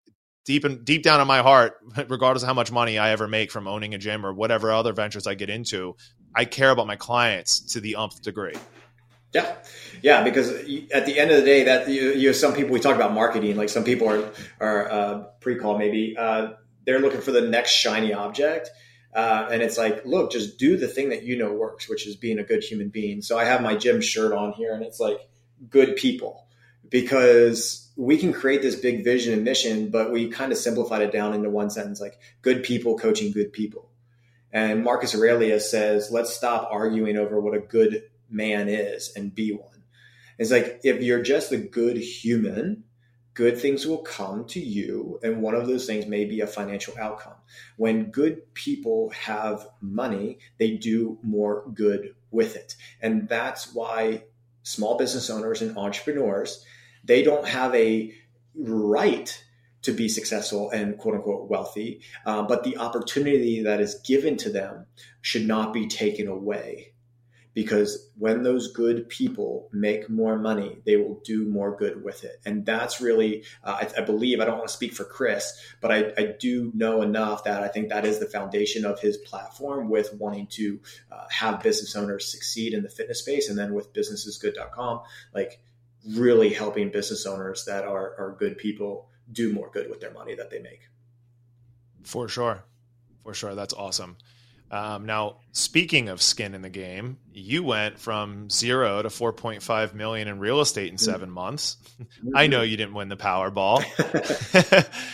deep 0.46 0.64
and 0.64 0.86
deep 0.86 1.04
down 1.04 1.22
in 1.22 1.28
my 1.28 1.42
heart 1.42 1.74
regardless 2.10 2.44
of 2.44 2.48
how 2.48 2.54
much 2.54 2.72
money 2.72 2.98
i 2.98 3.12
ever 3.12 3.28
make 3.28 3.52
from 3.52 3.68
owning 3.68 3.94
a 3.94 3.98
gym 3.98 4.26
or 4.26 4.34
whatever 4.34 4.72
other 4.72 4.94
ventures 4.94 5.28
i 5.28 5.34
get 5.34 5.50
into 5.50 5.96
i 6.36 6.46
care 6.46 6.72
about 6.72 6.88
my 6.88 6.96
clients 6.96 7.60
to 7.74 7.80
the 7.80 7.96
umpth 7.96 8.22
degree 8.22 8.56
yeah, 9.36 9.54
yeah. 10.02 10.24
Because 10.24 10.50
at 10.94 11.06
the 11.06 11.20
end 11.20 11.30
of 11.30 11.38
the 11.38 11.46
day, 11.46 11.64
that 11.64 11.90
you, 11.90 12.14
you 12.14 12.30
have 12.30 12.38
some 12.38 12.54
people 12.54 12.72
we 12.72 12.80
talk 12.80 12.96
about 12.96 13.14
marketing. 13.14 13.58
Like 13.58 13.68
some 13.68 13.84
people 13.84 14.10
are 14.10 14.32
are 14.62 14.90
uh, 14.90 15.24
pre-call 15.42 15.78
maybe. 15.78 16.16
Uh, 16.18 16.54
they're 16.86 17.00
looking 17.00 17.22
for 17.22 17.32
the 17.32 17.42
next 17.42 17.72
shiny 17.72 18.14
object. 18.14 18.70
Uh, 19.14 19.48
and 19.50 19.62
it's 19.62 19.78
like, 19.78 20.06
look, 20.06 20.32
just 20.32 20.58
do 20.58 20.76
the 20.76 20.88
thing 20.88 21.10
that 21.10 21.24
you 21.24 21.38
know 21.38 21.54
works, 21.54 21.88
which 21.88 22.06
is 22.06 22.16
being 22.16 22.38
a 22.38 22.44
good 22.44 22.64
human 22.64 22.90
being. 22.90 23.22
So 23.22 23.38
I 23.38 23.46
have 23.46 23.62
my 23.62 23.76
gym 23.76 24.02
shirt 24.02 24.34
on 24.34 24.52
here, 24.54 24.74
and 24.74 24.84
it's 24.84 25.00
like 25.00 25.20
good 25.70 25.96
people 25.96 26.46
because 26.90 27.92
we 27.96 28.18
can 28.18 28.34
create 28.34 28.62
this 28.62 28.76
big 28.76 29.04
vision 29.04 29.34
and 29.34 29.44
mission, 29.44 29.90
but 29.90 30.12
we 30.12 30.30
kind 30.30 30.52
of 30.52 30.58
simplified 30.58 31.02
it 31.02 31.12
down 31.12 31.34
into 31.34 31.50
one 31.50 31.70
sentence 31.70 32.02
like 32.02 32.20
good 32.42 32.64
people 32.64 32.98
coaching 32.98 33.32
good 33.32 33.54
people. 33.54 33.90
And 34.52 34.84
Marcus 34.84 35.16
Aurelius 35.16 35.70
says, 35.70 36.12
let's 36.12 36.34
stop 36.34 36.70
arguing 36.72 37.18
over 37.18 37.40
what 37.40 37.56
a 37.56 37.60
good 37.60 38.04
man 38.30 38.70
is 38.70 39.12
and 39.16 39.34
be 39.34 39.52
one. 39.52 39.84
It's 40.38 40.52
like 40.52 40.82
if 40.84 41.02
you're 41.02 41.22
just 41.22 41.52
a 41.52 41.58
good 41.58 41.98
human, 41.98 42.84
good 43.36 43.60
things 43.60 43.86
will 43.86 44.00
come 44.00 44.46
to 44.46 44.60
you. 44.60 45.20
And 45.22 45.42
one 45.42 45.54
of 45.54 45.68
those 45.68 45.86
things 45.86 46.08
may 46.08 46.26
be 46.26 46.42
a 46.42 46.48
financial 46.48 46.98
outcome. 46.98 47.36
When 47.78 48.06
good 48.06 48.54
people 48.56 49.12
have 49.12 49.68
money, 49.82 50.40
they 50.58 50.72
do 50.72 51.20
more 51.22 51.70
good 51.74 52.16
with 52.32 52.56
it. 52.56 52.76
And 53.02 53.30
that's 53.30 53.74
why 53.74 54.24
small 54.64 54.98
business 54.98 55.30
owners 55.30 55.62
and 55.62 55.78
entrepreneurs, 55.78 56.66
they 57.04 57.22
don't 57.24 57.48
have 57.48 57.76
a 57.76 58.14
right 58.56 59.44
to 59.84 59.92
be 59.92 60.10
successful 60.10 60.72
and 60.72 60.98
quote 60.98 61.16
unquote 61.16 61.48
wealthy, 61.48 62.02
uh, 62.26 62.42
but 62.42 62.64
the 62.64 62.78
opportunity 62.78 63.62
that 63.62 63.80
is 63.80 64.02
given 64.04 64.38
to 64.38 64.50
them 64.50 64.88
should 65.22 65.46
not 65.46 65.74
be 65.74 65.88
taken 65.88 66.28
away 66.28 66.95
because 67.56 68.10
when 68.18 68.44
those 68.44 68.74
good 68.74 69.08
people 69.08 69.70
make 69.72 70.10
more 70.10 70.38
money, 70.38 70.78
they 70.86 70.98
will 70.98 71.22
do 71.24 71.46
more 71.46 71.76
good 71.76 72.04
with 72.04 72.26
it. 72.26 72.42
And 72.46 72.66
that's 72.66 73.00
really, 73.00 73.46
uh, 73.64 73.78
I, 73.82 74.02
I, 74.02 74.04
believe, 74.04 74.42
I 74.42 74.46
don't 74.46 74.58
want 74.58 74.68
to 74.68 74.74
speak 74.74 74.94
for 74.94 75.06
Chris, 75.06 75.58
but 75.80 75.90
I, 75.90 76.14
I, 76.18 76.36
do 76.38 76.70
know 76.76 77.02
enough 77.02 77.46
that 77.46 77.64
I 77.64 77.70
think 77.70 77.90
that 77.90 78.06
is 78.06 78.20
the 78.20 78.26
foundation 78.26 78.84
of 78.84 79.00
his 79.00 79.16
platform 79.16 79.90
with 79.90 80.14
wanting 80.16 80.48
to 80.48 80.82
uh, 81.10 81.24
have 81.32 81.64
business 81.64 81.96
owners 81.96 82.30
succeed 82.30 82.74
in 82.74 82.84
the 82.84 82.90
fitness 82.90 83.20
space. 83.20 83.50
And 83.50 83.58
then 83.58 83.74
with 83.74 83.94
businessisgood.com, 83.94 85.02
like 85.34 85.62
really 86.10 86.54
helping 86.54 86.92
business 86.92 87.26
owners 87.26 87.64
that 87.66 87.86
are, 87.86 88.16
are 88.20 88.36
good 88.38 88.58
people 88.58 89.08
do 89.32 89.54
more 89.54 89.72
good 89.72 89.90
with 89.90 90.02
their 90.02 90.12
money 90.12 90.36
that 90.36 90.52
they 90.52 90.60
make. 90.60 90.82
For 92.04 92.28
sure. 92.28 92.66
For 93.24 93.34
sure. 93.34 93.56
That's 93.56 93.74
awesome. 93.74 94.18
Um, 94.72 95.06
now, 95.06 95.38
speaking 95.52 96.10
of 96.10 96.22
skin 96.22 96.56
in 96.56 96.62
the 96.62 96.70
game, 96.70 97.18
you 97.34 97.64
went 97.64 98.00
from 98.00 98.50
zero 98.50 99.02
to 99.02 99.10
4.5 99.10 99.94
million 99.94 100.28
in 100.28 100.40
real 100.40 100.60
estate 100.60 100.92
in 100.92 100.98
seven 100.98 101.30
months. 101.30 101.78
I 102.36 102.48
know 102.48 102.62
you 102.62 102.76
didn't 102.76 102.96
win 102.96 103.10
the 103.10 103.18
Powerball. 103.18 103.84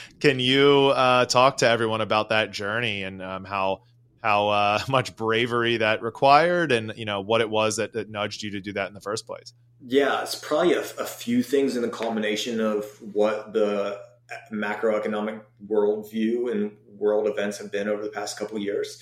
Can 0.19 0.39
you 0.39 0.91
uh, 0.95 1.25
talk 1.25 1.57
to 1.57 1.67
everyone 1.67 2.01
about 2.01 2.29
that 2.29 2.51
journey 2.51 3.03
and 3.03 3.21
um, 3.21 3.43
how 3.43 3.81
how 4.21 4.49
uh, 4.49 4.79
much 4.89 5.15
bravery 5.15 5.77
that 5.77 6.01
required, 6.01 6.71
and 6.71 6.93
you 6.95 7.05
know 7.05 7.21
what 7.21 7.41
it 7.41 7.49
was 7.49 7.77
that, 7.77 7.93
that, 7.93 8.09
nudged 8.09 8.43
you 8.43 8.51
to 8.51 8.61
do 8.61 8.73
that 8.73 8.87
in 8.87 8.93
the 8.93 9.01
first 9.01 9.25
place? 9.25 9.53
Yeah, 9.83 10.21
it's 10.21 10.35
probably 10.35 10.73
a, 10.73 10.81
a 10.81 11.05
few 11.05 11.41
things 11.41 11.75
in 11.75 11.81
the 11.81 11.89
culmination 11.89 12.61
of 12.61 12.85
what 13.13 13.51
the 13.53 13.99
macroeconomic 14.51 15.41
worldview 15.67 16.51
and 16.51 16.71
world 16.97 17.27
events 17.27 17.57
have 17.57 17.71
been 17.71 17.89
over 17.89 18.03
the 18.03 18.09
past 18.09 18.37
couple 18.37 18.57
of 18.57 18.63
years. 18.63 19.01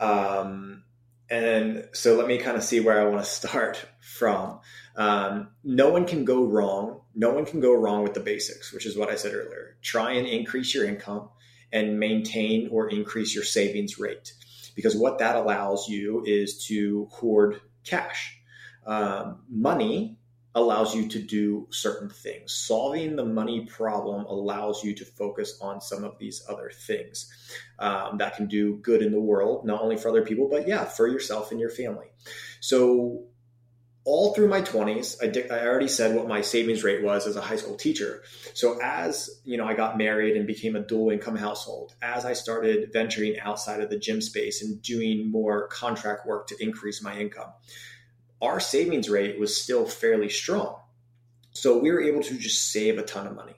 Um, 0.00 0.84
and 1.28 1.88
so 1.92 2.16
let 2.16 2.26
me 2.26 2.38
kind 2.38 2.56
of 2.56 2.64
see 2.64 2.80
where 2.80 3.00
I 3.00 3.04
want 3.04 3.24
to 3.24 3.30
start 3.30 3.86
from. 4.00 4.60
Um, 4.96 5.50
no 5.62 5.90
one 5.90 6.06
can 6.06 6.24
go 6.24 6.44
wrong. 6.44 7.02
No 7.14 7.30
one 7.30 7.44
can 7.44 7.60
go 7.60 7.72
wrong 7.72 8.02
with 8.02 8.14
the 8.14 8.20
basics, 8.20 8.72
which 8.72 8.86
is 8.86 8.96
what 8.96 9.08
I 9.08 9.14
said 9.14 9.34
earlier. 9.34 9.76
Try 9.82 10.12
and 10.12 10.26
increase 10.26 10.74
your 10.74 10.84
income 10.84 11.28
and 11.72 12.00
maintain 12.00 12.68
or 12.72 12.90
increase 12.90 13.34
your 13.34 13.44
savings 13.44 13.98
rate. 13.98 14.32
Because 14.74 14.96
what 14.96 15.18
that 15.18 15.36
allows 15.36 15.88
you 15.88 16.24
is 16.26 16.64
to 16.66 17.06
hoard 17.12 17.60
cash. 17.84 18.36
Um, 18.86 19.42
money 19.48 20.18
allows 20.54 20.94
you 20.94 21.08
to 21.08 21.20
do 21.20 21.68
certain 21.70 22.08
things. 22.08 22.52
Solving 22.52 23.16
the 23.16 23.24
money 23.24 23.66
problem 23.66 24.24
allows 24.24 24.82
you 24.82 24.94
to 24.96 25.04
focus 25.04 25.58
on 25.60 25.80
some 25.80 26.02
of 26.02 26.18
these 26.18 26.44
other 26.48 26.70
things 26.74 27.30
um, 27.78 28.18
that 28.18 28.36
can 28.36 28.46
do 28.46 28.76
good 28.76 29.02
in 29.02 29.12
the 29.12 29.20
world, 29.20 29.64
not 29.64 29.80
only 29.80 29.96
for 29.96 30.08
other 30.08 30.24
people, 30.24 30.48
but 30.50 30.66
yeah, 30.66 30.84
for 30.84 31.06
yourself 31.06 31.52
and 31.52 31.60
your 31.60 31.70
family. 31.70 32.06
So, 32.60 33.24
all 34.04 34.32
through 34.32 34.48
my 34.48 34.62
20s, 34.62 35.16
I, 35.22 35.54
I 35.54 35.66
already 35.66 35.86
said 35.86 36.16
what 36.16 36.26
my 36.26 36.40
savings 36.40 36.82
rate 36.82 37.02
was 37.04 37.26
as 37.26 37.36
a 37.36 37.40
high 37.42 37.56
school 37.56 37.76
teacher. 37.76 38.22
So 38.54 38.80
as 38.82 39.28
you 39.44 39.58
know, 39.58 39.66
I 39.66 39.74
got 39.74 39.98
married 39.98 40.36
and 40.36 40.46
became 40.46 40.74
a 40.74 40.80
dual 40.80 41.10
income 41.10 41.36
household. 41.36 41.94
As 42.00 42.24
I 42.24 42.32
started 42.32 42.92
venturing 42.94 43.38
outside 43.40 43.82
of 43.82 43.90
the 43.90 43.98
gym 43.98 44.22
space 44.22 44.62
and 44.62 44.80
doing 44.80 45.30
more 45.30 45.68
contract 45.68 46.26
work 46.26 46.46
to 46.46 46.56
increase 46.60 47.02
my 47.02 47.18
income, 47.18 47.52
our 48.40 48.60
savings 48.60 49.08
rate 49.08 49.38
was 49.38 49.60
still 49.60 49.86
fairly 49.86 50.28
strong. 50.28 50.80
So 51.52 51.78
we 51.78 51.90
were 51.90 52.02
able 52.02 52.22
to 52.22 52.38
just 52.38 52.70
save 52.72 52.98
a 52.98 53.02
ton 53.02 53.26
of 53.26 53.34
money. 53.34 53.54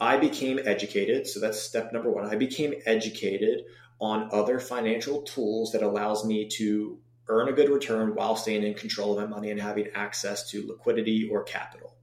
I 0.00 0.16
became 0.16 0.60
educated. 0.64 1.26
So 1.26 1.40
that's 1.40 1.60
step 1.60 1.92
number 1.92 2.10
one. 2.10 2.26
I 2.26 2.36
became 2.36 2.74
educated 2.86 3.64
on 4.00 4.28
other 4.32 4.60
financial 4.60 5.22
tools 5.22 5.72
that 5.72 5.82
allows 5.82 6.24
me 6.24 6.48
to 6.48 6.98
earn 7.28 7.48
a 7.48 7.52
good 7.52 7.68
return 7.68 8.14
while 8.14 8.36
staying 8.36 8.62
in 8.62 8.74
control 8.74 9.18
of 9.18 9.28
my 9.28 9.36
money 9.36 9.50
and 9.50 9.60
having 9.60 9.88
access 9.94 10.50
to 10.50 10.66
liquidity 10.66 11.28
or 11.30 11.42
capital. 11.42 11.94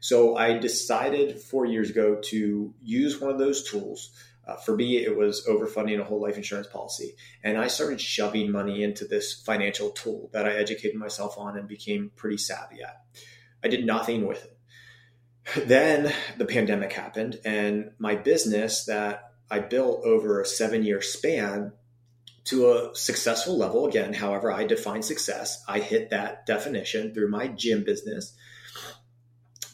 So 0.00 0.36
I 0.36 0.58
decided 0.58 1.40
four 1.40 1.66
years 1.66 1.90
ago 1.90 2.20
to 2.26 2.74
use 2.80 3.20
one 3.20 3.30
of 3.30 3.38
those 3.38 3.68
tools 3.68 4.10
uh, 4.48 4.56
for 4.56 4.74
me, 4.74 4.96
it 4.96 5.14
was 5.14 5.46
overfunding 5.46 6.00
a 6.00 6.04
whole 6.04 6.22
life 6.22 6.38
insurance 6.38 6.66
policy. 6.66 7.14
And 7.44 7.58
I 7.58 7.66
started 7.66 8.00
shoving 8.00 8.50
money 8.50 8.82
into 8.82 9.04
this 9.04 9.34
financial 9.34 9.90
tool 9.90 10.30
that 10.32 10.46
I 10.46 10.54
educated 10.54 10.96
myself 10.96 11.36
on 11.36 11.58
and 11.58 11.68
became 11.68 12.10
pretty 12.16 12.38
savvy 12.38 12.82
at. 12.82 13.02
I 13.62 13.68
did 13.68 13.84
nothing 13.84 14.26
with 14.26 14.44
it. 14.44 14.54
Then 15.68 16.12
the 16.36 16.44
pandemic 16.44 16.92
happened, 16.92 17.40
and 17.42 17.92
my 17.98 18.16
business 18.16 18.84
that 18.84 19.32
I 19.50 19.60
built 19.60 20.04
over 20.04 20.40
a 20.40 20.46
seven 20.46 20.82
year 20.82 21.00
span 21.00 21.72
to 22.44 22.70
a 22.70 22.90
successful 22.94 23.56
level. 23.56 23.86
Again, 23.86 24.12
however, 24.12 24.52
I 24.52 24.64
define 24.64 25.02
success, 25.02 25.62
I 25.66 25.80
hit 25.80 26.10
that 26.10 26.44
definition 26.44 27.14
through 27.14 27.30
my 27.30 27.48
gym 27.48 27.82
business. 27.84 28.34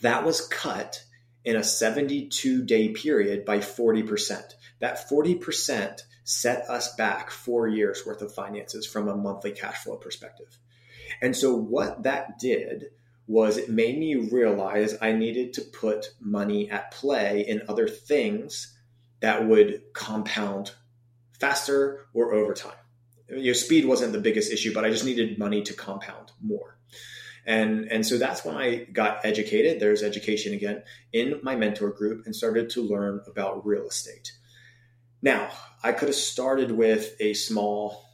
That 0.03 0.25
was 0.25 0.47
cut 0.47 1.03
in 1.45 1.57
a 1.57 1.65
72 1.65 2.65
day 2.65 2.89
period 2.89 3.45
by 3.45 3.59
40% 3.59 4.55
that 4.81 5.09
40% 5.09 6.03
set 6.25 6.69
us 6.69 6.95
back 6.97 7.31
four 7.31 7.69
years 7.69 8.05
worth 8.07 8.23
of 8.23 8.35
finances 8.35 8.87
from 8.87 9.09
a 9.09 9.17
monthly 9.17 9.53
cash 9.53 9.85
flow 9.85 9.97
perspective. 9.97 10.59
And 11.21 11.37
so, 11.37 11.55
what 11.55 12.03
that 12.03 12.39
did 12.39 12.87
was 13.27 13.57
it 13.57 13.71
made 13.71 13.99
me 13.99 14.17
realize 14.17 14.97
I 15.01 15.13
needed 15.13 15.55
to 15.55 15.63
put 15.63 16.13
money 16.21 16.71
at 16.71 16.91
play 16.91 17.45
in 17.47 17.63
other 17.69 17.89
things 17.89 18.77
that 19.21 19.47
would 19.47 19.83
compound 19.95 20.73
faster 21.39 22.07
or 22.13 22.35
over 22.35 22.53
time. 22.53 22.73
You 23.29 23.47
know, 23.47 23.53
speed 23.55 23.87
wasn't 23.87 24.13
the 24.13 24.21
biggest 24.21 24.53
issue, 24.53 24.75
but 24.75 24.85
I 24.85 24.91
just 24.91 25.05
needed 25.05 25.39
money 25.39 25.63
to 25.63 25.73
compound 25.73 26.33
more. 26.43 26.79
And, 27.47 27.91
and 27.91 28.07
so 28.07 28.19
that's 28.19 28.45
when 28.45 28.57
I 28.57 28.85
got 28.85 29.25
educated. 29.25 29.81
There's 29.81 30.03
education 30.03 30.55
again 30.55 30.83
in 31.13 31.41
my 31.43 31.57
mentor 31.57 31.91
group 31.91 32.25
and 32.27 32.35
started 32.35 32.71
to 32.71 32.83
learn 32.83 33.21
about 33.27 33.67
real 33.67 33.87
estate. 33.87 34.33
Now, 35.25 35.49
I 35.83 35.93
could 35.93 36.09
have 36.09 36.15
started 36.15 36.71
with 36.71 37.17
a 37.19 37.33
small 37.33 38.05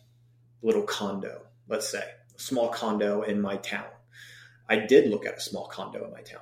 little 0.62 0.84
condo, 0.84 1.42
let's 1.68 1.90
say, 1.90 2.04
a 2.36 2.40
small 2.40 2.68
condo 2.68 3.22
in 3.22 3.40
my 3.40 3.56
town. 3.56 3.88
I 4.68 4.76
did 4.76 5.10
look 5.10 5.26
at 5.26 5.36
a 5.36 5.40
small 5.40 5.66
condo 5.66 6.04
in 6.04 6.12
my 6.12 6.22
town. 6.22 6.40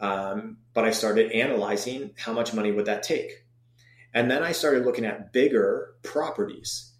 Um, 0.00 0.56
but 0.74 0.84
I 0.84 0.90
started 0.90 1.30
analyzing 1.30 2.10
how 2.18 2.32
much 2.32 2.52
money 2.52 2.72
would 2.72 2.86
that 2.86 3.04
take. 3.04 3.30
And 4.12 4.28
then 4.28 4.42
I 4.42 4.50
started 4.50 4.84
looking 4.84 5.04
at 5.04 5.32
bigger 5.32 5.94
properties. 6.02 6.92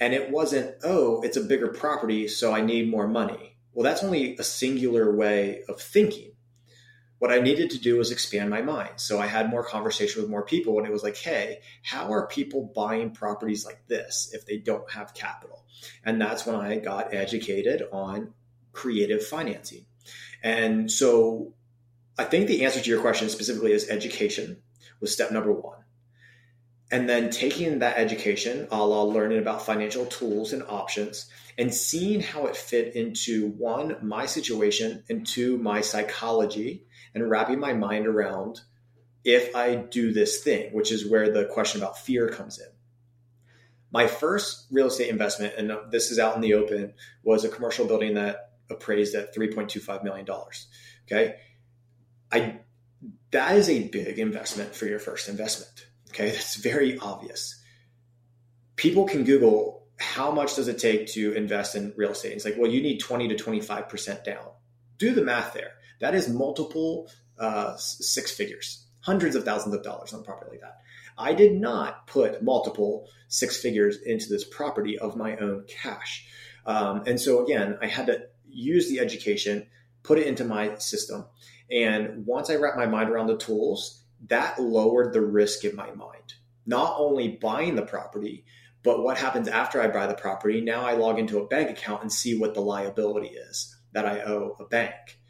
And 0.00 0.12
it 0.12 0.30
wasn't, 0.30 0.74
oh, 0.82 1.22
it's 1.22 1.36
a 1.36 1.42
bigger 1.42 1.68
property, 1.68 2.26
so 2.26 2.52
I 2.52 2.60
need 2.60 2.90
more 2.90 3.06
money 3.06 3.52
well, 3.72 3.84
that's 3.84 4.04
only 4.04 4.36
a 4.36 4.42
singular 4.42 5.14
way 5.14 5.62
of 5.68 5.80
thinking. 5.80 6.31
What 7.22 7.30
I 7.30 7.38
needed 7.38 7.70
to 7.70 7.78
do 7.78 7.98
was 7.98 8.10
expand 8.10 8.50
my 8.50 8.62
mind. 8.62 8.94
So 8.96 9.20
I 9.20 9.28
had 9.28 9.48
more 9.48 9.62
conversation 9.62 10.20
with 10.20 10.28
more 10.28 10.44
people, 10.44 10.78
and 10.78 10.88
it 10.88 10.92
was 10.92 11.04
like, 11.04 11.16
hey, 11.16 11.60
how 11.84 12.12
are 12.12 12.26
people 12.26 12.72
buying 12.74 13.12
properties 13.12 13.64
like 13.64 13.86
this 13.86 14.30
if 14.32 14.44
they 14.44 14.56
don't 14.56 14.90
have 14.90 15.14
capital? 15.14 15.64
And 16.04 16.20
that's 16.20 16.44
when 16.44 16.56
I 16.56 16.80
got 16.80 17.14
educated 17.14 17.84
on 17.92 18.34
creative 18.72 19.24
financing. 19.24 19.86
And 20.42 20.90
so 20.90 21.54
I 22.18 22.24
think 22.24 22.48
the 22.48 22.64
answer 22.64 22.80
to 22.80 22.90
your 22.90 23.00
question 23.00 23.28
specifically 23.28 23.70
is 23.70 23.88
education 23.88 24.60
was 25.00 25.12
step 25.12 25.30
number 25.30 25.52
one. 25.52 25.78
And 26.90 27.08
then 27.08 27.30
taking 27.30 27.78
that 27.78 27.98
education, 27.98 28.66
a 28.72 28.84
la 28.84 29.04
learning 29.04 29.38
about 29.38 29.64
financial 29.64 30.06
tools 30.06 30.52
and 30.52 30.64
options, 30.64 31.30
and 31.56 31.72
seeing 31.72 32.20
how 32.20 32.46
it 32.46 32.56
fit 32.56 32.96
into 32.96 33.50
one, 33.50 33.96
my 34.02 34.26
situation, 34.26 35.04
and 35.08 35.24
two, 35.24 35.56
my 35.58 35.82
psychology, 35.82 36.84
and 37.14 37.28
wrapping 37.30 37.60
my 37.60 37.72
mind 37.72 38.06
around 38.06 38.60
if 39.24 39.54
I 39.54 39.76
do 39.76 40.12
this 40.12 40.42
thing, 40.42 40.72
which 40.72 40.90
is 40.90 41.08
where 41.08 41.30
the 41.30 41.46
question 41.46 41.80
about 41.80 41.98
fear 41.98 42.28
comes 42.28 42.58
in. 42.58 42.66
My 43.92 44.06
first 44.06 44.66
real 44.70 44.86
estate 44.86 45.10
investment, 45.10 45.54
and 45.56 45.70
this 45.90 46.10
is 46.10 46.18
out 46.18 46.34
in 46.34 46.40
the 46.40 46.54
open, 46.54 46.94
was 47.22 47.44
a 47.44 47.48
commercial 47.48 47.86
building 47.86 48.14
that 48.14 48.52
appraised 48.70 49.14
at 49.14 49.34
$3.25 49.34 50.02
million. 50.02 50.26
Okay. 51.06 51.36
I 52.32 52.60
that 53.32 53.56
is 53.56 53.68
a 53.68 53.88
big 53.88 54.18
investment 54.18 54.74
for 54.74 54.86
your 54.86 54.98
first 54.98 55.28
investment. 55.28 55.86
Okay, 56.10 56.30
that's 56.30 56.56
very 56.56 56.98
obvious. 56.98 57.60
People 58.76 59.06
can 59.06 59.24
Google 59.24 59.86
how 59.98 60.30
much 60.30 60.56
does 60.56 60.68
it 60.68 60.78
take 60.78 61.06
to 61.08 61.32
invest 61.32 61.74
in 61.74 61.92
real 61.96 62.10
estate. 62.10 62.32
It's 62.32 62.44
like, 62.44 62.56
well, 62.58 62.70
you 62.70 62.82
need 62.82 62.98
20 62.98 63.28
to 63.28 63.34
25% 63.34 64.24
down. 64.24 64.46
Do 64.98 65.14
the 65.14 65.22
math 65.22 65.54
there. 65.54 65.72
That 66.02 66.16
is 66.16 66.28
multiple 66.28 67.08
uh, 67.38 67.76
six 67.76 68.32
figures, 68.32 68.84
hundreds 69.02 69.36
of 69.36 69.44
thousands 69.44 69.76
of 69.76 69.84
dollars 69.84 70.12
on 70.12 70.24
property 70.24 70.50
like 70.50 70.60
that. 70.62 70.78
I 71.16 71.32
did 71.32 71.54
not 71.54 72.08
put 72.08 72.42
multiple 72.42 73.08
six 73.28 73.56
figures 73.56 73.98
into 74.04 74.28
this 74.28 74.42
property 74.42 74.98
of 74.98 75.16
my 75.16 75.36
own 75.36 75.64
cash. 75.68 76.26
Um, 76.66 77.04
and 77.06 77.20
so, 77.20 77.44
again, 77.44 77.78
I 77.80 77.86
had 77.86 78.06
to 78.06 78.22
use 78.48 78.88
the 78.88 78.98
education, 78.98 79.68
put 80.02 80.18
it 80.18 80.26
into 80.26 80.44
my 80.44 80.76
system. 80.78 81.26
And 81.70 82.26
once 82.26 82.50
I 82.50 82.56
wrapped 82.56 82.76
my 82.76 82.86
mind 82.86 83.08
around 83.08 83.28
the 83.28 83.38
tools, 83.38 84.02
that 84.26 84.60
lowered 84.60 85.12
the 85.12 85.22
risk 85.22 85.64
in 85.64 85.76
my 85.76 85.92
mind. 85.92 86.34
Not 86.66 86.96
only 86.98 87.38
buying 87.40 87.76
the 87.76 87.82
property, 87.82 88.44
but 88.82 89.04
what 89.04 89.18
happens 89.18 89.46
after 89.46 89.80
I 89.80 89.86
buy 89.86 90.08
the 90.08 90.14
property. 90.14 90.60
Now 90.62 90.84
I 90.84 90.94
log 90.94 91.20
into 91.20 91.38
a 91.38 91.46
bank 91.46 91.70
account 91.70 92.02
and 92.02 92.12
see 92.12 92.36
what 92.36 92.54
the 92.54 92.60
liability 92.60 93.28
is 93.28 93.76
that 93.92 94.06
I 94.06 94.20
owe 94.22 94.56
a 94.58 94.64
bank, 94.64 95.20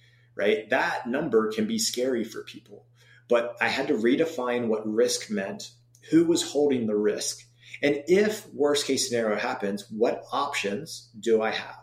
right? 0.43 0.71
That 0.71 1.07
number 1.07 1.53
can 1.53 1.67
be 1.67 1.79
scary 1.79 2.25
for 2.25 2.43
people. 2.43 2.87
But 3.29 3.57
I 3.61 3.69
had 3.69 3.89
to 3.89 3.95
redefine 3.95 4.67
what 4.67 4.87
risk 4.87 5.31
meant, 5.31 5.71
who 6.11 6.25
was 6.25 6.43
holding 6.43 6.87
the 6.87 6.97
risk, 6.97 7.47
and 7.83 8.03
if 8.07 8.47
worst 8.53 8.87
case 8.87 9.09
scenario 9.09 9.39
happens, 9.39 9.87
what 9.91 10.25
options 10.33 11.09
do 11.19 11.43
I 11.43 11.51
have? 11.51 11.77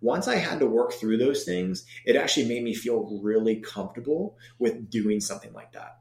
Once 0.00 0.26
I 0.26 0.36
had 0.36 0.58
to 0.60 0.66
work 0.66 0.92
through 0.92 1.18
those 1.18 1.44
things, 1.44 1.84
it 2.04 2.16
actually 2.16 2.48
made 2.48 2.62
me 2.62 2.74
feel 2.74 3.20
really 3.22 3.56
comfortable 3.56 4.36
with 4.58 4.90
doing 4.90 5.20
something 5.20 5.52
like 5.52 5.72
that. 5.72 5.98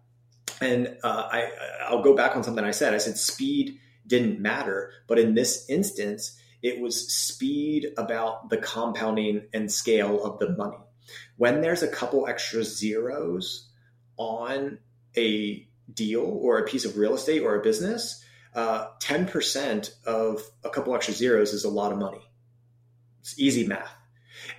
And 0.60 0.98
uh, 1.04 1.28
I, 1.32 1.50
I'll 1.88 2.04
go 2.04 2.16
back 2.16 2.36
on 2.36 2.44
something 2.44 2.64
I 2.64 2.72
said. 2.72 2.94
I 2.94 2.98
said 2.98 3.18
speed 3.18 3.80
didn't 4.08 4.40
matter, 4.40 4.92
but 5.08 5.20
in 5.20 5.34
this 5.34 5.70
instance, 5.70 6.38
it 6.62 6.80
was 6.80 7.12
speed 7.14 7.94
about 7.98 8.50
the 8.50 8.58
compounding 8.58 9.44
and 9.54 9.72
scale 9.72 10.24
of 10.24 10.40
the 10.40 10.50
money. 10.50 10.78
When 11.38 11.62
there's 11.62 11.84
a 11.84 11.88
couple 11.88 12.28
extra 12.28 12.64
zeros 12.64 13.70
on 14.18 14.80
a 15.18 15.68
deal 15.94 16.40
or 16.42 16.60
a 16.60 16.66
piece 16.66 16.86
of 16.86 16.98
real 16.98 17.16
estate 17.16 17.42
or 17.42 17.56
a 17.56 17.62
business, 17.62 18.24
uh, 18.54 18.88
10% 19.00 19.92
of 20.06 20.42
a 20.64 20.70
couple 20.70 20.96
extra 20.96 21.14
zeros 21.14 21.54
is 21.54 21.64
a 21.64 21.70
lot 21.70 21.92
of 21.92 21.98
money. 21.98 22.22
It's 23.22 23.40
easy 23.40 23.66
math. 23.68 23.92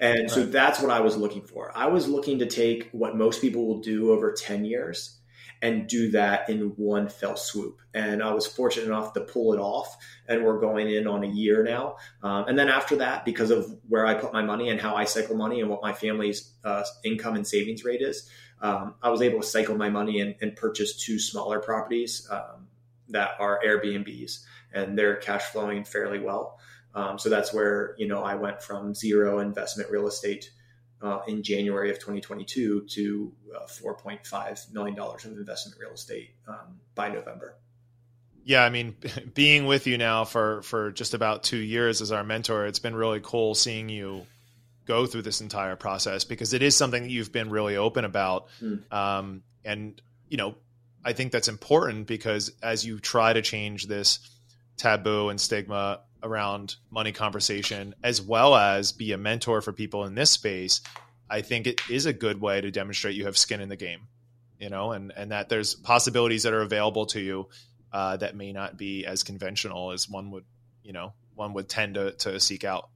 And 0.01 0.21
right. 0.21 0.31
so 0.31 0.47
that's 0.47 0.81
what 0.81 0.91
I 0.91 1.01
was 1.01 1.17
looking 1.17 1.43
for. 1.43 1.73
I 1.77 1.87
was 1.89 2.09
looking 2.09 2.39
to 2.41 2.47
take 2.47 2.89
what 2.93 3.17
most 3.17 3.41
people 3.41 3.67
will 3.67 3.81
do 3.81 4.13
over 4.13 4.33
10 4.33 4.65
years 4.65 5.19
and 5.63 5.87
do 5.87 6.11
that 6.11 6.51
in 6.51 6.75
one 6.77 7.09
fell 7.09 7.37
swoop. 7.37 7.81
And 7.95 8.21
I 8.21 8.35
was 8.35 8.47
fortunate 8.47 8.87
enough 8.87 9.13
to 9.15 9.21
pull 9.21 9.55
it 9.55 9.61
off, 9.61 9.97
and 10.27 10.45
we're 10.45 10.59
going 10.59 10.91
in 10.91 11.07
on 11.07 11.23
a 11.23 11.29
year 11.29 11.63
now. 11.63 11.97
Um, 12.23 12.47
and 12.49 12.59
then 12.59 12.69
after 12.69 12.97
that, 12.97 13.25
because 13.25 13.53
of 13.53 13.79
where 13.89 14.05
I 14.05 14.15
put 14.15 14.33
my 14.33 14.43
money 14.43 14.69
and 14.71 14.81
how 14.81 14.97
I 14.97 15.05
cycle 15.05 15.37
money 15.37 15.61
and 15.61 15.71
what 15.71 15.81
my 15.81 15.93
family's 15.93 16.53
uh, 16.65 16.83
income 17.05 17.37
and 17.37 17.47
savings 17.47 17.85
rate 17.85 18.03
is, 18.03 18.29
um, 18.61 18.97
I 19.03 19.11
was 19.11 19.23
able 19.23 19.41
to 19.41 19.47
cycle 19.47 19.77
my 19.77 19.89
money 19.89 20.21
and, 20.21 20.35
and 20.41 20.57
purchase 20.57 20.97
two 20.97 21.21
smaller 21.21 21.61
properties 21.61 22.27
um, 22.31 22.67
that 23.11 23.31
are 23.39 23.61
Airbnbs, 23.65 24.41
and 24.75 24.99
they're 24.99 25.17
cash 25.17 25.43
flowing 25.45 25.85
fairly 25.85 26.19
well. 26.19 26.59
Um, 26.95 27.19
so 27.19 27.29
that's 27.29 27.55
where 27.55 27.95
you 27.99 28.09
know 28.09 28.23
I 28.23 28.35
went 28.35 28.63
from 28.63 28.95
zero 28.95 29.39
investment 29.39 29.91
real 29.91 30.09
estate 30.09 30.51
uh, 31.03 31.21
in 31.27 31.43
January 31.43 31.91
of 31.91 31.99
2022 31.99 32.87
to 32.89 33.33
uh, 33.55 33.67
4.5 33.67 34.73
million 34.73 34.95
dollars 34.97 35.25
of 35.25 35.33
investment 35.33 35.79
real 35.81 35.93
estate 35.93 36.31
um, 36.49 36.81
by 36.95 37.09
November. 37.09 37.57
Yeah, 38.45 38.65
I 38.65 38.71
mean, 38.71 38.97
being 39.35 39.67
with 39.67 39.87
you 39.87 39.99
now 39.99 40.25
for 40.25 40.63
for 40.63 40.93
just 40.93 41.15
about 41.15 41.43
two 41.43 41.59
years 41.59 42.01
as 42.01 42.13
our 42.13 42.25
mentor, 42.25 42.67
it's 42.67 42.79
been 42.79 42.95
really 42.95 43.21
cool 43.23 43.55
seeing 43.55 43.89
you 43.89 44.27
go 44.85 45.07
through 45.07 45.23
this 45.23 45.41
entire 45.41 45.77
process 45.77 46.25
because 46.25 46.53
it 46.53 46.63
is 46.63 46.77
something 46.77 47.05
that 47.05 47.11
you've 47.11 47.33
been 47.33 47.51
really 47.51 47.77
open 47.77 48.05
about, 48.05 48.49
mm. 48.61 48.93
um, 48.93 49.43
and 49.65 50.01
you 50.29 50.37
know, 50.37 50.57
I 51.05 51.13
think 51.13 51.33
that's 51.33 51.49
important 51.49 52.07
because 52.07 52.53
as 52.63 52.85
you 52.85 52.99
try 52.99 53.33
to 53.33 53.43
change 53.43 53.87
this 53.87 54.19
taboo 54.77 55.29
and 55.29 55.41
stigma 55.41 56.01
around 56.23 56.77
money 56.91 57.13
conversation 57.13 57.95
as 58.03 58.23
well 58.23 58.55
as 58.55 58.93
be 58.93 59.13
a 59.13 59.19
mentor 59.19 59.61
for 59.61 59.73
people 59.73 60.05
in 60.05 60.15
this 60.15 60.31
space 60.31 60.81
i 61.29 61.41
think 61.41 61.67
it 61.67 61.81
is 61.91 62.07
a 62.07 62.13
good 62.13 62.41
way 62.41 62.61
to 62.61 62.71
demonstrate 62.71 63.15
you 63.15 63.25
have 63.25 63.37
skin 63.37 63.61
in 63.61 63.69
the 63.69 63.77
game 63.77 64.09
you 64.63 64.71
know 64.71 64.93
and 64.93 65.13
and 65.17 65.33
that 65.33 65.49
there's 65.49 65.75
possibilities 65.75 66.45
that 66.45 66.53
are 66.53 66.63
available 66.63 67.07
to 67.07 67.21
you 67.21 67.49
uh, 67.93 68.17
that 68.17 68.35
may 68.35 68.53
not 68.53 68.79
be 68.79 69.05
as 69.05 69.23
conventional 69.23 69.91
as 69.91 70.09
one 70.09 70.31
would 70.31 70.45
you 70.83 70.93
know 70.93 71.13
one 71.35 71.53
would 71.55 71.69
tend 71.69 71.95
to, 71.95 72.13
to 72.13 72.39
seek 72.39 72.65
out. 72.65 72.89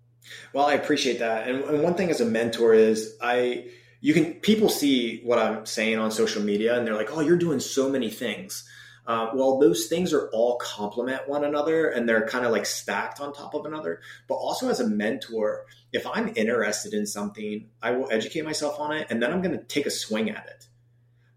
Well 0.53 0.67
i 0.67 0.75
appreciate 0.75 1.19
that. 1.19 1.49
And, 1.49 1.65
and 1.65 1.83
one 1.83 1.95
thing 1.95 2.11
as 2.11 2.21
a 2.21 2.25
mentor 2.25 2.73
is 2.73 3.17
i 3.21 3.67
you 4.01 4.15
can 4.15 4.35
people 4.35 4.69
see 4.69 5.21
what 5.23 5.39
i'm 5.39 5.67
saying 5.67 5.99
on 5.99 6.11
social 6.11 6.43
media 6.43 6.77
and 6.77 6.87
they're 6.87 6.95
like 6.95 7.11
oh 7.11 7.21
you're 7.21 7.37
doing 7.37 7.61
so 7.61 7.89
many 7.91 8.11
things 8.11 8.69
uh, 9.07 9.31
well, 9.35 9.59
those 9.59 9.87
things 9.87 10.13
are 10.13 10.29
all 10.31 10.57
complement 10.57 11.29
one 11.29 11.45
another 11.45 11.89
and 11.89 12.09
they're 12.09 12.27
kind 12.27 12.45
of 12.45 12.53
like 12.53 12.67
stacked 12.67 13.21
on 13.21 13.33
top 13.33 13.55
of 13.55 13.65
another. 13.65 14.01
But 14.27 14.35
also 14.35 14.69
as 14.69 14.81
a 14.81 14.89
mentor, 14.89 15.67
if 15.93 16.07
I'm 16.07 16.33
interested 16.37 16.93
in 16.93 17.07
something, 17.07 17.69
I 17.83 17.93
will 17.93 18.11
educate 18.11 18.45
myself 18.45 18.81
on 18.81 18.93
it 18.93 19.07
and 19.11 19.23
then 19.23 19.33
I'm 19.33 19.43
going 19.43 19.57
to 19.57 19.65
take 19.65 19.87
a 19.87 19.91
swing 19.91 20.31
at 20.31 20.47
it. 20.47 20.67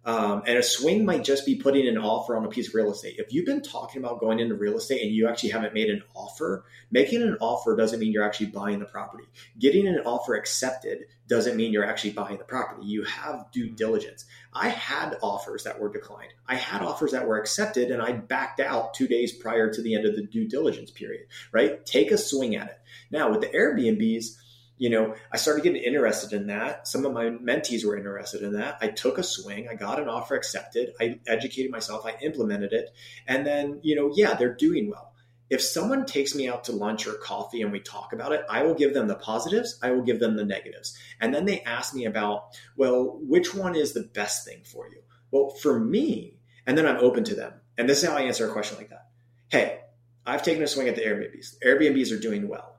Um, 0.06 0.44
and 0.48 0.58
a 0.58 0.64
swing 0.64 1.04
might 1.06 1.24
just 1.24 1.46
be 1.46 1.56
putting 1.56 1.88
an 1.88 1.98
offer 1.98 2.38
on 2.38 2.46
a 2.46 2.50
piece 2.50 2.70
of 2.70 2.74
real 2.74 2.92
estate. 2.92 3.16
If 3.18 3.34
you've 3.34 3.46
been 3.46 3.62
talking 3.62 4.02
about 4.02 4.20
going 4.20 4.40
into 4.40 4.56
real 4.56 4.78
estate 4.78 5.02
and 5.02 5.12
you 5.12 5.28
actually 5.28 5.50
haven't 5.50 5.74
made 5.74 5.90
an 5.90 6.04
offer, 6.16 6.64
making 6.90 7.22
an 7.22 7.38
offer 7.42 7.76
doesn't 7.76 8.00
mean 8.00 8.14
you're 8.14 8.24
actually 8.24 8.48
buying 8.48 8.80
the 8.80 8.86
property. 8.86 9.26
Getting 9.60 9.88
an 9.88 10.00
offer 10.06 10.36
accepted 10.36 11.00
doesn't 11.28 11.58
mean 11.58 11.74
you're 11.74 11.86
actually 11.86 12.12
buying 12.12 12.38
the 12.38 12.46
property. 12.46 12.88
You 12.88 13.04
have 13.04 13.52
due 13.52 13.70
diligence. 13.70 14.26
I 14.54 14.70
had 14.70 15.18
offers 15.22 15.66
that 15.66 15.80
were 15.80 15.92
declined. 15.92 16.34
I 16.48 16.56
had 16.56 16.82
offers 16.82 17.12
that 17.12 17.28
were 17.28 17.38
accepted 17.38 17.92
and 17.92 18.02
I 18.02 18.14
backed 18.14 18.62
out 18.62 18.94
two 18.94 19.08
days 19.08 19.34
prior 19.34 19.72
to 19.72 19.82
the 19.82 19.96
end 19.96 20.06
of 20.06 20.16
the 20.16 20.24
due 20.24 20.48
diligence 20.48 20.92
period, 20.92 21.28
right? 21.52 21.86
Take 21.86 22.12
a 22.12 22.18
swing 22.18 22.56
at 22.56 22.68
it. 22.68 22.80
Now, 23.12 23.30
with 23.32 23.42
the 23.42 23.48
Airbnbs, 23.48 24.38
you 24.80 24.90
know, 24.90 25.14
I 25.32 25.38
started 25.38 25.64
getting 25.64 25.84
interested 25.84 26.34
in 26.34 26.48
that. 26.48 26.88
Some 26.88 27.06
of 27.06 27.14
my 27.14 27.26
mentees 27.26 27.86
were 27.86 27.98
interested 27.98 28.42
in 28.42 28.54
that. 28.54 28.78
I 28.82 28.88
took 28.88 29.18
a 29.20 29.24
swing. 29.24 29.68
I 29.70 29.76
got 29.76 30.00
an 30.00 30.08
offer 30.08 30.36
accepted. 30.36 30.94
I 31.00 31.20
educated 31.28 31.70
myself. 31.70 32.06
I 32.06 32.16
implemented 32.24 32.74
it. 32.74 32.90
And 33.28 33.46
then, 33.46 33.82
you 33.84 33.96
know, 33.96 34.12
yeah, 34.16 34.34
they're 34.34 34.56
doing 34.56 34.90
well. 34.90 35.14
if 35.50 35.62
someone 35.62 36.06
takes 36.06 36.36
me 36.36 36.48
out 36.48 36.64
to 36.66 36.72
lunch 36.72 37.08
or 37.08 37.14
coffee 37.14 37.62
and 37.62 37.72
we 37.72 37.80
talk 37.80 38.14
about 38.14 38.32
it, 38.32 38.46
I 38.50 38.64
will 38.64 38.76
give 38.76 38.94
them 38.94 39.08
the 39.08 39.16
positives, 39.16 39.80
I 39.82 39.92
will 39.92 40.04
give 40.04 40.20
them 40.20 40.36
the 40.36 40.46
negatives. 40.46 40.98
And 41.20 41.34
then 41.34 41.46
they 41.46 41.62
ask 41.62 41.94
me 41.94 42.06
about, 42.06 42.58
well, 42.78 43.20
which 43.22 43.56
one 43.56 43.76
is 43.76 43.94
the 43.94 44.04
best 44.04 44.46
thing 44.46 44.62
for 44.64 44.88
you? 44.88 45.02
Well, 45.32 45.50
for 45.50 45.80
me, 45.80 46.38
and 46.66 46.78
then 46.78 46.86
I'm 46.86 46.98
open 46.98 47.24
to 47.26 47.36
them. 47.36 47.54
And 47.78 47.90
this 47.90 48.04
is 48.04 48.10
how 48.10 48.16
I 48.16 48.22
answer 48.22 48.48
a 48.48 48.52
question 48.52 48.78
like 48.78 48.90
that. 48.90 49.08
Hey, 49.50 49.80
I've 50.26 50.44
taken 50.44 50.64
a 50.64 50.68
swing 50.68 50.88
at 50.88 50.96
the 50.96 51.02
Airbnbs. 51.02 51.56
Airbnbs 51.66 52.16
are 52.16 52.20
doing 52.22 52.48
well. 52.48 52.79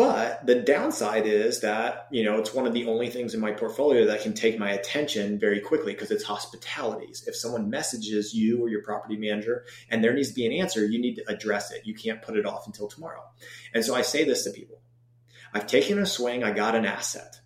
But 0.00 0.46
the 0.46 0.54
downside 0.54 1.26
is 1.26 1.60
that, 1.60 2.06
you 2.10 2.24
know, 2.24 2.38
it's 2.38 2.54
one 2.54 2.66
of 2.66 2.72
the 2.72 2.86
only 2.86 3.10
things 3.10 3.34
in 3.34 3.40
my 3.40 3.52
portfolio 3.52 4.06
that 4.06 4.22
can 4.22 4.32
take 4.32 4.58
my 4.58 4.70
attention 4.70 5.38
very 5.38 5.60
quickly 5.60 5.92
because 5.92 6.10
it's 6.10 6.24
hospitalities. 6.24 7.24
If 7.26 7.36
someone 7.36 7.68
messages 7.68 8.32
you 8.32 8.64
or 8.64 8.70
your 8.70 8.82
property 8.82 9.18
manager 9.18 9.66
and 9.90 10.02
there 10.02 10.14
needs 10.14 10.30
to 10.30 10.34
be 10.34 10.46
an 10.46 10.54
answer, 10.54 10.86
you 10.86 10.98
need 10.98 11.16
to 11.16 11.30
address 11.30 11.70
it. 11.70 11.84
You 11.84 11.92
can't 11.92 12.22
put 12.22 12.38
it 12.38 12.46
off 12.46 12.66
until 12.66 12.88
tomorrow. 12.88 13.22
And 13.74 13.84
so 13.84 13.94
I 13.94 14.00
say 14.00 14.24
this 14.24 14.44
to 14.44 14.52
people. 14.52 14.80
I've 15.52 15.66
taken 15.66 15.98
a 15.98 16.06
swing, 16.06 16.42
I 16.42 16.52
got 16.52 16.74
an 16.74 16.86
asset. 16.86 17.38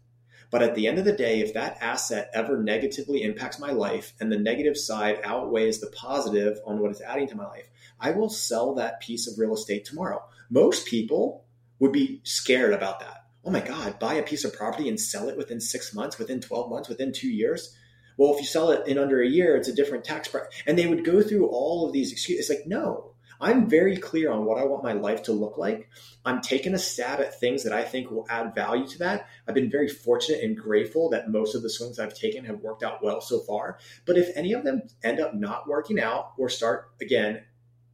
But 0.53 0.63
at 0.63 0.77
the 0.77 0.87
end 0.87 1.01
of 1.01 1.05
the 1.05 1.11
day, 1.11 1.41
if 1.41 1.55
that 1.55 1.79
asset 1.81 2.31
ever 2.33 2.63
negatively 2.63 3.25
impacts 3.25 3.59
my 3.59 3.73
life 3.73 4.13
and 4.21 4.31
the 4.31 4.39
negative 4.39 4.77
side 4.77 5.19
outweighs 5.25 5.81
the 5.81 5.91
positive 5.91 6.61
on 6.65 6.79
what 6.79 6.93
it's 6.93 7.03
adding 7.03 7.27
to 7.31 7.37
my 7.37 7.49
life, 7.49 7.69
I 7.99 8.13
will 8.13 8.31
sell 8.31 8.77
that 8.77 9.01
piece 9.01 9.27
of 9.27 9.41
real 9.41 9.55
estate 9.55 9.85
tomorrow. 9.85 10.23
Most 10.51 10.87
people 10.87 11.44
would 11.79 11.93
be 11.93 12.21
scared 12.25 12.73
about 12.73 13.01
that. 13.01 13.25
Oh 13.45 13.51
my 13.51 13.61
God, 13.61 13.99
buy 13.99 14.15
a 14.15 14.23
piece 14.23 14.45
of 14.45 14.55
property 14.55 14.89
and 14.89 14.99
sell 14.99 15.29
it 15.29 15.37
within 15.37 15.61
six 15.61 15.95
months, 15.95 16.19
within 16.19 16.41
12 16.41 16.71
months, 16.71 16.89
within 16.89 17.13
two 17.13 17.29
years. 17.29 17.77
Well, 18.17 18.33
if 18.33 18.41
you 18.41 18.47
sell 18.47 18.71
it 18.71 18.87
in 18.87 18.97
under 18.97 19.21
a 19.21 19.29
year, 19.29 19.57
it's 19.57 19.69
a 19.69 19.75
different 19.75 20.05
tax 20.05 20.29
price. 20.29 20.45
And 20.67 20.79
they 20.79 20.87
would 20.87 21.05
go 21.05 21.23
through 21.23 21.49
all 21.49 21.87
of 21.87 21.93
these 21.93 22.13
excuses. 22.13 22.49
It's 22.49 22.59
like, 22.59 22.67
no, 22.67 23.15
I'm 23.41 23.69
very 23.69 23.97
clear 23.97 24.31
on 24.31 24.45
what 24.45 24.59
I 24.59 24.65
want 24.65 24.85
my 24.85 24.93
life 24.93 25.25
to 25.25 25.33
look 25.33 25.59
like. 25.59 25.89
I'm 26.25 26.41
taking 26.41 26.75
a 26.75 26.79
stab 26.79 27.21
at 27.21 27.39
things 27.39 27.65
that 27.65 27.73
I 27.73 27.83
think 27.83 28.11
will 28.11 28.27
add 28.31 28.55
value 28.55 28.87
to 28.89 28.99
that. 29.01 29.29
I've 29.47 29.55
been 29.55 29.71
very 29.71 29.89
fortunate 29.89 30.43
and 30.43 30.57
grateful 30.57 31.11
that 31.11 31.29
most 31.29 31.55
of 31.55 31.63
the 31.63 31.71
swings 31.71 31.99
I've 31.99 32.15
taken 32.15 32.45
have 32.45 32.61
worked 32.61 32.83
out 32.83 33.03
well 33.03 33.21
so 33.21 33.41
far. 33.41 33.79
But 34.07 34.17
if 34.17 34.35
any 34.37 34.53
of 34.53 34.65
them 34.65 34.83
end 35.03 35.21
up 35.21 35.35
not 35.35 35.69
working 35.69 36.01
out 36.01 36.33
or 36.39 36.49
start, 36.49 36.91
again, 37.03 37.43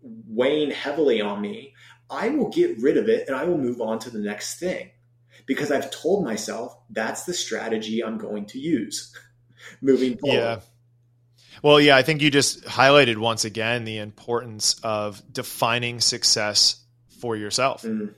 weighing 0.03 0.71
heavily 0.71 1.21
on 1.21 1.41
me, 1.41 1.75
I 2.11 2.29
will 2.31 2.51
get 2.51 2.79
rid 2.81 2.97
of 2.97 3.09
it 3.09 3.29
and 3.29 3.37
I 3.37 3.45
will 3.45 3.59
move 3.59 3.81
on 3.81 3.99
to 4.01 4.11
the 4.11 4.19
next 4.19 4.59
thing 4.59 4.91
because 5.47 5.71
I've 5.71 5.91
told 5.91 6.25
myself 6.25 6.77
that's 6.91 7.25
the 7.25 7.35
strategy 7.35 8.05
I'm 8.05 8.19
going 8.19 8.47
to 8.47 8.59
use 8.59 9.15
moving 9.81 10.19
forward. 10.19 10.37
Yeah. 10.37 10.61
Well, 11.63 11.81
yeah, 11.81 11.97
I 11.97 12.03
think 12.03 12.23
you 12.23 12.31
just 12.31 12.65
highlighted 12.65 13.19
once 13.19 13.45
again 13.45 13.85
the 13.85 13.99
importance 13.99 14.81
of 14.83 15.23
defining 15.33 16.01
success 16.01 16.83
for 17.21 17.37
yourself. 17.37 17.83
Mm. 17.83 18.15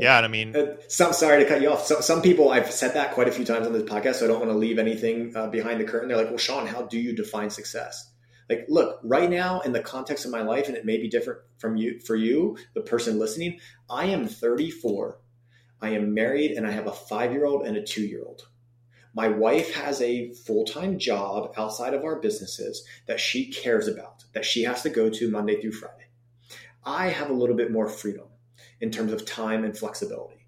Yeah, 0.00 0.18
and 0.18 0.24
I 0.24 0.28
mean, 0.28 0.54
uh, 0.54 0.76
some, 0.86 1.12
sorry 1.12 1.42
to 1.42 1.48
cut 1.48 1.60
you 1.60 1.72
off. 1.72 1.86
So, 1.86 2.00
some 2.00 2.22
people 2.22 2.50
I've 2.50 2.70
said 2.70 2.94
that 2.94 3.12
quite 3.14 3.26
a 3.26 3.32
few 3.32 3.44
times 3.44 3.66
on 3.66 3.72
this 3.72 3.82
podcast, 3.82 4.16
so 4.16 4.26
I 4.26 4.28
don't 4.28 4.38
want 4.38 4.52
to 4.52 4.56
leave 4.56 4.78
anything 4.78 5.32
uh, 5.34 5.48
behind 5.48 5.80
the 5.80 5.84
curtain. 5.84 6.08
They're 6.08 6.16
like, 6.16 6.28
"Well, 6.28 6.38
Shawn, 6.38 6.68
how 6.68 6.82
do 6.82 7.00
you 7.00 7.16
define 7.16 7.50
success?" 7.50 8.11
Like 8.52 8.66
look 8.68 9.00
right 9.02 9.30
now 9.30 9.60
in 9.60 9.72
the 9.72 9.80
context 9.80 10.24
of 10.24 10.30
my 10.30 10.42
life 10.42 10.68
and 10.68 10.76
it 10.76 10.84
may 10.84 10.98
be 10.98 11.08
different 11.08 11.40
from 11.58 11.76
you 11.76 11.98
for 12.00 12.16
you 12.16 12.56
the 12.74 12.80
person 12.80 13.18
listening 13.18 13.58
i 13.90 14.06
am 14.06 14.26
34 14.26 15.18
i 15.80 15.90
am 15.90 16.14
married 16.14 16.52
and 16.52 16.66
i 16.66 16.70
have 16.70 16.86
a 16.86 16.92
five 16.92 17.32
year 17.32 17.44
old 17.44 17.66
and 17.66 17.76
a 17.76 17.82
two 17.82 18.02
year 18.02 18.22
old 18.24 18.48
my 19.14 19.28
wife 19.28 19.74
has 19.74 20.00
a 20.00 20.32
full-time 20.32 20.98
job 20.98 21.52
outside 21.58 21.92
of 21.92 22.04
our 22.04 22.18
businesses 22.20 22.86
that 23.06 23.20
she 23.20 23.50
cares 23.50 23.88
about 23.88 24.24
that 24.34 24.44
she 24.44 24.62
has 24.62 24.82
to 24.82 24.90
go 24.90 25.10
to 25.10 25.30
monday 25.30 25.60
through 25.60 25.72
friday. 25.72 26.02
I 26.84 27.08
have 27.08 27.30
a 27.30 27.34
little 27.34 27.56
bit 27.56 27.70
more 27.70 27.88
freedom 27.88 28.26
in 28.80 28.90
terms 28.90 29.12
of 29.12 29.24
time 29.24 29.64
and 29.64 29.76
flexibility. 29.76 30.46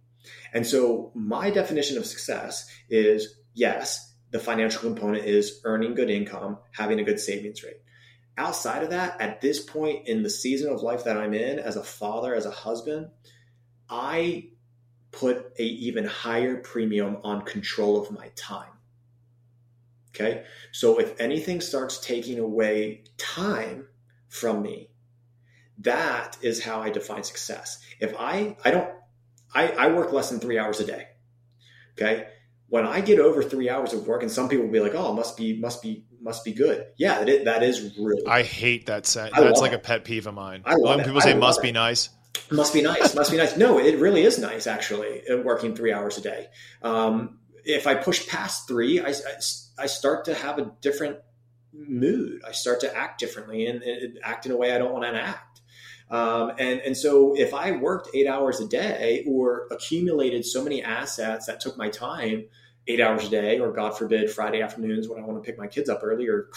And 0.52 0.66
so 0.66 1.12
my 1.14 1.50
definition 1.50 1.96
of 1.96 2.06
success 2.06 2.68
is 2.88 3.36
yes 3.54 4.12
the 4.30 4.40
financial 4.40 4.80
component 4.80 5.26
is 5.26 5.60
earning 5.62 5.94
good 5.94 6.10
income, 6.10 6.58
having 6.72 6.98
a 6.98 7.04
good 7.04 7.20
savings 7.20 7.62
rate. 7.62 7.76
Outside 8.36 8.82
of 8.82 8.90
that, 8.90 9.20
at 9.20 9.40
this 9.40 9.60
point 9.60 10.08
in 10.08 10.22
the 10.22 10.30
season 10.30 10.72
of 10.72 10.82
life 10.82 11.04
that 11.04 11.16
I'm 11.16 11.34
in, 11.34 11.58
as 11.58 11.76
a 11.76 11.84
father, 11.84 12.34
as 12.34 12.46
a 12.46 12.50
husband, 12.50 13.08
I 13.88 14.48
put 15.12 15.52
a 15.58 15.62
even 15.62 16.04
higher 16.04 16.56
premium 16.56 17.18
on 17.22 17.42
control 17.42 18.00
of 18.00 18.10
my 18.10 18.30
time. 18.34 18.70
Okay. 20.08 20.44
So 20.72 20.98
if 20.98 21.20
anything 21.20 21.60
starts 21.60 21.98
taking 21.98 22.38
away 22.38 23.04
time 23.18 23.86
from 24.28 24.62
me, 24.62 24.90
that 25.78 26.36
is 26.42 26.62
how 26.62 26.80
I 26.80 26.90
define 26.90 27.24
success. 27.24 27.80
If 28.00 28.14
I, 28.18 28.56
I 28.64 28.70
don't, 28.70 28.90
I, 29.54 29.68
I 29.68 29.92
work 29.92 30.12
less 30.12 30.30
than 30.30 30.40
three 30.40 30.58
hours 30.58 30.80
a 30.80 30.86
day. 30.86 31.06
Okay 31.92 32.26
when 32.68 32.86
I 32.86 33.00
get 33.00 33.20
over 33.20 33.42
three 33.42 33.68
hours 33.70 33.92
of 33.92 34.06
work, 34.06 34.22
and 34.22 34.30
some 34.30 34.48
people 34.48 34.64
will 34.64 34.72
be 34.72 34.80
like, 34.80 34.94
"Oh, 34.94 35.12
must 35.12 35.36
be, 35.36 35.58
must 35.58 35.82
be, 35.82 36.04
must 36.24 36.44
be 36.44 36.52
good." 36.52 36.86
Yeah, 36.96 37.22
that, 37.22 37.44
that 37.44 37.62
is 37.62 37.96
really. 37.96 38.26
I 38.26 38.42
hate 38.42 38.86
that 38.86 39.06
set. 39.06 39.32
That's 39.32 39.60
like 39.60 39.72
it. 39.72 39.76
a 39.76 39.78
pet 39.78 40.04
peeve 40.04 40.26
of 40.26 40.34
mine. 40.34 40.62
I 40.64 40.74
love 40.74 40.96
when 40.96 41.04
people 41.04 41.20
say 41.20 41.34
"must 41.34 41.60
it. 41.60 41.62
be 41.62 41.72
nice." 41.72 42.08
Must 42.50 42.74
be 42.74 42.82
nice. 42.82 43.14
must 43.14 43.30
be 43.30 43.36
nice. 43.36 43.56
No, 43.56 43.78
it 43.78 43.98
really 43.98 44.22
is 44.22 44.38
nice 44.38 44.66
actually. 44.66 45.22
Uh, 45.28 45.38
working 45.38 45.74
three 45.74 45.92
hours 45.92 46.18
a 46.18 46.20
day. 46.20 46.48
Um, 46.82 47.38
if 47.64 47.86
I 47.86 47.94
push 47.94 48.28
past 48.28 48.68
three, 48.68 49.00
I, 49.00 49.10
I, 49.10 49.36
I, 49.78 49.86
start 49.86 50.26
to 50.26 50.34
have 50.34 50.58
a 50.58 50.72
different 50.82 51.18
mood. 51.72 52.42
I 52.46 52.52
start 52.52 52.80
to 52.80 52.94
act 52.94 53.20
differently 53.20 53.66
and, 53.66 53.82
and 53.82 54.18
act 54.22 54.46
in 54.46 54.52
a 54.52 54.56
way 54.56 54.74
I 54.74 54.78
don't 54.78 54.92
want 54.92 55.04
to 55.04 55.20
act. 55.20 55.62
Um, 56.10 56.52
and, 56.58 56.80
and 56.80 56.96
so 56.96 57.34
if 57.36 57.54
I 57.54 57.72
worked 57.72 58.10
eight 58.14 58.26
hours 58.26 58.60
a 58.60 58.68
day 58.68 59.24
or 59.26 59.66
accumulated 59.70 60.44
so 60.44 60.62
many 60.62 60.82
assets 60.82 61.46
that 61.46 61.60
took 61.60 61.78
my 61.78 61.88
time 61.88 62.44
eight 62.86 63.00
hours 63.00 63.26
a 63.26 63.30
day, 63.30 63.58
or 63.58 63.72
God 63.72 63.96
forbid, 63.96 64.30
Friday 64.30 64.60
afternoons 64.62 65.08
when 65.08 65.22
I 65.22 65.26
want 65.26 65.42
to 65.42 65.46
pick 65.46 65.58
my 65.58 65.66
kids 65.66 65.88
up 65.88 66.00
early 66.02 66.28
or 66.28 66.48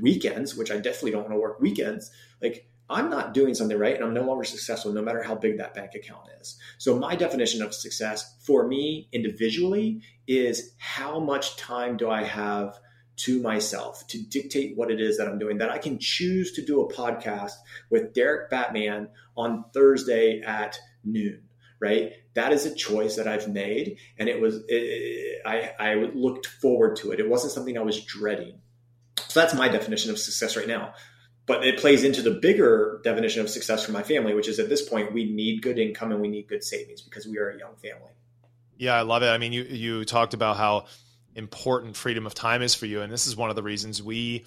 weekends, 0.00 0.56
which 0.56 0.70
I 0.70 0.76
definitely 0.76 1.12
don't 1.12 1.22
want 1.22 1.34
to 1.34 1.40
work 1.40 1.60
weekends, 1.60 2.10
like 2.42 2.68
I'm 2.88 3.10
not 3.10 3.34
doing 3.34 3.54
something 3.54 3.78
right 3.78 3.96
and 3.96 4.04
I'm 4.04 4.14
no 4.14 4.22
longer 4.22 4.44
successful 4.44 4.92
no 4.92 5.02
matter 5.02 5.22
how 5.22 5.34
big 5.34 5.58
that 5.58 5.74
bank 5.74 5.94
account 5.94 6.28
is. 6.40 6.58
So 6.78 6.96
my 6.96 7.16
definition 7.16 7.62
of 7.62 7.74
success 7.74 8.36
for 8.42 8.66
me 8.66 9.08
individually 9.12 10.02
is 10.26 10.74
how 10.78 11.18
much 11.18 11.56
time 11.56 11.96
do 11.96 12.08
I 12.08 12.22
have 12.22 12.78
to 13.16 13.40
myself 13.40 14.06
to 14.08 14.22
dictate 14.22 14.76
what 14.76 14.90
it 14.90 15.00
is 15.00 15.16
that 15.16 15.26
I'm 15.26 15.38
doing, 15.38 15.58
that 15.58 15.70
I 15.70 15.78
can 15.78 15.98
choose 15.98 16.52
to 16.52 16.64
do 16.64 16.82
a 16.82 16.92
podcast 16.92 17.52
with 17.90 18.12
Derek 18.12 18.50
Batman 18.50 19.08
on 19.36 19.64
Thursday 19.72 20.42
at 20.42 20.78
noon, 21.02 21.42
right? 21.80 22.12
That 22.34 22.52
is 22.52 22.66
a 22.66 22.74
choice 22.74 23.16
that 23.16 23.28
I've 23.28 23.48
made. 23.48 23.98
And 24.18 24.28
it 24.28 24.40
was, 24.40 24.62
it, 24.68 25.42
I, 25.44 25.72
I 25.78 25.94
looked 25.94 26.46
forward 26.46 26.96
to 26.96 27.12
it. 27.12 27.20
It 27.20 27.28
wasn't 27.28 27.52
something 27.52 27.76
I 27.76 27.82
was 27.82 28.04
dreading. 28.04 28.60
So 29.28 29.40
that's 29.40 29.54
my 29.54 29.68
definition 29.68 30.10
of 30.10 30.18
success 30.18 30.56
right 30.56 30.68
now. 30.68 30.94
But 31.46 31.64
it 31.64 31.78
plays 31.78 32.02
into 32.02 32.22
the 32.22 32.32
bigger 32.32 33.00
definition 33.04 33.40
of 33.40 33.48
success 33.48 33.84
for 33.84 33.92
my 33.92 34.02
family, 34.02 34.34
which 34.34 34.48
is 34.48 34.58
at 34.58 34.68
this 34.68 34.86
point, 34.86 35.12
we 35.12 35.30
need 35.30 35.62
good 35.62 35.78
income 35.78 36.10
and 36.10 36.20
we 36.20 36.28
need 36.28 36.48
good 36.48 36.64
savings 36.64 37.02
because 37.02 37.26
we 37.26 37.38
are 37.38 37.50
a 37.50 37.58
young 37.58 37.76
family. 37.76 38.12
Yeah, 38.76 38.94
I 38.94 39.02
love 39.02 39.22
it. 39.22 39.28
I 39.28 39.38
mean, 39.38 39.52
you, 39.52 39.62
you 39.62 40.04
talked 40.04 40.34
about 40.34 40.56
how 40.56 40.86
important 41.36 41.96
freedom 41.96 42.26
of 42.26 42.34
time 42.34 42.62
is 42.62 42.74
for 42.74 42.86
you. 42.86 43.00
And 43.00 43.12
this 43.12 43.26
is 43.26 43.36
one 43.36 43.50
of 43.50 43.56
the 43.56 43.62
reasons 43.62 44.02
we 44.02 44.44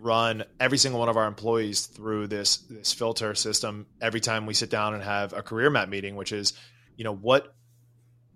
run 0.00 0.44
every 0.58 0.78
single 0.78 1.00
one 1.00 1.08
of 1.08 1.16
our 1.16 1.26
employees 1.26 1.86
through 1.86 2.26
this 2.26 2.58
this 2.58 2.92
filter 2.92 3.34
system 3.34 3.86
every 4.00 4.20
time 4.20 4.46
we 4.46 4.54
sit 4.54 4.70
down 4.70 4.94
and 4.94 5.02
have 5.02 5.32
a 5.32 5.42
career 5.42 5.70
map 5.70 5.88
meeting, 5.88 6.16
which 6.16 6.32
is, 6.32 6.52
you 6.96 7.04
know, 7.04 7.14
what 7.14 7.54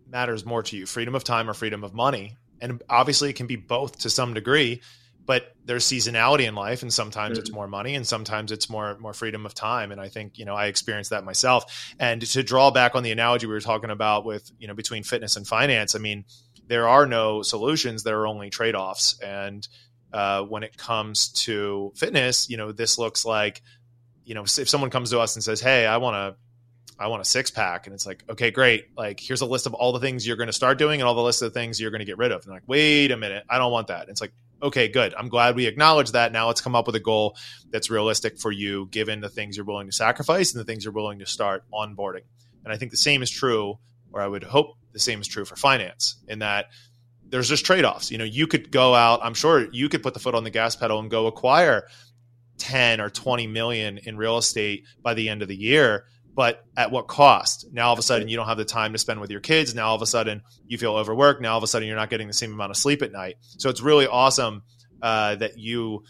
matters 0.09 0.45
more 0.45 0.63
to 0.63 0.77
you, 0.77 0.87
freedom 0.87 1.15
of 1.15 1.25
time 1.25 1.49
or 1.49 1.55
freedom 1.55 1.85
of 1.85 1.95
money? 1.95 2.37
And 2.61 2.83
obviously 2.89 3.31
it 3.31 3.37
can 3.37 3.47
be 3.47 3.57
both 3.57 4.01
to 4.01 4.11
some 4.11 4.35
degree, 4.35 4.81
but 5.27 5.55
there's 5.65 5.85
seasonality 5.85 6.47
in 6.47 6.55
life 6.55 6.83
and 6.83 6.93
sometimes 6.93 7.33
mm-hmm. 7.33 7.41
it's 7.41 7.53
more 7.53 7.67
money 7.67 7.95
and 7.95 8.07
sometimes 8.07 8.53
it's 8.53 8.71
more 8.71 8.97
more 8.99 9.15
freedom 9.15 9.47
of 9.47 9.55
time 9.55 9.91
and 9.91 9.99
i 9.99 10.11
think 10.11 10.37
you 10.39 10.45
know 10.45 10.55
i 10.55 10.67
experienced 10.67 11.09
that 11.09 11.25
myself 11.25 11.95
and 11.99 12.21
to 12.21 12.43
draw 12.43 12.71
back 12.71 12.95
on 12.95 13.03
the 13.03 13.11
analogy 13.11 13.47
we 13.47 13.55
were 13.55 13.61
talking 13.61 13.89
about 13.89 14.27
with 14.27 14.51
you 14.59 14.69
know 14.69 14.75
between 14.75 15.03
fitness 15.03 15.37
and 15.37 15.47
finance 15.47 15.95
i 15.95 15.99
mean 15.99 16.27
there 16.67 16.89
are 16.89 17.07
no 17.07 17.43
solutions. 17.43 18.03
There 18.03 18.21
are 18.21 18.27
only 18.27 18.51
trade 18.51 18.75
offs. 18.75 19.19
And 19.21 19.67
uh, 20.15 20.43
when 20.45 20.63
it 20.63 20.77
comes 20.77 21.29
to 21.29 21.93
fitness, 21.97 22.49
you 22.49 22.57
know, 22.57 22.71
this 22.71 22.99
looks 22.99 23.25
like, 23.25 23.63
you 24.25 24.35
know, 24.35 24.43
if 24.43 24.69
someone 24.69 24.89
comes 24.89 25.11
to 25.11 25.19
us 25.19 25.35
and 25.35 25.43
says, 25.43 25.61
"Hey, 25.61 25.87
I 25.87 25.99
want 25.99 26.15
to." 26.15 26.41
I 26.97 27.09
want 27.09 27.21
a 27.23 27.25
six 27.25 27.51
pack. 27.51 27.89
And 27.89 27.95
it's 27.95 28.07
like, 28.07 28.23
okay, 28.31 28.53
great. 28.53 28.97
Like, 28.97 29.19
here's 29.19 29.41
a 29.41 29.47
list 29.47 29.67
of 29.67 29.75
all 29.75 29.91
the 29.93 29.99
things 29.99 30.25
you're 30.25 30.37
going 30.37 30.47
to 30.47 30.53
start 30.53 30.79
doing 30.79 31.01
and 31.01 31.09
all 31.09 31.17
the 31.17 31.23
list 31.23 31.43
of 31.43 31.53
things 31.53 31.81
you're 31.81 31.91
going 31.91 31.99
to 31.99 32.05
get 32.05 32.19
rid 32.19 32.31
of. 32.31 32.45
And 32.45 32.53
like, 32.53 32.63
wait 32.69 33.11
a 33.11 33.17
minute, 33.17 33.43
I 33.51 33.59
don't 33.59 33.73
want 33.73 33.89
that. 33.89 34.03
And 34.03 34.11
it's 34.11 34.21
like, 34.21 34.33
okay, 34.63 34.87
good. 34.87 35.13
I'm 35.19 35.29
glad 35.29 35.57
we 35.57 35.67
acknowledge 35.67 36.13
that. 36.13 36.31
Now 36.31 36.47
let's 36.47 36.61
come 36.61 36.77
up 36.77 36.87
with 36.87 36.95
a 36.95 37.01
goal 37.01 37.37
that's 37.71 37.91
realistic 37.91 38.39
for 38.39 38.53
you, 38.53 38.87
given 38.93 39.21
the 39.21 39.29
things 39.29 39.57
you're 39.57 39.67
willing 39.67 39.89
to 39.89 39.93
sacrifice 39.93 40.53
and 40.53 40.61
the 40.61 40.65
things 40.65 40.85
you're 40.85 40.95
willing 40.95 41.19
to 41.19 41.27
start 41.27 41.65
onboarding. 41.73 42.23
And 42.65 42.73
I 42.73 42.77
think 42.77 42.93
the 42.93 42.97
same 42.97 43.25
is 43.25 43.31
true, 43.31 43.81
or 44.13 44.21
I 44.21 44.29
would 44.29 44.45
hope 44.45 44.77
the 44.93 45.01
same 45.01 45.21
is 45.21 45.27
true 45.27 45.45
for 45.45 45.57
finance 45.57 46.17
in 46.29 46.39
that 46.39 46.67
there's 47.35 47.49
just 47.49 47.67
trade 47.67 47.85
offs. 47.85 48.13
You 48.13 48.19
know, 48.19 48.25
you 48.25 48.47
could 48.47 48.71
go 48.71 48.95
out, 48.95 49.19
I'm 49.23 49.35
sure 49.35 49.69
you 49.73 49.89
could 49.89 50.03
put 50.03 50.15
the 50.15 50.21
foot 50.21 50.37
on 50.37 50.45
the 50.45 50.51
gas 50.51 50.77
pedal 50.77 51.01
and 51.01 51.11
go 51.11 51.27
acquire 51.27 51.89
10 52.59 53.01
or 53.01 53.11
20 53.11 53.49
million 53.49 53.99
in 53.99 54.17
real 54.17 54.39
estate 54.39 54.85
by 55.03 55.15
the 55.15 55.29
end 55.29 55.43
of 55.43 55.49
the 55.49 55.57
year 55.57 56.05
but 56.35 56.65
at 56.77 56.91
what 56.91 57.07
cost? 57.07 57.67
Now 57.73 57.87
all 57.87 57.93
of 57.93 57.99
a 57.99 58.03
sudden 58.03 58.29
you 58.29 58.37
don't 58.37 58.47
have 58.47 58.59
the 58.59 58.65
time 58.65 58.93
to 58.93 58.99
spend 58.99 59.21
with 59.21 59.31
your 59.31 59.41
kids. 59.41 59.75
Now 59.75 59.89
all 59.89 59.95
of 59.95 60.03
a 60.03 60.07
sudden 60.07 60.43
you 60.67 60.79
feel 60.79 60.95
overworked. 60.95 61.41
Now 61.41 61.53
all 61.53 61.59
of 61.59 61.65
a 61.65 61.69
sudden 61.69 61.87
you're 61.87 61.97
not 61.97 62.11
getting 62.11 62.27
the 62.27 62.33
same 62.33 62.53
amount 62.53 62.71
of 62.71 62.77
sleep 62.77 63.03
at 63.03 63.13
night. 63.13 63.37
So 63.59 63.71
it's 63.71 63.81
really 63.81 64.07
awesome 64.07 64.63
uh, 65.01 65.37
that 65.37 65.59
you, 65.59 66.03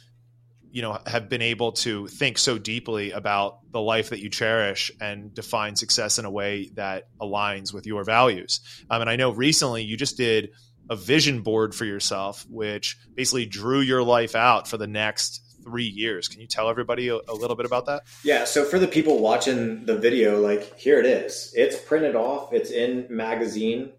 you 0.70 0.83
know, 0.83 0.99
have 1.07 1.29
been 1.29 1.43
able 1.43 1.72
to 1.72 2.07
think 2.07 2.39
so 2.39 2.59
deeply 2.59 3.11
about 3.11 3.59
the 3.70 3.81
life 3.81 4.11
that 4.11 4.20
you 4.20 4.31
cherish 4.31 4.91
and 5.01 5.35
define 5.35 5.77
success 5.77 6.18
in 6.18 6.25
a 6.25 6.31
way 6.31 6.70
that 6.75 7.05
aligns 7.20 7.72
with 7.72 7.87
your 7.87 8.03
values. 8.03 8.61
Um, 8.89 9.03
and 9.03 9.11
I 9.11 9.16
know 9.16 9.31
recently 9.31 9.83
you 9.83 9.97
just 9.97 10.16
did 10.16 10.51
a 10.91 10.97
vision 10.97 11.43
board 11.43 11.74
for 11.74 11.85
yourself, 11.85 12.47
which 12.49 12.99
basically 13.14 13.47
drew 13.47 13.80
your 13.80 14.03
life 14.03 14.35
out 14.35 14.68
for 14.68 14.76
the 14.76 14.87
next 14.87 15.41
three 15.64 15.87
years. 15.87 16.28
Can 16.28 16.41
you 16.41 16.47
tell 16.47 16.68
everybody 16.68 17.09
a, 17.09 17.16
a, 17.16 17.35
little 17.35 17.57
bit 17.57 17.66
about 17.66 17.87
that? 17.87 18.03
Yeah. 18.22 18.45
So 18.45 18.64
for 18.64 18.78
the 18.78 18.87
people 18.87 19.18
watching 19.18 19.87
the 19.87 19.97
video, 19.97 20.41
like 20.41 20.78
here 20.78 21.01
it 21.01 21.07
is. 21.07 21.53
It's 21.57 21.78
printed 21.78 22.14
off. 22.14 22.53
It's 22.53 22.70
in 22.70 23.07
magazine 23.09 23.93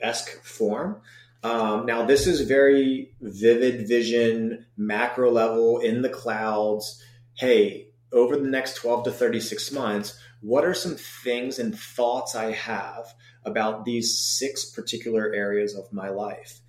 esque 0.00 0.42
form. 0.44 1.00
Um, 1.42 1.86
now 1.86 2.04
this 2.04 2.26
is 2.26 2.40
very 2.42 3.12
vivid 3.20 3.86
vision, 3.86 4.66
macro 4.76 5.30
level 5.30 5.78
in 5.78 6.02
the 6.02 6.08
clouds. 6.08 7.02
Hey, 7.34 7.88
over 8.12 8.36
the 8.36 8.48
next 8.48 8.74
12 8.76 9.04
to 9.04 9.12
36 9.12 9.70
months, 9.72 10.18
what 10.40 10.64
are 10.64 10.74
some 10.74 10.96
things 10.96 11.58
and 11.58 11.78
thoughts 11.78 12.34
I 12.34 12.52
have 12.52 13.12
about 13.48 13.84
these 13.84 14.16
six 14.16 14.64
particular 14.64 15.32
areas 15.32 15.74
of 15.74 15.92
my 15.92 16.10
life? 16.10 16.60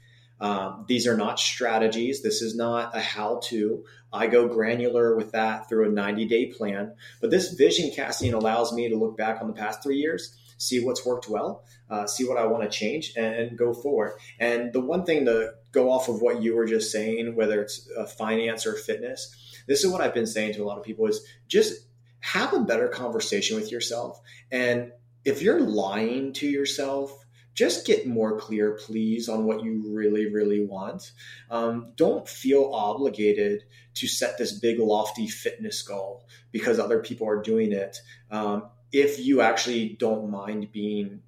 Um, 0.41 0.85
these 0.87 1.05
are 1.05 1.17
not 1.17 1.39
strategies. 1.39 2.21
This 2.21 2.41
is 2.41 2.55
not 2.55 2.95
a 2.95 3.01
how 3.01 3.41
to. 3.45 3.83
I 4.11 4.27
go 4.27 4.47
granular 4.47 5.15
with 5.15 5.33
that 5.33 5.69
through 5.69 5.89
a 5.89 5.91
90 5.91 6.25
day 6.27 6.45
plan. 6.47 6.93
But 7.21 7.29
this 7.29 7.53
vision 7.53 7.91
casting 7.93 8.33
allows 8.33 8.73
me 8.73 8.89
to 8.89 8.95
look 8.95 9.17
back 9.17 9.41
on 9.41 9.47
the 9.47 9.53
past 9.53 9.83
three 9.83 9.97
years, 9.97 10.35
see 10.57 10.83
what's 10.83 11.05
worked 11.05 11.29
well, 11.29 11.63
uh, 11.89 12.07
see 12.07 12.25
what 12.25 12.37
I 12.37 12.47
want 12.47 12.63
to 12.63 12.69
change, 12.69 13.13
and, 13.15 13.57
go 13.57 13.73
forward. 13.73 14.13
And 14.39 14.71
the 14.73 14.79
one 14.79 15.05
thing 15.05 15.25
to 15.25 15.53
go 15.71 15.91
off 15.91 16.07
of 16.07 16.21
what 16.21 16.41
you 16.41 16.55
were 16.55 16.65
just 16.65 16.91
saying, 16.91 17.35
whether 17.35 17.61
it's 17.61 17.87
uh, 17.97 18.05
finance 18.05 18.65
or 18.65 18.73
fitness, 18.73 19.35
this 19.67 19.83
is 19.83 19.91
what 19.91 20.01
I've 20.01 20.13
been 20.13 20.25
saying 20.25 20.53
to 20.53 20.63
a 20.63 20.65
lot 20.65 20.77
of 20.77 20.83
people 20.83 21.05
is 21.05 21.21
just 21.47 21.85
have 22.21 22.53
a 22.53 22.59
better 22.59 22.87
conversation 22.87 23.55
with 23.55 23.71
yourself. 23.71 24.19
And 24.51 24.91
if 25.25 25.41
you're 25.41 25.61
lying 25.61 26.33
to 26.33 26.47
yourself, 26.47 27.25
just 27.53 27.85
get 27.85 28.07
more 28.07 28.39
clear, 28.39 28.71
please, 28.73 29.27
on 29.27 29.43
what 29.43 29.63
you 29.63 29.83
really, 29.85 30.31
really 30.31 30.65
want. 30.65 31.11
Um, 31.49 31.91
don't 31.95 32.27
feel 32.27 32.71
obligated 32.73 33.63
to 33.95 34.07
set 34.07 34.37
this 34.37 34.53
big, 34.53 34.79
lofty 34.79 35.27
fitness 35.27 35.81
goal 35.81 36.25
because 36.51 36.79
other 36.79 36.99
people 36.99 37.27
are 37.27 37.41
doing 37.41 37.73
it. 37.73 37.97
Um, 38.31 38.69
if 38.91 39.19
you 39.19 39.41
actually 39.41 39.97
don't 39.99 40.29
mind 40.29 40.71
being 40.71 41.21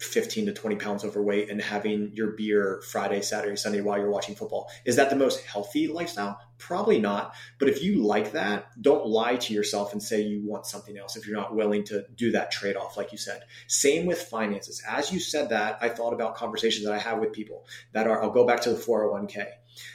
15 0.00 0.46
to 0.46 0.52
20 0.52 0.76
pounds 0.76 1.04
overweight 1.04 1.50
and 1.50 1.60
having 1.60 2.12
your 2.14 2.28
beer 2.28 2.82
Friday, 2.88 3.20
Saturday, 3.20 3.56
Sunday 3.56 3.80
while 3.80 3.98
you're 3.98 4.10
watching 4.10 4.34
football. 4.34 4.70
Is 4.84 4.96
that 4.96 5.10
the 5.10 5.16
most 5.16 5.44
healthy 5.44 5.88
lifestyle? 5.88 6.38
Probably 6.58 7.00
not. 7.00 7.34
But 7.58 7.68
if 7.68 7.82
you 7.82 8.04
like 8.04 8.32
that, 8.32 8.70
don't 8.82 9.06
lie 9.06 9.36
to 9.36 9.54
yourself 9.54 9.92
and 9.92 10.02
say 10.02 10.22
you 10.22 10.42
want 10.44 10.66
something 10.66 10.98
else 10.98 11.16
if 11.16 11.26
you're 11.26 11.36
not 11.36 11.54
willing 11.54 11.84
to 11.84 12.04
do 12.14 12.32
that 12.32 12.50
trade 12.50 12.76
off, 12.76 12.96
like 12.96 13.12
you 13.12 13.18
said. 13.18 13.42
Same 13.66 14.06
with 14.06 14.20
finances. 14.20 14.82
As 14.86 15.12
you 15.12 15.20
said 15.20 15.50
that, 15.50 15.78
I 15.80 15.88
thought 15.88 16.12
about 16.12 16.34
conversations 16.34 16.84
that 16.84 16.94
I 16.94 16.98
have 16.98 17.20
with 17.20 17.32
people 17.32 17.64
that 17.92 18.06
are, 18.06 18.22
I'll 18.22 18.30
go 18.30 18.46
back 18.46 18.60
to 18.62 18.70
the 18.70 18.76
401k. 18.76 19.46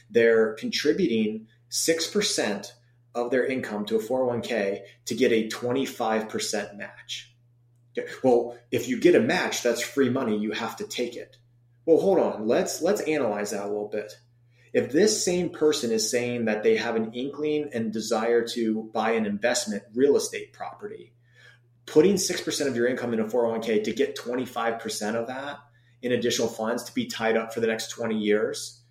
They're 0.09 0.53
contributing 0.53 1.47
6% 1.69 2.71
of 3.13 3.29
their 3.29 3.45
income 3.45 3.85
to 3.85 3.97
a 3.97 3.99
401k 3.99 4.81
to 5.05 5.15
get 5.15 5.31
a 5.31 5.49
25% 5.49 6.77
match 6.77 7.33
well, 8.23 8.57
if 8.71 8.87
you 8.87 8.99
get 8.99 9.15
a 9.15 9.19
match, 9.19 9.61
that's 9.61 9.81
free 9.81 10.09
money. 10.09 10.37
You 10.37 10.51
have 10.51 10.77
to 10.77 10.85
take 10.85 11.15
it. 11.15 11.37
Well, 11.85 11.99
hold 11.99 12.19
on. 12.19 12.47
Let's 12.47 12.81
let's 12.81 13.01
analyze 13.01 13.51
that 13.51 13.63
a 13.63 13.67
little 13.67 13.89
bit. 13.89 14.17
If 14.73 14.91
this 14.91 15.23
same 15.23 15.49
person 15.49 15.91
is 15.91 16.09
saying 16.09 16.45
that 16.45 16.63
they 16.63 16.77
have 16.77 16.95
an 16.95 17.13
inkling 17.13 17.69
and 17.73 17.93
desire 17.93 18.45
to 18.49 18.89
buy 18.93 19.11
an 19.11 19.25
investment 19.25 19.83
real 19.93 20.17
estate 20.17 20.51
property, 20.51 21.13
putting 21.85 22.15
6% 22.15 22.67
of 22.67 22.75
your 22.75 22.87
income 22.87 23.13
in 23.13 23.19
a 23.19 23.25
401k 23.25 23.83
to 23.83 23.93
get 23.93 24.17
25% 24.17 25.15
of 25.15 25.27
that 25.27 25.59
in 26.01 26.11
additional 26.11 26.47
funds 26.47 26.83
to 26.83 26.93
be 26.93 27.05
tied 27.05 27.37
up 27.37 27.53
for 27.53 27.59
the 27.59 27.67
next 27.67 27.89
20 27.89 28.17
years, 28.17 28.81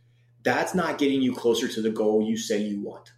that's 0.42 0.74
not 0.74 0.98
getting 0.98 1.20
you 1.20 1.34
closer 1.34 1.68
to 1.68 1.82
the 1.82 1.90
goal 1.90 2.22
you 2.22 2.36
say 2.36 2.58
you 2.58 2.80
want 2.80 3.12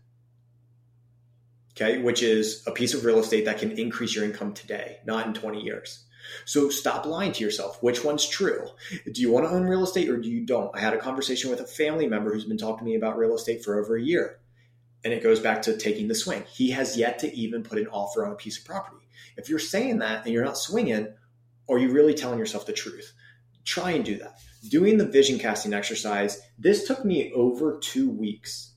okay, 1.74 1.98
which 1.98 2.22
is 2.22 2.62
a 2.66 2.70
piece 2.70 2.94
of 2.94 3.04
real 3.04 3.18
estate 3.18 3.44
that 3.44 3.58
can 3.58 3.72
increase 3.72 4.14
your 4.14 4.24
income 4.24 4.52
today, 4.54 4.98
not 5.04 5.26
in 5.26 5.34
20 5.34 5.60
years. 5.60 6.04
So 6.45 6.68
stop 6.68 7.07
lying 7.07 7.33
to 7.33 7.45
yourself. 7.45 7.83
Which 7.83 8.05
one's 8.05 8.29
true? 8.29 8.68
Do 9.11 9.20
you 9.20 9.31
want 9.31 9.47
to 9.47 9.53
own 9.53 9.64
real 9.64 9.85
estate 9.85 10.09
or 10.09 10.16
do 10.16 10.29
you 10.29 10.45
don't? 10.45 10.75
I 10.75 10.81
had 10.81 10.95
a 10.95 10.99
conversation 10.99 11.51
with 11.51 11.61
a 11.61 11.66
family 11.66 12.07
member 12.07 12.33
who's 12.33 12.45
been 12.45 12.59
talking 12.59 12.79
to 12.79 12.85
me 12.85 12.97
about 12.97 13.18
real 13.18 13.35
estate 13.35 13.64
for 13.64 13.81
over 13.81 13.97
a 13.97 14.03
year. 14.03 14.39
And 15.05 15.12
it 15.12 15.22
goes 15.22 15.41
back 15.41 15.62
to 15.62 15.77
taking 15.77 16.09
the 16.09 16.14
swing. 16.14 16.45
He 16.51 16.70
has 16.70 16.97
yet 16.97 17.18
to 17.20 17.35
even 17.35 17.62
put 17.62 17.79
an 17.79 17.89
offer 17.89 18.25
on 18.25 18.33
a 18.33 18.37
piece 18.37 18.59
of 18.59 18.64
property. 18.64 19.07
If 19.37 19.49
you're 19.49 19.59
saying 19.59 19.99
that 19.99 20.25
and 20.25 20.33
you're 20.33 20.45
not 20.45 20.57
swinging, 20.57 21.09
are 21.68 21.79
you 21.79 21.93
really 21.93 22.14
telling 22.14 22.39
yourself 22.39 22.66
the 22.66 22.72
truth? 22.72 23.12
Try 23.64 23.93
and 23.93 24.05
do 24.05 24.16
that. 24.18 24.39
Doing 24.68 24.97
the 24.97 25.07
vision 25.07 25.39
casting 25.39 25.75
exercise, 25.75 26.41
this 26.59 26.87
took 26.87 27.05
me 27.05 27.33
over 27.35 27.79
two 27.79 28.11
weeks 28.11 28.74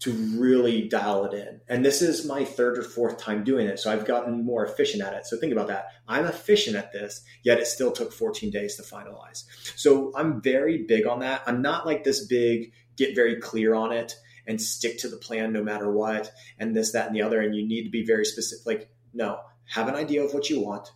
to 0.00 0.12
really 0.38 0.88
dial 0.88 1.26
it 1.26 1.34
in. 1.34 1.60
And 1.68 1.84
this 1.84 2.00
is 2.00 2.26
my 2.26 2.44
third 2.44 2.78
or 2.78 2.82
fourth 2.82 3.18
time 3.18 3.44
doing 3.44 3.66
it. 3.66 3.78
So 3.78 3.92
I've 3.92 4.06
gotten 4.06 4.44
more 4.44 4.64
efficient 4.64 5.02
at 5.02 5.12
it. 5.12 5.26
So 5.26 5.36
think 5.36 5.52
about 5.52 5.68
that. 5.68 5.88
I'm 6.08 6.24
efficient 6.24 6.76
at 6.76 6.90
this, 6.90 7.22
yet 7.42 7.58
it 7.58 7.66
still 7.66 7.92
took 7.92 8.12
14 8.12 8.50
days 8.50 8.76
to 8.76 8.82
finalize. 8.82 9.44
So 9.76 10.10
I'm 10.16 10.40
very 10.40 10.84
big 10.84 11.06
on 11.06 11.20
that. 11.20 11.42
I'm 11.46 11.60
not 11.60 11.86
like 11.86 12.02
this 12.02 12.26
big, 12.26 12.72
get 12.96 13.14
very 13.14 13.36
clear 13.40 13.74
on 13.74 13.92
it 13.92 14.14
and 14.46 14.60
stick 14.60 14.98
to 15.00 15.08
the 15.08 15.18
plan 15.18 15.52
no 15.52 15.62
matter 15.62 15.92
what, 15.92 16.32
and 16.58 16.74
this, 16.74 16.92
that, 16.92 17.06
and 17.06 17.14
the 17.14 17.22
other. 17.22 17.40
And 17.40 17.54
you 17.54 17.66
need 17.68 17.84
to 17.84 17.90
be 17.90 18.04
very 18.04 18.24
specific. 18.24 18.66
Like, 18.66 18.90
no, 19.12 19.38
have 19.66 19.88
an 19.88 19.96
idea 19.96 20.24
of 20.24 20.32
what 20.32 20.48
you 20.48 20.60
want, 20.60 20.90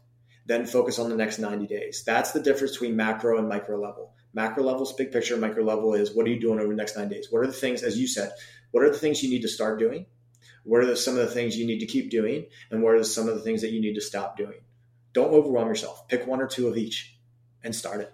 then 0.47 0.65
focus 0.65 0.99
on 0.99 1.11
the 1.11 1.17
next 1.17 1.39
90 1.39 1.67
days. 1.67 2.05
That's 2.07 2.33
the 2.33 2.41
difference 2.41 2.73
between 2.73 2.97
macro 2.97 3.39
and 3.39 3.49
micro 3.51 3.79
level. 3.79 4.15
Macro 4.33 4.65
level 4.65 4.83
is 4.83 4.93
big 4.93 5.13
picture, 5.13 5.37
micro 5.37 5.63
level 5.63 5.95
is 5.95 6.15
what 6.15 6.27
are 6.27 6.31
you 6.31 6.41
doing 6.41 6.59
over 6.59 6.69
the 6.69 6.75
next 6.75 6.97
nine 6.97 7.09
days? 7.09 7.29
What 7.31 7.41
are 7.41 7.47
the 7.47 7.53
things, 7.53 7.83
as 7.83 7.99
you 7.99 8.09
said, 8.09 8.33
what 8.75 8.83
are 8.83 8.91
the 8.91 8.99
things 8.99 9.23
you 9.23 9.31
need 9.31 9.43
to 9.43 9.49
start 9.49 9.79
doing? 9.79 10.05
What 10.65 10.83
are 10.83 10.87
the, 10.87 10.97
some 10.97 11.17
of 11.17 11.21
the 11.21 11.33
things 11.33 11.57
you 11.57 11.65
need 11.65 11.79
to 11.79 11.87
keep 11.87 12.11
doing? 12.11 12.47
And 12.73 12.83
what 12.83 12.95
are 12.95 13.05
some 13.05 13.29
of 13.29 13.37
the 13.37 13.41
things 13.41 13.61
that 13.61 13.71
you 13.71 13.81
need 13.81 13.95
to 13.95 14.01
stop 14.01 14.37
doing? 14.37 14.59
Don't 15.13 15.33
overwhelm 15.33 15.69
yourself. 15.69 16.09
Pick 16.09 16.27
one 16.27 16.41
or 16.41 16.49
two 16.49 16.67
of 16.67 16.77
each 16.77 17.17
and 17.63 17.73
start 17.73 18.01
it. 18.01 18.13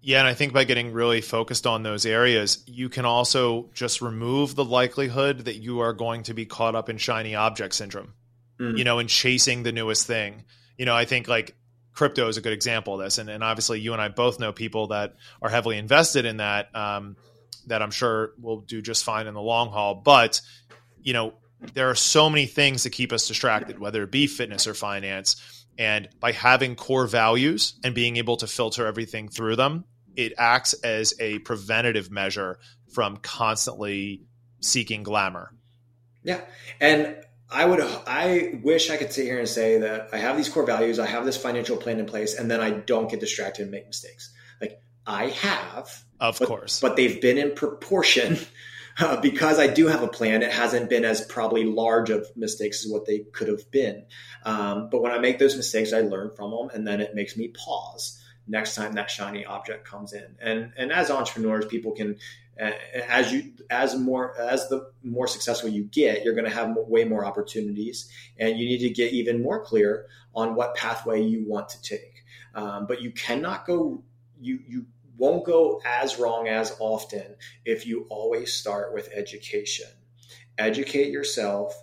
Yeah, 0.00 0.18
and 0.18 0.26
I 0.26 0.34
think 0.34 0.52
by 0.52 0.64
getting 0.64 0.92
really 0.92 1.20
focused 1.20 1.64
on 1.64 1.84
those 1.84 2.06
areas, 2.06 2.64
you 2.66 2.88
can 2.88 3.04
also 3.04 3.70
just 3.72 4.02
remove 4.02 4.56
the 4.56 4.64
likelihood 4.64 5.44
that 5.44 5.58
you 5.58 5.78
are 5.78 5.92
going 5.92 6.24
to 6.24 6.34
be 6.34 6.44
caught 6.44 6.74
up 6.74 6.88
in 6.88 6.98
shiny 6.98 7.36
object 7.36 7.72
syndrome, 7.72 8.14
mm. 8.58 8.76
you 8.76 8.82
know, 8.82 8.98
and 8.98 9.08
chasing 9.08 9.62
the 9.62 9.70
newest 9.70 10.08
thing. 10.08 10.42
You 10.76 10.86
know, 10.86 10.96
I 10.96 11.04
think 11.04 11.28
like 11.28 11.54
crypto 11.92 12.26
is 12.26 12.36
a 12.36 12.40
good 12.40 12.52
example 12.52 12.94
of 12.94 13.04
this. 13.04 13.18
And, 13.18 13.30
and 13.30 13.44
obviously, 13.44 13.78
you 13.78 13.92
and 13.92 14.02
I 14.02 14.08
both 14.08 14.40
know 14.40 14.52
people 14.52 14.88
that 14.88 15.14
are 15.40 15.50
heavily 15.50 15.78
invested 15.78 16.24
in 16.24 16.38
that. 16.38 16.74
Um, 16.74 17.14
that 17.66 17.82
I'm 17.82 17.90
sure 17.90 18.32
will 18.40 18.60
do 18.60 18.82
just 18.82 19.04
fine 19.04 19.26
in 19.26 19.34
the 19.34 19.40
long 19.40 19.70
haul. 19.70 19.94
But, 19.94 20.40
you 21.02 21.12
know, 21.12 21.34
there 21.72 21.90
are 21.90 21.94
so 21.94 22.28
many 22.28 22.46
things 22.46 22.82
that 22.82 22.90
keep 22.90 23.12
us 23.12 23.26
distracted, 23.26 23.78
whether 23.78 24.02
it 24.02 24.10
be 24.10 24.26
fitness 24.26 24.66
or 24.66 24.74
finance. 24.74 25.66
And 25.78 26.08
by 26.20 26.32
having 26.32 26.76
core 26.76 27.06
values 27.06 27.74
and 27.82 27.94
being 27.94 28.16
able 28.16 28.36
to 28.38 28.46
filter 28.46 28.86
everything 28.86 29.28
through 29.28 29.56
them, 29.56 29.84
it 30.14 30.32
acts 30.38 30.74
as 30.74 31.14
a 31.18 31.40
preventative 31.40 32.10
measure 32.10 32.58
from 32.92 33.16
constantly 33.16 34.22
seeking 34.60 35.02
glamour. 35.02 35.52
Yeah. 36.22 36.40
And 36.80 37.16
I 37.50 37.64
would, 37.64 37.80
I 37.80 38.60
wish 38.62 38.90
I 38.90 38.96
could 38.96 39.12
sit 39.12 39.24
here 39.24 39.38
and 39.38 39.48
say 39.48 39.78
that 39.78 40.08
I 40.12 40.18
have 40.18 40.36
these 40.36 40.48
core 40.48 40.66
values, 40.66 40.98
I 40.98 41.06
have 41.06 41.24
this 41.24 41.36
financial 41.36 41.76
plan 41.76 41.98
in 41.98 42.06
place, 42.06 42.34
and 42.34 42.50
then 42.50 42.60
I 42.60 42.70
don't 42.70 43.10
get 43.10 43.20
distracted 43.20 43.62
and 43.62 43.70
make 43.70 43.86
mistakes. 43.86 44.32
I 45.06 45.28
have, 45.28 46.04
of 46.20 46.38
but, 46.38 46.48
course, 46.48 46.80
but 46.80 46.96
they've 46.96 47.20
been 47.20 47.38
in 47.38 47.54
proportion. 47.54 48.38
Uh, 48.96 49.20
because 49.20 49.58
I 49.58 49.66
do 49.66 49.88
have 49.88 50.04
a 50.04 50.06
plan, 50.06 50.44
it 50.44 50.52
hasn't 50.52 50.88
been 50.88 51.04
as 51.04 51.20
probably 51.20 51.64
large 51.64 52.10
of 52.10 52.28
mistakes 52.36 52.84
as 52.84 52.92
what 52.92 53.06
they 53.06 53.24
could 53.32 53.48
have 53.48 53.68
been. 53.72 54.04
Um, 54.44 54.88
but 54.88 55.02
when 55.02 55.10
I 55.10 55.18
make 55.18 55.40
those 55.40 55.56
mistakes, 55.56 55.92
I 55.92 56.02
learn 56.02 56.30
from 56.36 56.52
them, 56.52 56.70
and 56.72 56.86
then 56.86 57.00
it 57.00 57.12
makes 57.12 57.36
me 57.36 57.48
pause 57.48 58.22
next 58.46 58.74
time 58.74 58.92
that 58.92 59.10
shiny 59.10 59.44
object 59.44 59.86
comes 59.86 60.12
in. 60.12 60.36
And 60.40 60.72
and 60.76 60.92
as 60.92 61.10
entrepreneurs, 61.10 61.66
people 61.66 61.92
can 61.92 62.18
uh, 62.60 62.70
as 63.08 63.32
you 63.32 63.52
as 63.70 63.96
more 63.96 64.38
as 64.40 64.68
the 64.68 64.90
more 65.02 65.26
successful 65.26 65.68
you 65.68 65.84
get, 65.84 66.24
you're 66.24 66.34
going 66.34 66.48
to 66.48 66.54
have 66.54 66.76
way 66.76 67.04
more 67.04 67.24
opportunities, 67.24 68.08
and 68.38 68.58
you 68.58 68.66
need 68.66 68.78
to 68.78 68.90
get 68.90 69.12
even 69.12 69.42
more 69.42 69.64
clear 69.64 70.06
on 70.34 70.54
what 70.54 70.74
pathway 70.74 71.22
you 71.22 71.44
want 71.46 71.68
to 71.70 71.82
take. 71.82 72.24
Um, 72.54 72.86
but 72.86 73.02
you 73.02 73.10
cannot 73.10 73.66
go 73.66 74.02
you 74.40 74.60
you 74.66 74.86
won't 75.16 75.44
go 75.44 75.80
as 75.84 76.18
wrong 76.18 76.48
as 76.48 76.76
often 76.78 77.36
if 77.64 77.86
you 77.86 78.06
always 78.10 78.52
start 78.52 78.92
with 78.92 79.10
education. 79.12 79.88
Educate 80.58 81.10
yourself, 81.10 81.74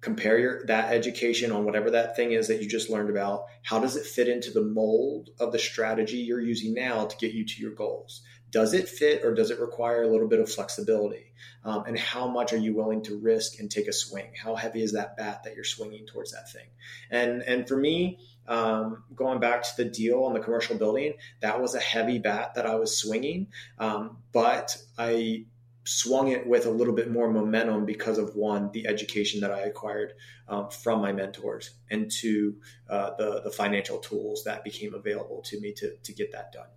compare 0.00 0.38
your, 0.38 0.66
that 0.66 0.92
education 0.92 1.52
on 1.52 1.64
whatever 1.64 1.90
that 1.90 2.16
thing 2.16 2.32
is 2.32 2.48
that 2.48 2.62
you 2.62 2.68
just 2.68 2.90
learned 2.90 3.10
about. 3.10 3.44
How 3.62 3.78
does 3.78 3.96
it 3.96 4.06
fit 4.06 4.28
into 4.28 4.50
the 4.50 4.62
mold 4.62 5.30
of 5.38 5.52
the 5.52 5.58
strategy 5.58 6.18
you're 6.18 6.40
using 6.40 6.74
now 6.74 7.06
to 7.06 7.16
get 7.16 7.32
you 7.32 7.44
to 7.44 7.60
your 7.60 7.72
goals? 7.72 8.22
Does 8.50 8.74
it 8.74 8.88
fit 8.88 9.24
or 9.24 9.34
does 9.34 9.50
it 9.50 9.60
require 9.60 10.02
a 10.02 10.08
little 10.08 10.26
bit 10.26 10.40
of 10.40 10.50
flexibility? 10.50 11.32
Um, 11.64 11.84
and 11.86 11.98
how 11.98 12.26
much 12.26 12.52
are 12.52 12.58
you 12.58 12.74
willing 12.74 13.02
to 13.04 13.18
risk 13.18 13.60
and 13.60 13.70
take 13.70 13.86
a 13.86 13.92
swing? 13.92 14.32
How 14.42 14.56
heavy 14.56 14.82
is 14.82 14.92
that 14.92 15.16
bat 15.16 15.42
that 15.44 15.54
you're 15.54 15.64
swinging 15.64 16.06
towards 16.06 16.32
that 16.32 16.50
thing? 16.50 16.66
And 17.10 17.42
and 17.42 17.68
for 17.68 17.76
me, 17.76 18.18
um, 18.46 19.04
going 19.14 19.40
back 19.40 19.62
to 19.62 19.70
the 19.76 19.84
deal 19.84 20.24
on 20.24 20.34
the 20.34 20.40
commercial 20.40 20.76
building, 20.76 21.14
that 21.40 21.60
was 21.60 21.74
a 21.74 21.80
heavy 21.80 22.18
bat 22.18 22.54
that 22.54 22.66
I 22.66 22.74
was 22.76 22.96
swinging, 22.96 23.48
um, 23.78 24.18
but 24.32 24.76
I 24.98 25.44
swung 25.84 26.28
it 26.28 26.46
with 26.46 26.66
a 26.66 26.70
little 26.70 26.94
bit 26.94 27.10
more 27.10 27.30
momentum 27.30 27.86
because 27.86 28.18
of 28.18 28.36
one 28.36 28.70
the 28.72 28.86
education 28.86 29.40
that 29.40 29.50
I 29.50 29.60
acquired 29.60 30.12
um, 30.48 30.68
from 30.68 31.00
my 31.00 31.12
mentors 31.12 31.70
and 31.90 32.10
two 32.10 32.56
uh, 32.88 33.10
the 33.16 33.40
the 33.42 33.50
financial 33.50 33.98
tools 33.98 34.44
that 34.44 34.62
became 34.62 34.94
available 34.94 35.42
to 35.46 35.60
me 35.60 35.72
to 35.74 35.96
to 35.96 36.12
get 36.12 36.32
that 36.32 36.52
done. 36.52 36.68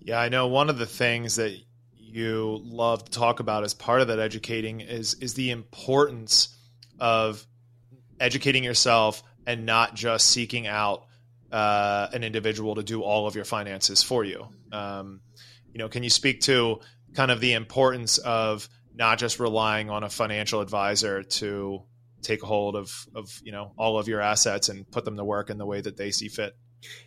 Yeah, 0.00 0.20
I 0.20 0.28
know 0.28 0.46
one 0.48 0.70
of 0.70 0.78
the 0.78 0.86
things 0.86 1.36
that 1.36 1.58
you 1.96 2.60
love 2.62 3.04
to 3.06 3.10
talk 3.10 3.40
about 3.40 3.64
as 3.64 3.74
part 3.74 4.00
of 4.00 4.08
that 4.08 4.18
educating 4.18 4.80
is 4.80 5.14
is 5.14 5.34
the 5.34 5.50
importance 5.50 6.56
of 7.00 7.44
educating 8.20 8.62
yourself 8.62 9.22
and 9.46 9.66
not 9.66 9.94
just 9.94 10.28
seeking 10.28 10.66
out 10.66 11.04
uh, 11.52 12.08
an 12.12 12.24
individual 12.24 12.74
to 12.74 12.82
do 12.82 13.02
all 13.02 13.26
of 13.26 13.34
your 13.34 13.44
finances 13.44 14.02
for 14.02 14.24
you. 14.24 14.48
Um, 14.72 15.20
you 15.72 15.78
know, 15.78 15.88
can 15.88 16.02
you 16.02 16.10
speak 16.10 16.40
to 16.42 16.80
kind 17.14 17.30
of 17.30 17.40
the 17.40 17.52
importance 17.52 18.18
of 18.18 18.68
not 18.94 19.18
just 19.18 19.40
relying 19.40 19.90
on 19.90 20.04
a 20.04 20.10
financial 20.10 20.60
advisor 20.60 21.22
to 21.22 21.82
take 22.22 22.40
hold 22.40 22.74
of 22.74 23.06
of 23.14 23.28
you 23.44 23.52
know 23.52 23.72
all 23.76 23.98
of 23.98 24.08
your 24.08 24.20
assets 24.20 24.68
and 24.68 24.90
put 24.90 25.04
them 25.04 25.16
to 25.16 25.24
work 25.24 25.50
in 25.50 25.58
the 25.58 25.66
way 25.66 25.80
that 25.80 25.96
they 25.96 26.10
see 26.10 26.28
fit? 26.28 26.54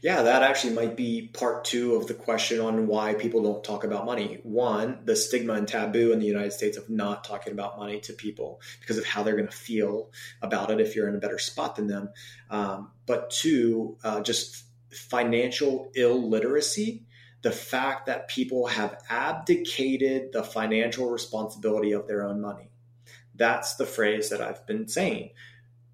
Yeah, 0.02 0.24
that 0.24 0.44
actually 0.44 0.74
might 0.74 0.96
be 0.96 1.30
part 1.34 1.66
two 1.66 1.96
of 1.96 2.08
the 2.08 2.14
question 2.14 2.60
on 2.60 2.88
why 2.88 3.14
people 3.14 3.44
don't 3.44 3.64
talk 3.64 3.84
about 3.84 4.06
money. 4.06 4.40
One, 4.44 5.00
the 5.06 5.16
stigma 5.16 5.54
and 5.54 5.68
taboo 5.68 6.12
in 6.12 6.20
the 6.20 6.26
United 6.26 6.54
States 6.54 6.78
of 6.78 6.90
not 6.90 7.24
talking 7.24 7.54
about 7.54 7.78
money 7.78 8.00
to 8.02 8.14
people 8.14 8.62
because 8.80 8.98
of 8.98 9.06
how 9.06 9.24
they're 9.24 9.36
going 9.36 9.48
to 9.48 9.56
feel 9.56 10.12
about 10.42 10.72
it 10.72 10.80
if 10.80 10.96
you're 10.96 11.10
in 11.10 11.16
a 11.16 11.20
better 11.20 11.40
spot 11.40 11.76
than 11.76 11.88
them. 11.88 12.10
Um, 12.50 12.92
but 13.06 13.30
two, 13.30 13.98
uh, 14.04 14.22
just 14.22 14.64
financial 14.92 15.92
illiteracy. 15.96 17.04
The 17.42 17.52
fact 17.52 18.08
that 18.08 18.28
people 18.28 18.68
have 18.68 18.98
abdicated 19.10 20.34
the 20.34 20.44
financial 20.44 21.10
responsibility 21.10 21.92
of 21.92 22.08
their 22.08 22.26
own 22.26 22.42
money. 22.42 22.70
That's 23.36 23.76
the 23.76 23.86
phrase 23.86 24.30
that 24.30 24.42
I've 24.42 24.66
been 24.66 24.88
saying. 24.88 25.32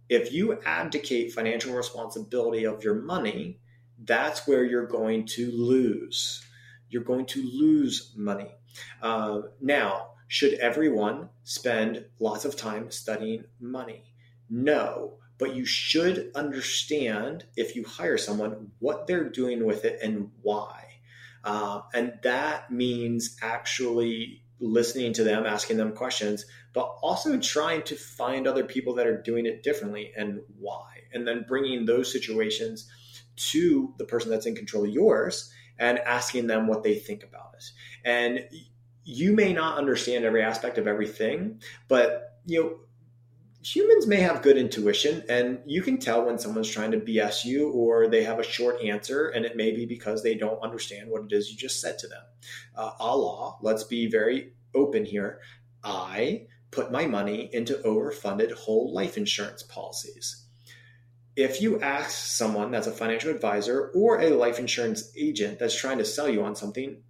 If 0.10 0.32
you 0.32 0.60
abdicate 0.66 1.34
financial 1.34 1.74
responsibility 1.74 2.66
of 2.66 2.84
your 2.84 2.96
money, 2.96 3.60
that's 4.06 4.47
where 4.47 4.64
you're 4.64 4.88
going 4.88 5.26
to 5.26 5.51
lose. 5.51 6.43
You're 6.89 7.04
going 7.04 7.26
to 7.28 7.43
lose 7.43 8.14
money. 8.16 8.51
Uh, 9.01 9.41
now, 9.62 10.10
should 10.28 10.56
everyone 10.56 11.30
spend 11.43 12.06
lots 12.20 12.45
of 12.45 12.56
time 12.56 12.91
studying 12.91 13.45
money? 13.60 14.14
No, 14.49 15.18
but 15.38 15.56
you 15.56 15.66
should 15.66 16.32
understand 16.36 17.45
if 17.56 17.76
you 17.76 17.84
hire 17.84 18.18
someone 18.18 18.72
what 18.80 19.08
they're 19.08 19.30
doing 19.30 19.66
with 19.66 19.86
it 19.86 19.99
and 20.01 20.32
why. 20.41 20.86
Uh, 21.43 21.82
and 21.93 22.14
that 22.24 22.72
means 22.72 23.38
actually 23.41 24.43
listening 24.60 25.14
to 25.14 25.24
them, 25.24 25.45
asking 25.45 25.78
them 25.78 25.93
questions, 25.93 26.45
but 26.74 26.84
also 27.01 27.38
trying 27.39 27.84
to 27.84 27.95
find 27.95 28.47
other 28.47 28.64
people 28.64 28.95
that 28.95 29.08
are 29.08 29.22
doing 29.22 29.45
it 29.45 29.62
differently 29.62 30.14
and 30.16 30.39
why. 30.58 30.86
And 31.12 31.28
then 31.28 31.45
bringing 31.47 31.86
those 31.86 32.12
situations 32.12 32.89
to 33.36 33.94
the 33.98 34.06
person 34.06 34.30
that's 34.30 34.46
in 34.46 34.56
control 34.56 34.86
of 34.86 34.92
yours 34.92 35.52
and 35.80 36.00
asking 36.00 36.48
them 36.48 36.68
what 36.68 36.84
they 36.84 36.96
think 36.96 37.24
about 37.24 37.56
it. 37.56 37.64
And 38.06 38.48
you 39.04 39.34
may 39.34 39.54
not 39.54 39.78
understand 39.78 40.26
every 40.26 40.42
aspect 40.42 40.78
of 40.78 40.88
everything, 40.88 41.62
but 41.88 42.40
you 42.46 42.62
know, 42.62 42.76
humans 43.64 44.06
may 44.06 44.18
have 44.18 44.42
good 44.42 44.58
intuition 44.58 45.24
and 45.30 45.60
you 45.66 45.82
can 45.82 45.98
tell 45.98 46.26
when 46.26 46.38
someone's 46.38 46.70
trying 46.70 46.92
to 46.92 47.00
BS 47.00 47.46
you 47.46 47.70
or 47.70 48.08
they 48.08 48.24
have 48.24 48.40
a 48.40 48.44
short 48.44 48.82
answer 48.82 49.30
and 49.30 49.46
it 49.46 49.56
may 49.56 49.72
be 49.72 49.86
because 49.86 50.22
they 50.22 50.36
don't 50.36 50.62
understand 50.62 51.10
what 51.10 51.24
it 51.24 51.32
is 51.32 51.50
you 51.50 51.58
just 51.58 51.80
said 51.80 51.98
to 52.00 52.08
them. 52.08 52.22
Uh, 52.76 52.92
Allah, 53.00 53.58
let's 53.62 53.86
be 53.86 54.08
very 54.08 54.54
open 54.76 55.06
here. 55.06 55.40
I 55.84 56.48
put 56.72 56.92
my 56.92 57.06
money 57.06 57.50
into 57.54 57.76
overfunded 57.86 58.52
whole 58.52 58.94
life 58.94 59.18
insurance 59.18 59.64
policies 59.64 60.43
if 61.36 61.62
you 61.62 61.82
ask 61.82 62.12
someone 62.12 62.72
that's 62.72 62.88
a 62.88 62.92
financial 62.92 63.32
advisor 63.32 63.92
or 63.96 64.22
a 64.22 64.30
life 64.30 64.60
insurance 64.60 65.12
agent 65.18 65.60
that's 65.60 65.76
trying 65.76 65.98
to 65.98 66.06
sell 66.06 66.30
you 66.30 66.44
on 66.44 66.56
something, 66.56 67.02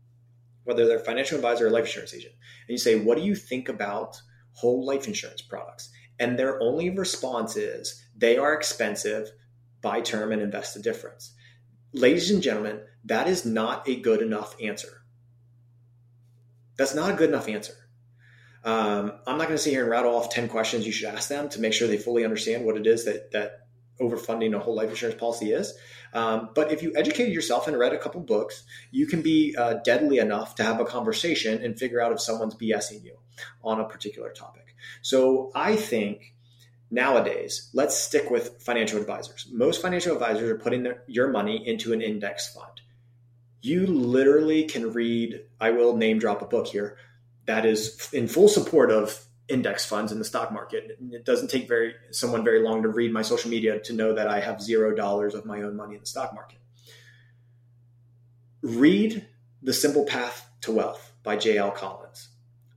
whether 0.64 0.88
they're 0.88 1.00
a 1.00 1.04
financial 1.04 1.36
advisor 1.36 1.68
or 1.68 1.72
life 1.72 1.86
insurance 1.86 2.14
agent, 2.14 2.34
and 2.68 2.74
you 2.74 2.78
say, 2.78 3.00
What 3.00 3.18
do 3.18 3.24
you 3.24 3.36
think 3.36 3.68
about 3.68 4.22
whole 4.54 4.86
life 4.86 5.08
insurance 5.08 5.42
products? 5.42 5.90
And 6.20 6.38
their 6.38 6.62
only 6.62 6.90
response 6.90 7.58
is, 7.58 8.02
They 8.16 8.38
are 8.38 8.54
expensive, 8.54 9.30
buy 9.82 10.00
term 10.02 10.32
and 10.32 10.42
invest 10.42 10.74
the 10.74 10.82
difference. 10.82 11.34
Ladies 11.92 12.32
and 12.32 12.42
gentlemen, 12.42 12.82
that 13.06 13.28
is 13.28 13.46
not 13.46 13.88
a 13.88 14.00
good 14.00 14.22
enough 14.22 14.56
answer. 14.62 15.04
That's 16.78 16.96
not 16.96 17.12
a 17.12 17.16
good 17.16 17.30
enough 17.30 17.50
answer. 17.50 17.74
Um, 18.64 19.12
I'm 19.28 19.38
not 19.38 19.48
going 19.48 19.58
to 19.58 19.64
sit 19.64 19.72
here 19.72 19.82
and 19.82 19.92
rattle 19.92 20.16
off 20.16 20.30
10 20.30 20.48
questions 20.48 20.86
you 20.86 20.94
should 20.94 21.14
ask 21.14 21.28
them 21.28 21.50
to 21.50 21.60
make 21.60 21.74
sure 21.74 21.88
they 21.88 21.98
fully 21.98 22.24
understand 22.24 22.64
what 22.64 22.78
it 22.78 22.88
is 22.88 23.04
that, 23.06 23.32
that 23.34 23.63
overfunding 24.00 24.56
a 24.56 24.60
whole 24.60 24.76
life 24.76 24.90
insurance 24.90 25.20
policy 25.20 25.52
is. 25.52 25.74
Um, 26.14 26.50
but 26.54 26.72
if 26.72 26.84
you 26.84 26.94
educated 26.96 27.34
yourself 27.34 27.68
and 27.68 27.78
read 27.78 27.94
a 27.94 27.98
couple 27.98 28.22
books, 28.22 28.64
you 28.92 29.08
can 29.08 29.22
be 29.22 29.56
uh, 29.58 29.76
deadly 29.86 30.18
enough 30.20 30.56
to 30.56 30.64
have 30.64 30.80
a 30.80 30.86
conversation 30.86 31.64
and 31.64 31.78
figure 31.78 32.02
out 32.02 32.12
if 32.12 32.22
someone's 32.22 32.56
BSing 32.56 33.04
you 33.04 33.18
on 33.64 33.80
a 33.80 33.86
particular 33.86 34.32
topic. 34.32 34.76
So 35.02 35.52
I 35.56 35.76
think 35.76 36.36
nowadays, 36.92 37.70
let's 37.74 37.98
stick 37.98 38.30
with 38.30 38.62
financial 38.62 39.00
advisors. 39.00 39.48
Most 39.52 39.82
financial 39.82 40.14
advisors 40.14 40.50
are 40.50 40.58
putting 40.58 40.84
their, 40.84 41.04
your 41.08 41.30
money 41.30 41.68
into 41.68 41.94
an 41.94 42.02
index 42.02 42.54
fund. 42.54 42.82
You 43.62 43.88
literally 43.88 44.66
can 44.66 44.92
read, 44.92 45.42
I 45.60 45.72
will 45.72 45.98
name 45.98 46.20
drop 46.20 46.42
a 46.42 46.46
book 46.46 46.68
here 46.68 46.98
that 47.46 47.66
is 47.66 48.10
in 48.14 48.28
full 48.28 48.48
support 48.48 48.92
of 48.92 49.26
index 49.50 49.86
funds 49.86 50.12
in 50.12 50.20
the 50.20 50.26
stock 50.26 50.52
market. 50.52 50.98
It 51.12 51.26
doesn't 51.26 51.50
take 51.50 51.68
very 51.68 51.94
someone 52.12 52.44
very 52.44 52.62
long 52.62 52.84
to 52.84 52.90
read 52.90 53.12
my 53.12 53.22
social 53.22 53.50
media 53.52 53.80
to 53.82 53.94
know 53.94 54.14
that 54.14 54.28
I 54.28 54.40
have 54.40 54.62
zero 54.62 54.96
dollars 54.96 55.34
of 55.34 55.46
my 55.46 55.62
own 55.62 55.76
money 55.76 55.96
in 55.96 56.02
the 56.02 56.06
stock 56.06 56.34
market. 56.34 56.60
Read 58.62 59.28
The 59.62 59.74
Simple 59.74 60.06
Path 60.06 60.50
to 60.62 60.72
Wealth 60.72 61.12
by 61.24 61.36
J.L. 61.36 61.72
Collins. 61.72 62.30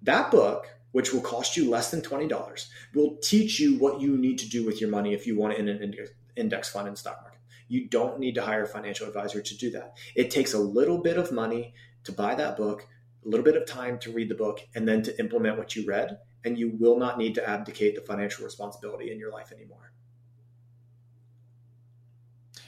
That 0.03 0.31
book, 0.33 0.67
which 0.91 1.13
will 1.13 1.21
cost 1.21 1.57
you 1.57 1.71
less 1.71 1.91
than 1.91 2.01
$20, 2.01 2.67
will 2.95 3.17
teach 3.23 3.61
you 3.61 3.79
what 3.79 4.01
you 4.01 4.17
need 4.17 4.39
to 4.39 4.49
do 4.49 4.65
with 4.67 4.81
your 4.81 4.91
money 4.91 5.15
if 5.15 5.27
you 5.27 5.39
want 5.39 5.55
it 5.55 5.61
in 5.61 5.69
an 5.69 5.95
index 6.37 6.69
fund 6.69 6.89
in 6.89 6.95
the 6.95 6.99
stock 6.99 7.21
market. 7.23 7.41
You 7.69 7.89
don't 7.89 8.19
need 8.19 8.35
to 8.37 8.43
hire 8.43 8.65
a 8.65 8.69
financial 8.69 9.07
advisor 9.07 9.41
to 9.41 9.57
do 9.57 9.71
that. 9.71 9.97
It 10.15 10.31
takes 10.31 10.55
a 10.55 10.59
little 10.59 10.99
bit 10.99 11.19
of 11.19 11.31
money 11.31 11.75
to 12.05 12.13
buy 12.13 12.35
that 12.35 12.57
book, 12.57 12.87
a 13.25 13.29
little 13.29 13.45
bit 13.45 13.57
of 13.57 13.67
time 13.67 13.99
to 14.01 14.13
read 14.13 14.29
the 14.29 14.35
book, 14.35 14.61
and 14.75 14.87
then 14.87 15.03
to 15.03 15.19
implement 15.21 15.59
what 15.59 15.77
you 15.77 15.87
read 15.87 16.19
and 16.47 16.57
you 16.57 16.71
will 16.71 16.97
not 16.97 17.19
need 17.19 17.35
to 17.35 17.47
abdicate 17.47 17.97
the 17.97 18.01
financial 18.01 18.45
responsibility 18.45 19.11
in 19.11 19.19
your 19.19 19.33
life 19.33 19.51
anymore. 19.51 19.93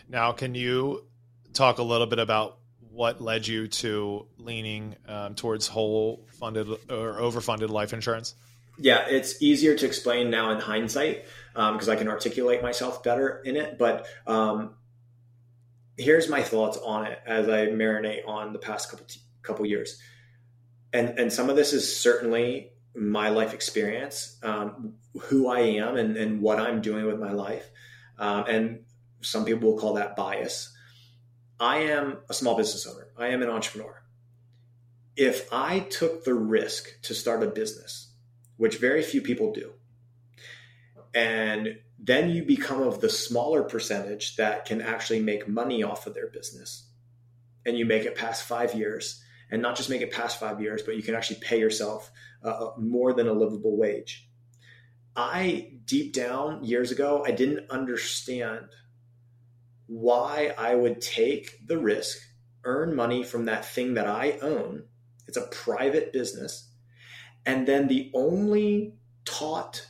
Now, 0.09 0.33
can 0.33 0.55
you 0.57 1.07
talk 1.53 1.79
a 1.79 1.83
little 1.83 2.09
bit 2.09 2.19
about 2.19 2.59
what 2.91 3.21
led 3.21 3.47
you 3.47 3.69
to 3.69 4.27
leaning 4.37 4.97
um, 5.07 5.37
towards 5.37 5.69
whole 5.69 6.27
funded 6.33 6.69
or 6.91 7.21
overfunded 7.21 7.69
life 7.69 7.93
insurance? 7.93 8.35
Yeah, 8.79 9.07
it's 9.09 9.41
easier 9.41 9.77
to 9.77 9.87
explain 9.87 10.29
now 10.29 10.51
in 10.51 10.59
hindsight 10.59 11.25
because 11.53 11.89
um, 11.89 11.95
I 11.95 11.97
can 11.97 12.09
articulate 12.09 12.63
myself 12.63 13.05
better 13.05 13.41
in 13.45 13.57
it. 13.57 13.79
But 13.79 14.07
um, 14.27 14.75
here's 15.97 16.29
my 16.29 16.43
thoughts 16.43 16.79
on 16.79 17.07
it 17.07 17.21
as 17.27 17.49
I 17.49 17.67
marinate 17.67 18.27
on 18.27 18.53
the 18.53 18.59
past 18.59 18.91
couple 18.91 19.07
t- 19.07 19.21
couple 19.43 19.67
years, 19.67 20.01
and 20.93 21.19
and 21.19 21.33
some 21.33 21.51
of 21.51 21.57
this 21.57 21.73
is 21.73 21.97
certainly 21.97 22.73
my 22.99 23.29
life 23.29 23.55
experience, 23.55 24.39
um, 24.43 24.95
who 25.23 25.49
I 25.49 25.61
am, 25.61 25.97
and, 25.97 26.17
and, 26.17 26.41
what 26.41 26.59
I'm 26.59 26.81
doing 26.81 27.07
with 27.07 27.19
my 27.19 27.33
life. 27.33 27.71
Um, 28.19 28.45
and 28.49 28.85
some 29.21 29.45
people 29.45 29.71
will 29.71 29.79
call 29.79 29.95
that 29.95 30.17
bias. 30.17 30.75
I 31.61 31.79
am 31.79 32.19
a 32.29 32.35
small 32.35 32.57
business 32.57 32.87
owner, 32.87 33.09
I 33.17 33.29
am 33.29 33.43
an 33.43 33.51
entrepreneur. 33.51 34.03
If 35.17 35.53
I 35.53 35.81
took 35.81 36.25
the 36.25 36.35
risk 36.35 37.01
to 37.03 37.15
start 37.15 37.43
a 37.43 37.47
business, 37.47 38.13
which 38.57 38.79
very 38.79 39.03
few 39.03 39.21
people 39.21 39.53
do, 39.53 39.73
and 41.15 41.79
then 41.99 42.31
you 42.31 42.45
become 42.45 42.83
of 42.83 43.01
the 43.01 43.09
smaller 43.09 43.63
percentage 43.63 44.37
that 44.37 44.65
can 44.65 44.81
actually 44.81 45.21
make 45.21 45.49
money 45.49 45.83
off 45.83 46.07
of 46.07 46.15
their 46.15 46.29
business, 46.29 46.89
and 47.67 47.77
you 47.77 47.85
make 47.85 48.05
it 48.05 48.17
past 48.17 48.45
five 48.45 48.75
years, 48.75 49.23
and 49.51 49.63
not 49.63 49.77
just 49.77 49.91
make 49.91 50.03
it 50.03 50.13
past 50.13 50.39
five 50.39 50.61
years, 50.61 50.83
but 50.83 50.97
you 50.97 51.03
can 51.03 51.15
actually 51.15 51.41
pay 51.41 51.59
yourself 51.59 52.11
uh, 52.43 52.71
more 52.77 53.13
than 53.13 53.29
a 53.29 53.33
livable 53.33 53.77
wage. 53.77 54.29
I 55.17 55.73
deep 55.85 56.13
down 56.13 56.65
years 56.65 56.93
ago, 56.93 57.25
I 57.27 57.33
didn't 57.33 57.71
understand 57.71 58.67
why 59.87 60.55
I 60.57 60.75
would 60.75 61.01
take 61.01 61.67
the 61.67 61.79
risk, 61.79 62.19
earn 62.65 62.95
money 62.95 63.25
from 63.25 63.47
that 63.47 63.65
thing 63.65 63.95
that 63.95 64.07
I 64.07 64.39
own. 64.43 64.85
It's 65.27 65.37
a 65.37 65.49
private 65.49 66.13
business. 66.13 66.71
And 67.45 67.67
then 67.67 67.89
the 67.89 68.11
only 68.15 68.95
taught 69.25 69.87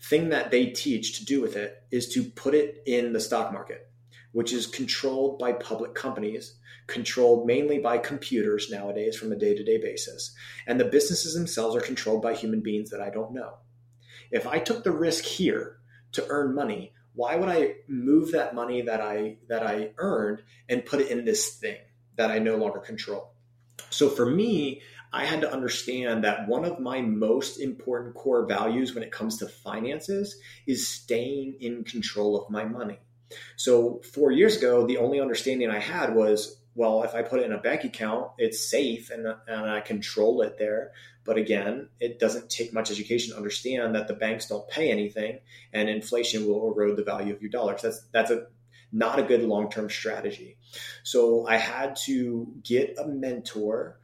thing 0.00 0.28
that 0.28 0.50
they 0.50 0.66
teach 0.66 1.18
to 1.18 1.24
do 1.24 1.40
with 1.40 1.56
it 1.56 1.82
is 1.90 2.08
to 2.14 2.22
put 2.22 2.54
it 2.54 2.82
in 2.86 3.12
the 3.12 3.20
stock 3.20 3.52
market, 3.52 3.90
which 4.32 4.52
is 4.52 4.66
controlled 4.66 5.38
by 5.38 5.52
public 5.52 5.94
companies, 5.94 6.54
controlled 6.86 7.46
mainly 7.46 7.78
by 7.78 7.98
computers 7.98 8.70
nowadays 8.70 9.16
from 9.16 9.32
a 9.32 9.36
day 9.36 9.54
to 9.54 9.64
day 9.64 9.78
basis. 9.78 10.34
And 10.66 10.78
the 10.78 10.84
businesses 10.84 11.34
themselves 11.34 11.74
are 11.76 11.80
controlled 11.80 12.22
by 12.22 12.34
human 12.34 12.60
beings 12.60 12.90
that 12.90 13.00
I 13.00 13.10
don't 13.10 13.32
know. 13.32 13.54
If 14.30 14.46
I 14.46 14.58
took 14.58 14.84
the 14.84 14.92
risk 14.92 15.24
here 15.24 15.78
to 16.12 16.26
earn 16.28 16.54
money, 16.54 16.92
why 17.14 17.36
would 17.36 17.48
I 17.48 17.76
move 17.88 18.32
that 18.32 18.54
money 18.54 18.82
that 18.82 19.00
I 19.00 19.38
that 19.48 19.66
I 19.66 19.92
earned 19.98 20.42
and 20.68 20.84
put 20.84 21.00
it 21.00 21.10
in 21.10 21.24
this 21.24 21.56
thing 21.56 21.78
that 22.16 22.30
I 22.30 22.38
no 22.38 22.56
longer 22.56 22.78
control? 22.78 23.32
So 23.90 24.08
for 24.08 24.26
me, 24.26 24.82
I 25.12 25.24
had 25.24 25.40
to 25.42 25.52
understand 25.52 26.24
that 26.24 26.46
one 26.48 26.64
of 26.64 26.78
my 26.78 27.00
most 27.00 27.58
important 27.58 28.14
core 28.14 28.46
values 28.46 28.94
when 28.94 29.04
it 29.04 29.12
comes 29.12 29.38
to 29.38 29.46
finances 29.46 30.38
is 30.66 30.88
staying 30.88 31.56
in 31.60 31.84
control 31.84 32.40
of 32.40 32.50
my 32.50 32.64
money. 32.64 32.98
So, 33.56 34.00
four 34.12 34.30
years 34.30 34.56
ago, 34.56 34.86
the 34.86 34.98
only 34.98 35.20
understanding 35.20 35.70
I 35.70 35.78
had 35.78 36.14
was 36.14 36.60
well, 36.76 37.02
if 37.02 37.14
I 37.14 37.22
put 37.22 37.40
it 37.40 37.46
in 37.46 37.52
a 37.52 37.58
bank 37.58 37.84
account, 37.84 38.32
it's 38.36 38.70
safe 38.70 39.10
and, 39.10 39.26
and 39.48 39.70
I 39.70 39.80
control 39.80 40.42
it 40.42 40.58
there. 40.58 40.92
But 41.24 41.38
again, 41.38 41.88
it 41.98 42.20
doesn't 42.20 42.50
take 42.50 42.72
much 42.72 42.90
education 42.90 43.32
to 43.32 43.36
understand 43.36 43.94
that 43.94 44.06
the 44.06 44.14
banks 44.14 44.46
don't 44.46 44.68
pay 44.68 44.90
anything 44.90 45.40
and 45.72 45.88
inflation 45.88 46.46
will 46.46 46.70
erode 46.70 46.96
the 46.96 47.02
value 47.02 47.34
of 47.34 47.40
your 47.40 47.50
dollars. 47.50 47.82
That's, 47.82 48.06
that's 48.12 48.30
a, 48.30 48.46
not 48.92 49.18
a 49.18 49.22
good 49.22 49.42
long 49.42 49.70
term 49.70 49.88
strategy. 49.88 50.58
So 51.02 51.46
I 51.46 51.56
had 51.56 51.96
to 52.04 52.46
get 52.62 52.96
a 52.98 53.08
mentor 53.08 53.98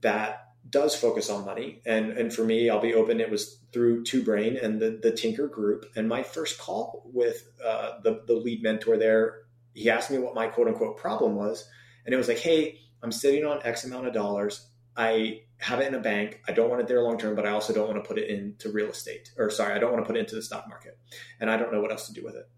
that 0.00 0.44
does 0.70 0.94
focus 0.94 1.28
on 1.30 1.44
money. 1.44 1.82
And, 1.84 2.12
and 2.12 2.32
for 2.32 2.44
me, 2.44 2.70
I'll 2.70 2.80
be 2.80 2.94
open, 2.94 3.20
it 3.20 3.30
was 3.30 3.58
through 3.72 4.04
Two 4.04 4.22
Brain 4.22 4.56
and 4.56 4.80
the, 4.80 5.00
the 5.02 5.12
Tinker 5.12 5.48
Group. 5.48 5.86
And 5.96 6.08
my 6.08 6.22
first 6.22 6.58
call 6.58 7.02
with 7.12 7.42
uh, 7.64 8.00
the, 8.02 8.22
the 8.26 8.34
lead 8.34 8.62
mentor 8.62 8.96
there, 8.96 9.40
he 9.74 9.90
asked 9.90 10.10
me 10.10 10.18
what 10.18 10.34
my 10.34 10.46
quote 10.46 10.68
unquote 10.68 10.96
problem 10.96 11.34
was. 11.34 11.68
And 12.08 12.14
it 12.14 12.16
was 12.16 12.26
like, 12.28 12.38
hey, 12.38 12.78
I'm 13.02 13.12
sitting 13.12 13.44
on 13.44 13.60
X 13.64 13.84
amount 13.84 14.06
of 14.06 14.14
dollars. 14.14 14.66
I 14.96 15.42
have 15.58 15.80
it 15.80 15.88
in 15.88 15.94
a 15.94 16.00
bank. 16.00 16.40
I 16.48 16.52
don't 16.52 16.70
want 16.70 16.80
it 16.80 16.88
there 16.88 17.02
long 17.02 17.18
term, 17.18 17.36
but 17.36 17.44
I 17.44 17.50
also 17.50 17.74
don't 17.74 17.86
want 17.86 18.02
to 18.02 18.08
put 18.08 18.16
it 18.16 18.30
into 18.30 18.70
real 18.70 18.88
estate. 18.88 19.30
Or 19.36 19.50
sorry, 19.50 19.74
I 19.74 19.78
don't 19.78 19.92
want 19.92 20.02
to 20.02 20.06
put 20.06 20.16
it 20.16 20.20
into 20.20 20.34
the 20.34 20.40
stock 20.40 20.70
market. 20.70 20.98
And 21.38 21.50
I 21.50 21.58
don't 21.58 21.70
know 21.70 21.82
what 21.82 21.92
else 21.92 22.06
to 22.06 22.14
do 22.14 22.24
with 22.24 22.34
it. 22.34 22.48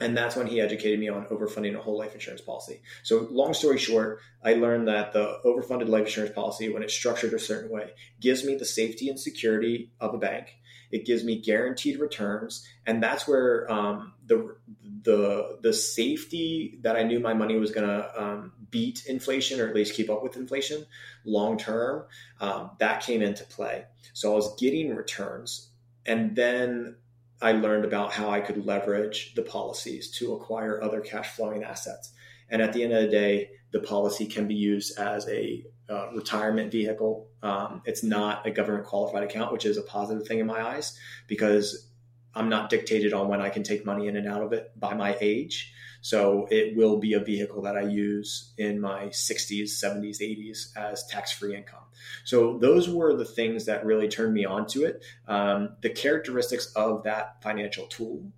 And 0.00 0.16
that's 0.16 0.34
when 0.34 0.48
he 0.48 0.60
educated 0.60 0.98
me 0.98 1.08
on 1.08 1.24
overfunding 1.26 1.76
a 1.76 1.80
whole 1.80 1.96
life 1.96 2.14
insurance 2.14 2.40
policy. 2.40 2.82
So, 3.04 3.28
long 3.30 3.54
story 3.54 3.78
short, 3.78 4.18
I 4.42 4.54
learned 4.54 4.88
that 4.88 5.12
the 5.12 5.38
overfunded 5.44 5.88
life 5.88 6.06
insurance 6.06 6.34
policy, 6.34 6.68
when 6.68 6.82
it's 6.82 6.92
structured 6.92 7.32
a 7.32 7.38
certain 7.38 7.70
way, 7.70 7.92
gives 8.18 8.42
me 8.42 8.56
the 8.56 8.64
safety 8.64 9.08
and 9.08 9.20
security 9.20 9.92
of 10.00 10.14
a 10.14 10.18
bank. 10.18 10.56
It 10.90 11.06
gives 11.06 11.22
me 11.22 11.40
guaranteed 11.40 12.00
returns, 12.00 12.66
and 12.86 13.00
that's 13.00 13.28
where 13.28 13.70
um, 13.70 14.14
the 14.26 14.56
the 15.02 15.58
the 15.62 15.72
safety 15.72 16.78
that 16.82 16.96
I 16.96 17.02
knew 17.02 17.20
my 17.20 17.34
money 17.34 17.56
was 17.56 17.70
going 17.70 17.86
to 17.86 18.22
um, 18.22 18.52
beat 18.70 19.06
inflation 19.06 19.60
or 19.60 19.68
at 19.68 19.74
least 19.74 19.94
keep 19.94 20.10
up 20.10 20.22
with 20.22 20.36
inflation 20.36 20.84
long 21.24 21.58
term. 21.58 22.04
Um, 22.40 22.72
that 22.78 23.02
came 23.02 23.22
into 23.22 23.44
play. 23.44 23.84
So 24.12 24.32
I 24.32 24.34
was 24.34 24.56
getting 24.56 24.94
returns, 24.94 25.70
and 26.06 26.36
then 26.36 26.96
I 27.40 27.52
learned 27.52 27.84
about 27.84 28.12
how 28.12 28.30
I 28.30 28.40
could 28.40 28.64
leverage 28.66 29.34
the 29.34 29.42
policies 29.42 30.10
to 30.18 30.34
acquire 30.34 30.82
other 30.82 31.00
cash 31.00 31.30
flowing 31.30 31.64
assets. 31.64 32.12
And 32.50 32.60
at 32.60 32.72
the 32.72 32.82
end 32.82 32.92
of 32.92 33.02
the 33.02 33.08
day, 33.08 33.50
the 33.72 33.80
policy 33.80 34.26
can 34.26 34.48
be 34.48 34.54
used 34.54 34.98
as 34.98 35.28
a 35.28 35.64
uh, 35.88 36.10
retirement 36.12 36.72
vehicle. 36.72 37.28
Um, 37.42 37.82
it's 37.84 38.02
not 38.02 38.46
a 38.46 38.50
government 38.50 38.86
qualified 38.86 39.22
account, 39.22 39.52
which 39.52 39.64
is 39.64 39.76
a 39.76 39.82
positive 39.82 40.26
thing 40.26 40.40
in 40.40 40.46
my 40.46 40.60
eyes 40.60 40.98
because 41.28 41.89
I'm 42.34 42.48
not 42.48 42.70
dictated 42.70 43.12
on 43.12 43.28
when 43.28 43.40
I 43.40 43.48
can 43.48 43.62
take 43.62 43.84
money 43.84 44.06
in 44.06 44.16
and 44.16 44.28
out 44.28 44.42
of 44.42 44.52
it 44.52 44.72
by 44.78 44.94
my 44.94 45.16
age. 45.20 45.72
So 46.02 46.46
it 46.50 46.76
will 46.76 46.96
be 46.96 47.12
a 47.12 47.20
vehicle 47.20 47.62
that 47.62 47.76
I 47.76 47.82
use 47.82 48.52
in 48.56 48.80
my 48.80 49.06
60s, 49.06 49.64
70s, 49.64 50.20
80s 50.20 50.76
as 50.76 51.06
tax 51.06 51.32
free 51.32 51.54
income. 51.54 51.84
So 52.24 52.58
those 52.58 52.88
were 52.88 53.14
the 53.16 53.24
things 53.24 53.66
that 53.66 53.84
really 53.84 54.08
turned 54.08 54.32
me 54.32 54.46
onto 54.46 54.84
it. 54.84 55.04
Um, 55.28 55.76
the 55.82 55.90
characteristics 55.90 56.72
of 56.74 57.02
that 57.02 57.42
financial 57.42 57.86
tool 57.86 58.32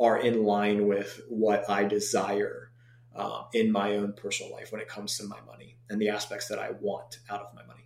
are 0.00 0.18
in 0.18 0.44
line 0.44 0.86
with 0.86 1.20
what 1.28 1.68
I 1.68 1.84
desire 1.84 2.70
uh, 3.14 3.44
in 3.52 3.70
my 3.70 3.96
own 3.96 4.14
personal 4.14 4.52
life 4.52 4.72
when 4.72 4.80
it 4.80 4.88
comes 4.88 5.18
to 5.18 5.24
my 5.24 5.38
money 5.46 5.76
and 5.88 6.00
the 6.00 6.08
aspects 6.08 6.48
that 6.48 6.58
I 6.58 6.70
want 6.80 7.18
out 7.30 7.42
of 7.42 7.54
my 7.54 7.64
money. 7.64 7.83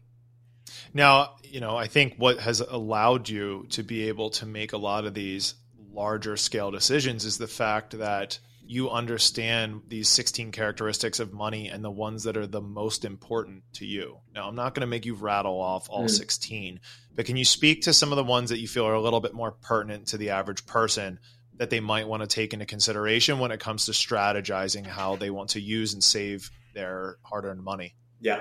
Now, 0.94 1.36
you 1.42 1.60
know, 1.60 1.76
I 1.76 1.86
think 1.86 2.14
what 2.16 2.38
has 2.40 2.60
allowed 2.60 3.28
you 3.28 3.66
to 3.70 3.82
be 3.82 4.08
able 4.08 4.30
to 4.30 4.46
make 4.46 4.72
a 4.72 4.78
lot 4.78 5.04
of 5.04 5.14
these 5.14 5.54
larger 5.92 6.36
scale 6.36 6.70
decisions 6.70 7.24
is 7.24 7.38
the 7.38 7.46
fact 7.46 7.98
that 7.98 8.38
you 8.68 8.90
understand 8.90 9.80
these 9.88 10.10
16 10.10 10.52
characteristics 10.52 11.20
of 11.20 11.32
money 11.32 11.68
and 11.68 11.82
the 11.82 11.90
ones 11.90 12.24
that 12.24 12.36
are 12.36 12.46
the 12.46 12.60
most 12.60 13.06
important 13.06 13.62
to 13.72 13.86
you. 13.86 14.18
Now, 14.34 14.46
I'm 14.46 14.54
not 14.54 14.74
going 14.74 14.82
to 14.82 14.86
make 14.86 15.06
you 15.06 15.14
rattle 15.14 15.58
off 15.58 15.88
all 15.88 16.04
mm. 16.04 16.10
16, 16.10 16.78
but 17.14 17.24
can 17.24 17.38
you 17.38 17.46
speak 17.46 17.82
to 17.82 17.94
some 17.94 18.12
of 18.12 18.16
the 18.16 18.24
ones 18.24 18.50
that 18.50 18.58
you 18.58 18.68
feel 18.68 18.84
are 18.84 18.92
a 18.92 19.00
little 19.00 19.20
bit 19.20 19.32
more 19.32 19.52
pertinent 19.52 20.08
to 20.08 20.18
the 20.18 20.30
average 20.30 20.66
person 20.66 21.18
that 21.56 21.70
they 21.70 21.80
might 21.80 22.06
want 22.06 22.22
to 22.22 22.26
take 22.26 22.52
into 22.52 22.66
consideration 22.66 23.38
when 23.38 23.52
it 23.52 23.58
comes 23.58 23.86
to 23.86 23.92
strategizing 23.92 24.86
how 24.86 25.16
they 25.16 25.30
want 25.30 25.50
to 25.50 25.60
use 25.60 25.94
and 25.94 26.04
save 26.04 26.50
their 26.74 27.16
hard 27.22 27.46
earned 27.46 27.64
money? 27.64 27.94
Yeah. 28.20 28.40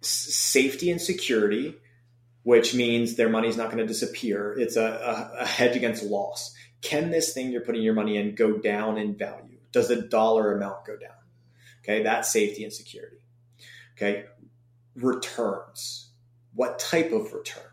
S- 0.00 0.08
safety 0.08 0.92
and 0.92 1.00
security, 1.00 1.74
which 2.44 2.74
means 2.74 3.16
their 3.16 3.28
money's 3.28 3.56
not 3.56 3.66
going 3.66 3.78
to 3.78 3.86
disappear. 3.86 4.54
It's 4.56 4.76
a, 4.76 4.84
a, 4.84 5.42
a 5.42 5.46
hedge 5.46 5.76
against 5.76 6.04
loss. 6.04 6.54
Can 6.80 7.10
this 7.10 7.32
thing 7.34 7.50
you're 7.50 7.62
putting 7.62 7.82
your 7.82 7.94
money 7.94 8.16
in 8.16 8.34
go 8.34 8.58
down 8.58 8.96
in 8.96 9.16
value? 9.16 9.54
does 9.74 9.88
the 9.88 9.96
dollar 9.96 10.56
amount 10.56 10.86
go 10.86 10.96
down? 10.96 11.10
Okay, 11.82 12.04
that's 12.04 12.32
safety 12.32 12.64
and 12.64 12.72
security. 12.72 13.18
Okay, 13.96 14.24
returns. 14.94 16.12
What 16.54 16.78
type 16.78 17.12
of 17.12 17.32
return? 17.34 17.64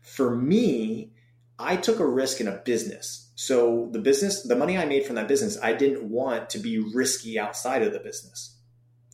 For 0.00 0.34
me, 0.34 1.10
I 1.58 1.76
took 1.76 1.98
a 1.98 2.06
risk 2.06 2.40
in 2.40 2.48
a 2.48 2.56
business. 2.64 3.30
So 3.34 3.88
the 3.90 3.98
business, 3.98 4.42
the 4.42 4.56
money 4.56 4.78
I 4.78 4.84
made 4.84 5.04
from 5.04 5.16
that 5.16 5.28
business, 5.28 5.58
I 5.60 5.72
didn't 5.72 6.08
want 6.08 6.50
to 6.50 6.58
be 6.58 6.78
risky 6.78 7.38
outside 7.38 7.82
of 7.82 7.92
the 7.92 7.98
business. 7.98 8.56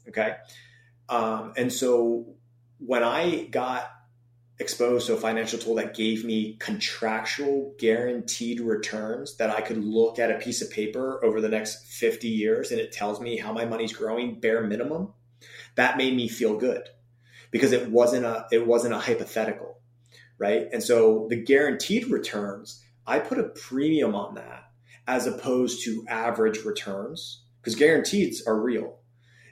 Okay. 0.09 0.36
Um, 1.09 1.55
and 1.57 1.72
so 1.72 2.34
when 2.78 3.03
I 3.03 3.44
got 3.44 3.90
exposed 4.61 5.06
to 5.06 5.14
a 5.14 5.16
financial 5.16 5.59
tool 5.59 5.76
that 5.76 5.94
gave 5.94 6.24
me 6.24 6.56
contractual 6.59 7.74
guaranteed 7.78 8.61
returns 8.61 9.36
that 9.36 9.50
I 9.50 9.61
could 9.61 9.84
look 9.84 10.18
at 10.18 10.32
a 10.32 10.38
piece 10.38 10.61
of 10.61 10.70
paper 10.70 11.24
over 11.24 11.40
the 11.40 11.48
next 11.48 11.86
50 11.86 12.28
years 12.28 12.72
and 12.72 12.80
it 12.80 12.90
tells 12.90 13.20
me 13.20 13.36
how 13.36 13.52
my 13.52 13.64
money's 13.64 13.92
growing 13.92 14.40
bare 14.40 14.64
minimum 14.64 15.12
that 15.76 15.96
made 15.96 16.16
me 16.16 16.28
feel 16.28 16.59
good 16.59 16.88
because 17.52 17.70
it 17.70 17.88
wasn't 17.88 18.24
a 18.24 18.46
it 18.50 18.66
wasn't 18.66 18.94
a 18.94 18.98
hypothetical 18.98 19.76
right? 20.38 20.68
And 20.72 20.82
so 20.82 21.26
the 21.30 21.36
guaranteed 21.36 22.09
returns 22.09 22.84
I 23.06 23.20
put 23.20 23.38
a 23.38 23.44
premium 23.44 24.14
on 24.14 24.34
that 24.34 24.64
as 25.06 25.26
opposed 25.26 25.84
to 25.84 26.04
average 26.09 26.64
returns 26.64 27.44
because 27.61 27.76
guarantees 27.76 28.44
are 28.46 28.61
real 28.61 28.97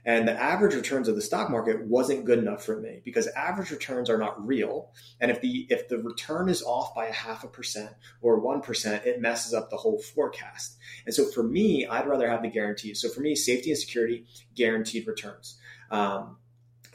and 0.07 0.28
the 0.28 0.40
average 0.40 0.76
returns 0.76 1.09
of 1.09 1.16
the 1.16 1.20
stock 1.20 1.50
market 1.50 1.84
wasn't 1.84 2.24
good 2.24 2.38
enough 2.38 2.64
for 2.64 2.80
me 2.80 3.00
because 3.04 3.26
average 3.26 3.72
returns 3.72 4.09
are 4.09 4.16
not 4.16 4.46
real. 4.46 4.92
And 5.20 5.32
if 5.32 5.40
the 5.40 5.66
if 5.68 5.88
the 5.88 5.98
return 5.98 6.48
is 6.48 6.62
off 6.62 6.94
by 6.94 7.07
a 7.07 7.12
half 7.12 7.42
a 7.42 7.48
percent 7.48 7.90
or 8.22 8.38
one 8.38 8.61
percent, 8.61 9.04
it 9.04 9.20
messes 9.20 9.52
up 9.52 9.68
the 9.68 9.76
whole 9.76 9.98
forecast. 9.98 10.76
And 11.04 11.14
so 11.14 11.24
for 11.24 11.42
me, 11.42 11.86
I'd 11.86 12.07
rather 12.07 12.30
have 12.30 12.42
the 12.42 12.48
guarantees. 12.48 13.02
So 13.02 13.09
for 13.09 13.20
me, 13.20 13.34
safety 13.34 13.70
and 13.70 13.78
security, 13.78 14.26
guaranteed 14.54 15.09
returns. 15.09 15.59
Um, 15.90 16.36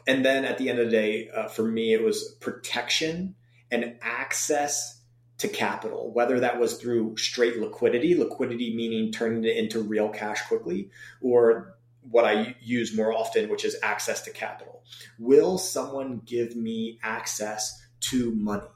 and 0.08 0.24
then 0.26 0.46
at 0.46 0.58
the 0.58 0.70
end 0.70 0.80
of 0.80 0.86
the 0.86 0.92
day, 0.92 1.30
uh, 1.30 1.50
for 1.50 1.64
me, 1.64 1.94
it 1.94 2.02
was 2.02 2.36
protection 2.40 3.36
and 3.70 3.98
access 4.02 5.02
to 5.40 5.50
capital, 5.50 6.14
whether 6.14 6.40
that 6.40 6.60
was 6.60 6.76
through 6.76 7.18
straight 7.18 7.60
liquidity, 7.60 8.16
liquidity 8.16 8.76
meaning 8.76 9.12
turning 9.12 9.44
it 9.44 9.58
into 9.58 9.82
real 9.82 10.08
cash 10.08 10.42
quickly, 10.48 10.90
or 11.20 11.76
what 12.10 12.26
I 12.26 12.56
use 12.62 12.96
more 12.96 13.14
often, 13.14 13.50
which 13.50 13.66
is 13.66 13.78
access 13.84 14.22
to 14.24 14.32
capital. 14.32 14.84
Will 15.20 15.58
someone 15.58 16.22
give 16.26 16.56
me 16.56 17.00
access 17.04 17.80
to 18.10 18.32
money? 18.32 18.68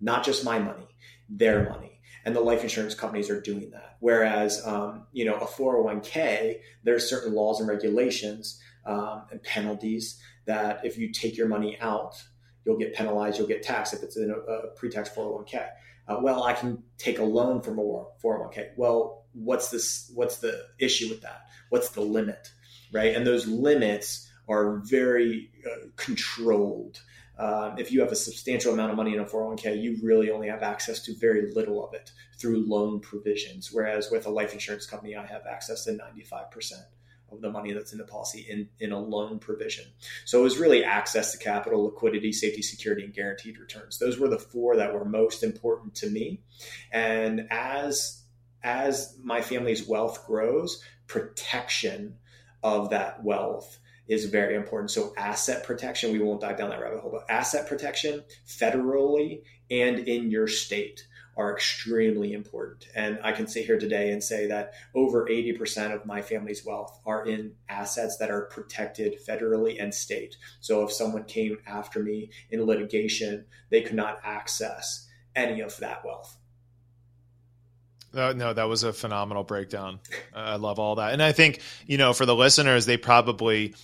Not 0.00 0.24
just 0.24 0.44
my 0.44 0.58
money, 0.58 0.88
their 1.28 1.68
money. 1.68 2.00
And 2.24 2.36
the 2.36 2.40
life 2.40 2.62
insurance 2.62 2.94
companies 2.94 3.30
are 3.30 3.40
doing 3.40 3.70
that. 3.70 3.96
Whereas, 4.00 4.64
um, 4.66 5.06
you 5.12 5.24
know, 5.24 5.34
a 5.34 5.46
401k, 5.46 6.58
there's 6.84 7.08
certain 7.08 7.34
laws 7.34 7.60
and 7.60 7.68
regulations 7.68 8.60
um, 8.86 9.24
and 9.30 9.42
penalties 9.42 10.20
that 10.46 10.84
if 10.84 10.98
you 10.98 11.12
take 11.12 11.36
your 11.36 11.48
money 11.48 11.78
out, 11.80 12.22
you'll 12.64 12.78
get 12.78 12.94
penalized, 12.94 13.38
you'll 13.38 13.48
get 13.48 13.62
taxed 13.62 13.92
if 13.94 14.02
it's 14.02 14.16
in 14.16 14.30
a, 14.30 14.34
a 14.34 14.68
pre-tax 14.76 15.08
401k. 15.10 15.68
Uh, 16.08 16.18
well, 16.20 16.44
I 16.44 16.52
can 16.52 16.82
take 16.98 17.18
a 17.18 17.24
loan 17.24 17.62
from 17.62 17.78
a 17.78 17.82
401k. 18.22 18.70
Well, 18.76 19.24
what's 19.32 19.70
this? 19.70 20.10
What's 20.14 20.38
the 20.38 20.66
issue 20.78 21.08
with 21.08 21.22
that? 21.22 21.42
What's 21.70 21.90
the 21.90 22.00
limit, 22.00 22.50
right? 22.92 23.14
And 23.14 23.26
those 23.26 23.46
limits 23.46 24.28
are 24.48 24.78
very 24.84 25.50
uh, 25.66 25.86
controlled. 25.96 27.00
Um, 27.38 27.78
if 27.78 27.90
you 27.90 28.00
have 28.00 28.12
a 28.12 28.16
substantial 28.16 28.72
amount 28.72 28.90
of 28.90 28.96
money 28.96 29.14
in 29.14 29.20
a 29.20 29.24
401k, 29.24 29.80
you 29.82 29.98
really 30.02 30.30
only 30.30 30.48
have 30.48 30.62
access 30.62 31.00
to 31.04 31.14
very 31.16 31.52
little 31.52 31.84
of 31.84 31.94
it 31.94 32.12
through 32.38 32.66
loan 32.68 33.00
provisions. 33.00 33.70
Whereas 33.72 34.10
with 34.10 34.26
a 34.26 34.30
life 34.30 34.52
insurance 34.52 34.86
company, 34.86 35.16
I 35.16 35.26
have 35.26 35.46
access 35.46 35.84
to 35.84 35.92
95% 35.92 36.72
of 37.32 37.40
the 37.40 37.50
money 37.50 37.72
that's 37.72 37.92
in 37.92 37.98
the 37.98 38.04
policy 38.04 38.46
in, 38.48 38.68
in 38.78 38.92
a 38.92 38.98
loan 38.98 39.38
provision. 39.38 39.86
So 40.26 40.40
it 40.40 40.42
was 40.42 40.58
really 40.58 40.84
access 40.84 41.32
to 41.32 41.38
capital, 41.38 41.84
liquidity, 41.84 42.32
safety, 42.32 42.62
security, 42.62 43.04
and 43.04 43.14
guaranteed 43.14 43.58
returns. 43.58 43.98
Those 43.98 44.18
were 44.18 44.28
the 44.28 44.38
four 44.38 44.76
that 44.76 44.92
were 44.92 45.04
most 45.04 45.42
important 45.42 45.94
to 45.96 46.10
me. 46.10 46.42
And 46.92 47.46
as 47.50 48.18
as 48.64 49.18
my 49.20 49.40
family's 49.40 49.88
wealth 49.88 50.24
grows, 50.24 50.84
protection 51.08 52.16
of 52.62 52.90
that 52.90 53.22
wealth 53.22 53.78
is 54.08 54.26
very 54.26 54.56
important. 54.56 54.90
So 54.90 55.12
asset 55.16 55.64
protection, 55.64 56.12
we 56.12 56.18
won't 56.18 56.40
dive 56.40 56.58
down 56.58 56.70
that 56.70 56.80
rabbit 56.80 57.00
hole, 57.00 57.12
but 57.12 57.32
asset 57.32 57.68
protection 57.68 58.24
federally 58.46 59.42
and 59.70 60.00
in 60.00 60.30
your 60.30 60.48
state 60.48 61.06
are 61.36 61.52
extremely 61.54 62.34
important. 62.34 62.88
And 62.94 63.18
I 63.22 63.32
can 63.32 63.46
sit 63.46 63.64
here 63.64 63.78
today 63.78 64.10
and 64.10 64.22
say 64.22 64.48
that 64.48 64.74
over 64.94 65.26
80% 65.26 65.94
of 65.94 66.04
my 66.04 66.20
family's 66.20 66.64
wealth 66.64 67.00
are 67.06 67.26
in 67.26 67.52
assets 67.68 68.18
that 68.18 68.30
are 68.30 68.42
protected 68.42 69.16
federally 69.26 69.82
and 69.82 69.94
state. 69.94 70.36
So 70.60 70.84
if 70.84 70.92
someone 70.92 71.24
came 71.24 71.58
after 71.66 72.02
me 72.02 72.30
in 72.50 72.66
litigation, 72.66 73.46
they 73.70 73.80
could 73.80 73.96
not 73.96 74.20
access 74.24 75.08
any 75.34 75.60
of 75.60 75.76
that 75.78 76.04
wealth. 76.04 76.36
Uh, 78.14 78.34
no, 78.36 78.52
that 78.52 78.68
was 78.68 78.82
a 78.82 78.92
phenomenal 78.92 79.42
breakdown. 79.42 80.00
I 80.34 80.56
love 80.56 80.78
all 80.78 80.96
that. 80.96 81.12
And 81.12 81.22
I 81.22 81.32
think, 81.32 81.60
you 81.86 81.96
know, 81.96 82.12
for 82.12 82.26
the 82.26 82.34
listeners, 82.34 82.84
they 82.84 82.96
probably 82.98 83.74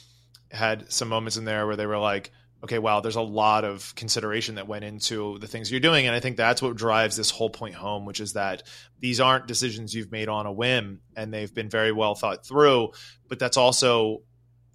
had 0.50 0.92
some 0.92 1.08
moments 1.08 1.36
in 1.36 1.44
there 1.44 1.66
where 1.66 1.76
they 1.76 1.86
were 1.86 1.98
like, 1.98 2.30
okay, 2.62 2.78
wow, 2.78 3.00
there's 3.00 3.16
a 3.16 3.22
lot 3.22 3.64
of 3.64 3.94
consideration 3.94 4.56
that 4.56 4.66
went 4.66 4.84
into 4.84 5.38
the 5.38 5.46
things 5.46 5.70
you're 5.70 5.80
doing. 5.80 6.06
And 6.06 6.14
I 6.14 6.20
think 6.20 6.36
that's 6.36 6.60
what 6.60 6.76
drives 6.76 7.16
this 7.16 7.30
whole 7.30 7.50
point 7.50 7.74
home, 7.74 8.04
which 8.04 8.20
is 8.20 8.32
that 8.32 8.64
these 8.98 9.20
aren't 9.20 9.46
decisions 9.46 9.94
you've 9.94 10.10
made 10.10 10.28
on 10.28 10.46
a 10.46 10.52
whim 10.52 11.00
and 11.16 11.32
they've 11.32 11.54
been 11.54 11.70
very 11.70 11.92
well 11.92 12.14
thought 12.14 12.44
through. 12.44 12.90
But 13.28 13.38
that's 13.38 13.56
also 13.56 14.22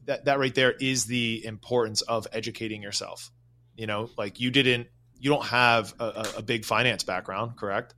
that, 0.06 0.26
that 0.26 0.40
right 0.40 0.56
there 0.56 0.72
is 0.72 1.06
the 1.06 1.46
importance 1.46 2.02
of 2.02 2.26
educating 2.32 2.82
yourself. 2.82 3.32
You 3.76 3.88
know, 3.88 4.10
like 4.18 4.40
you 4.40 4.50
didn't, 4.50 4.88
you 5.20 5.30
don't 5.30 5.46
have 5.46 5.94
a, 6.00 6.28
a 6.38 6.42
big 6.42 6.64
finance 6.66 7.04
background, 7.04 7.58
correct? 7.58 7.96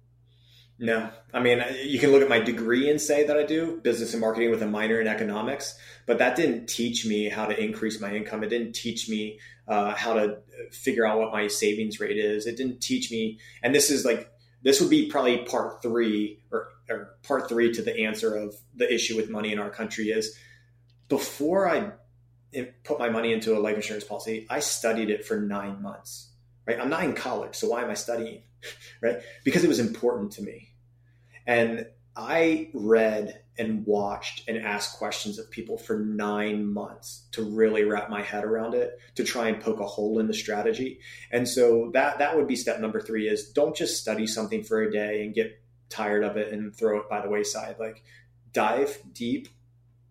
No, 0.77 1.09
I 1.33 1.39
mean, 1.39 1.63
you 1.85 1.99
can 1.99 2.11
look 2.11 2.21
at 2.21 2.27
my 2.27 2.39
degree 2.39 2.89
and 2.89 2.99
say 2.99 3.25
that 3.25 3.37
I 3.37 3.43
do 3.43 3.79
business 3.81 4.13
and 4.13 4.19
marketing 4.19 4.51
with 4.51 4.61
a 4.61 4.67
minor 4.67 4.99
in 4.99 5.07
economics, 5.07 5.77
but 6.05 6.17
that 6.17 6.35
didn't 6.35 6.67
teach 6.67 7.05
me 7.05 7.29
how 7.29 7.45
to 7.45 7.57
increase 7.57 8.01
my 8.01 8.13
income. 8.13 8.43
It 8.43 8.49
didn't 8.49 8.73
teach 8.73 9.07
me 9.07 9.39
uh, 9.69 9.95
how 9.95 10.15
to 10.15 10.39
figure 10.71 11.05
out 11.05 11.17
what 11.17 11.31
my 11.31 11.47
savings 11.47 12.01
rate 12.01 12.17
is. 12.17 12.45
It 12.45 12.57
didn't 12.57 12.81
teach 12.81 13.09
me, 13.09 13.39
and 13.63 13.73
this 13.73 13.89
is 13.89 14.03
like, 14.03 14.29
this 14.63 14.81
would 14.81 14.89
be 14.89 15.07
probably 15.07 15.45
part 15.45 15.81
three 15.81 16.41
or, 16.51 16.67
or 16.89 17.15
part 17.23 17.47
three 17.47 17.71
to 17.73 17.81
the 17.81 18.01
answer 18.01 18.35
of 18.35 18.55
the 18.75 18.91
issue 18.93 19.15
with 19.15 19.29
money 19.29 19.53
in 19.53 19.59
our 19.59 19.69
country 19.69 20.09
is 20.09 20.37
before 21.07 21.69
I 21.69 21.91
put 22.83 22.99
my 22.99 23.09
money 23.09 23.31
into 23.31 23.57
a 23.57 23.59
life 23.59 23.75
insurance 23.75 24.03
policy, 24.03 24.45
I 24.49 24.59
studied 24.59 25.09
it 25.09 25.25
for 25.25 25.39
nine 25.39 25.81
months, 25.81 26.31
right? 26.65 26.79
I'm 26.79 26.89
not 26.89 27.03
in 27.03 27.13
college, 27.13 27.55
so 27.55 27.69
why 27.69 27.83
am 27.83 27.89
I 27.89 27.93
studying? 27.93 28.41
right? 29.01 29.17
Because 29.43 29.63
it 29.63 29.67
was 29.67 29.79
important 29.79 30.31
to 30.33 30.41
me. 30.41 30.69
And 31.47 31.87
I 32.15 32.69
read 32.73 33.41
and 33.57 33.85
watched 33.85 34.47
and 34.47 34.57
asked 34.57 34.97
questions 34.97 35.39
of 35.39 35.49
people 35.49 35.77
for 35.77 35.99
nine 35.99 36.65
months 36.65 37.27
to 37.31 37.43
really 37.43 37.83
wrap 37.83 38.09
my 38.09 38.21
head 38.21 38.43
around 38.43 38.73
it, 38.73 38.99
to 39.15 39.23
try 39.23 39.47
and 39.47 39.61
poke 39.61 39.79
a 39.79 39.85
hole 39.85 40.19
in 40.19 40.27
the 40.27 40.33
strategy. 40.33 40.99
And 41.31 41.47
so 41.47 41.91
that 41.93 42.19
that 42.19 42.35
would 42.35 42.47
be 42.47 42.55
step 42.55 42.79
number 42.79 42.99
three 42.99 43.27
is 43.27 43.49
don't 43.51 43.75
just 43.75 43.99
study 43.99 44.27
something 44.27 44.63
for 44.63 44.81
a 44.81 44.91
day 44.91 45.23
and 45.23 45.33
get 45.33 45.61
tired 45.89 46.23
of 46.23 46.35
it 46.37 46.51
and 46.51 46.75
throw 46.75 46.99
it 46.99 47.09
by 47.09 47.21
the 47.21 47.29
wayside. 47.29 47.77
Like 47.79 48.03
dive 48.51 48.97
deep 49.13 49.47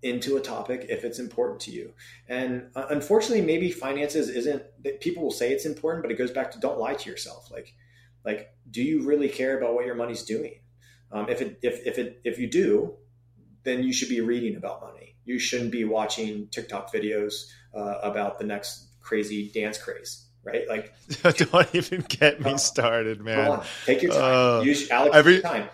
into 0.02 0.36
a 0.36 0.40
topic 0.40 0.86
if 0.88 1.02
it's 1.02 1.18
important 1.18 1.60
to 1.60 1.70
you. 1.70 1.92
And 2.28 2.68
uh, 2.76 2.86
unfortunately, 2.90 3.44
maybe 3.44 3.70
finances 3.70 4.28
isn't 4.28 4.62
that 4.84 5.00
people 5.00 5.22
will 5.22 5.30
say 5.30 5.50
it's 5.50 5.64
important, 5.64 6.02
but 6.02 6.12
it 6.12 6.18
goes 6.18 6.30
back 6.30 6.50
to 6.52 6.60
don't 6.60 6.78
lie 6.78 6.94
to 6.94 7.10
yourself. 7.10 7.50
Like 7.50 7.74
like 8.24 8.50
do 8.70 8.82
you 8.82 9.02
really 9.02 9.28
care 9.28 9.58
about 9.58 9.74
what 9.74 9.86
your 9.86 9.94
money's 9.94 10.22
doing? 10.24 10.54
Um, 11.12 11.28
if 11.28 11.40
it 11.40 11.58
if, 11.62 11.86
if 11.86 11.98
it 11.98 12.20
if 12.24 12.38
you 12.38 12.48
do 12.48 12.94
then 13.62 13.82
you 13.82 13.92
should 13.92 14.10
be 14.10 14.20
reading 14.20 14.56
about 14.56 14.82
money. 14.82 15.16
You 15.24 15.38
shouldn't 15.38 15.70
be 15.70 15.84
watching 15.84 16.48
tiktok 16.48 16.92
videos 16.92 17.50
uh, 17.74 17.98
about 18.02 18.38
the 18.38 18.44
next 18.44 18.88
crazy 19.00 19.50
dance 19.54 19.78
craze 19.78 20.24
right? 20.44 20.68
Like 20.68 20.94
don't 21.22 21.74
even 21.74 22.04
get 22.08 22.40
me 22.40 22.52
uh, 22.52 22.56
started 22.56 23.20
man. 23.20 23.62
take 23.86 24.02
your 24.02 24.12
time. 24.12 24.60
Uh, 24.60 24.62
use 24.62 24.90
Alex, 24.90 25.16
every 25.16 25.40
time. 25.40 25.68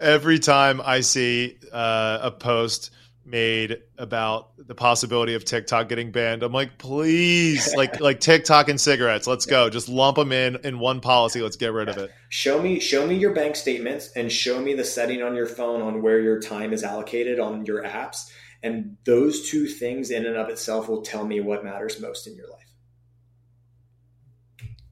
every 0.00 0.38
time 0.38 0.80
i 0.84 1.00
see 1.00 1.58
uh, 1.72 2.20
a 2.22 2.30
post 2.30 2.90
made 3.28 3.82
about 3.96 4.50
the 4.58 4.74
possibility 4.74 5.34
of 5.34 5.44
TikTok 5.44 5.88
getting 5.88 6.10
banned. 6.10 6.42
I'm 6.42 6.52
like, 6.52 6.78
please, 6.78 7.74
like 7.74 8.00
like 8.00 8.20
TikTok 8.20 8.68
and 8.68 8.80
cigarettes. 8.80 9.26
Let's 9.26 9.46
go. 9.46 9.70
Just 9.70 9.88
lump 9.88 10.16
them 10.16 10.32
in 10.32 10.56
in 10.64 10.78
one 10.78 11.00
policy. 11.00 11.42
Let's 11.42 11.56
get 11.56 11.72
rid 11.72 11.88
of 11.88 11.98
it. 11.98 12.10
Show 12.28 12.60
me 12.60 12.80
show 12.80 13.06
me 13.06 13.16
your 13.16 13.32
bank 13.32 13.56
statements 13.56 14.10
and 14.16 14.30
show 14.32 14.60
me 14.60 14.74
the 14.74 14.84
setting 14.84 15.22
on 15.22 15.34
your 15.34 15.46
phone 15.46 15.82
on 15.82 16.02
where 16.02 16.20
your 16.20 16.40
time 16.40 16.72
is 16.72 16.82
allocated 16.82 17.38
on 17.38 17.66
your 17.66 17.82
apps. 17.84 18.30
And 18.62 18.96
those 19.04 19.48
two 19.48 19.66
things 19.66 20.10
in 20.10 20.26
and 20.26 20.36
of 20.36 20.48
itself 20.48 20.88
will 20.88 21.02
tell 21.02 21.24
me 21.24 21.40
what 21.40 21.64
matters 21.64 22.00
most 22.00 22.26
in 22.26 22.34
your 22.34 22.48
life. 22.48 22.58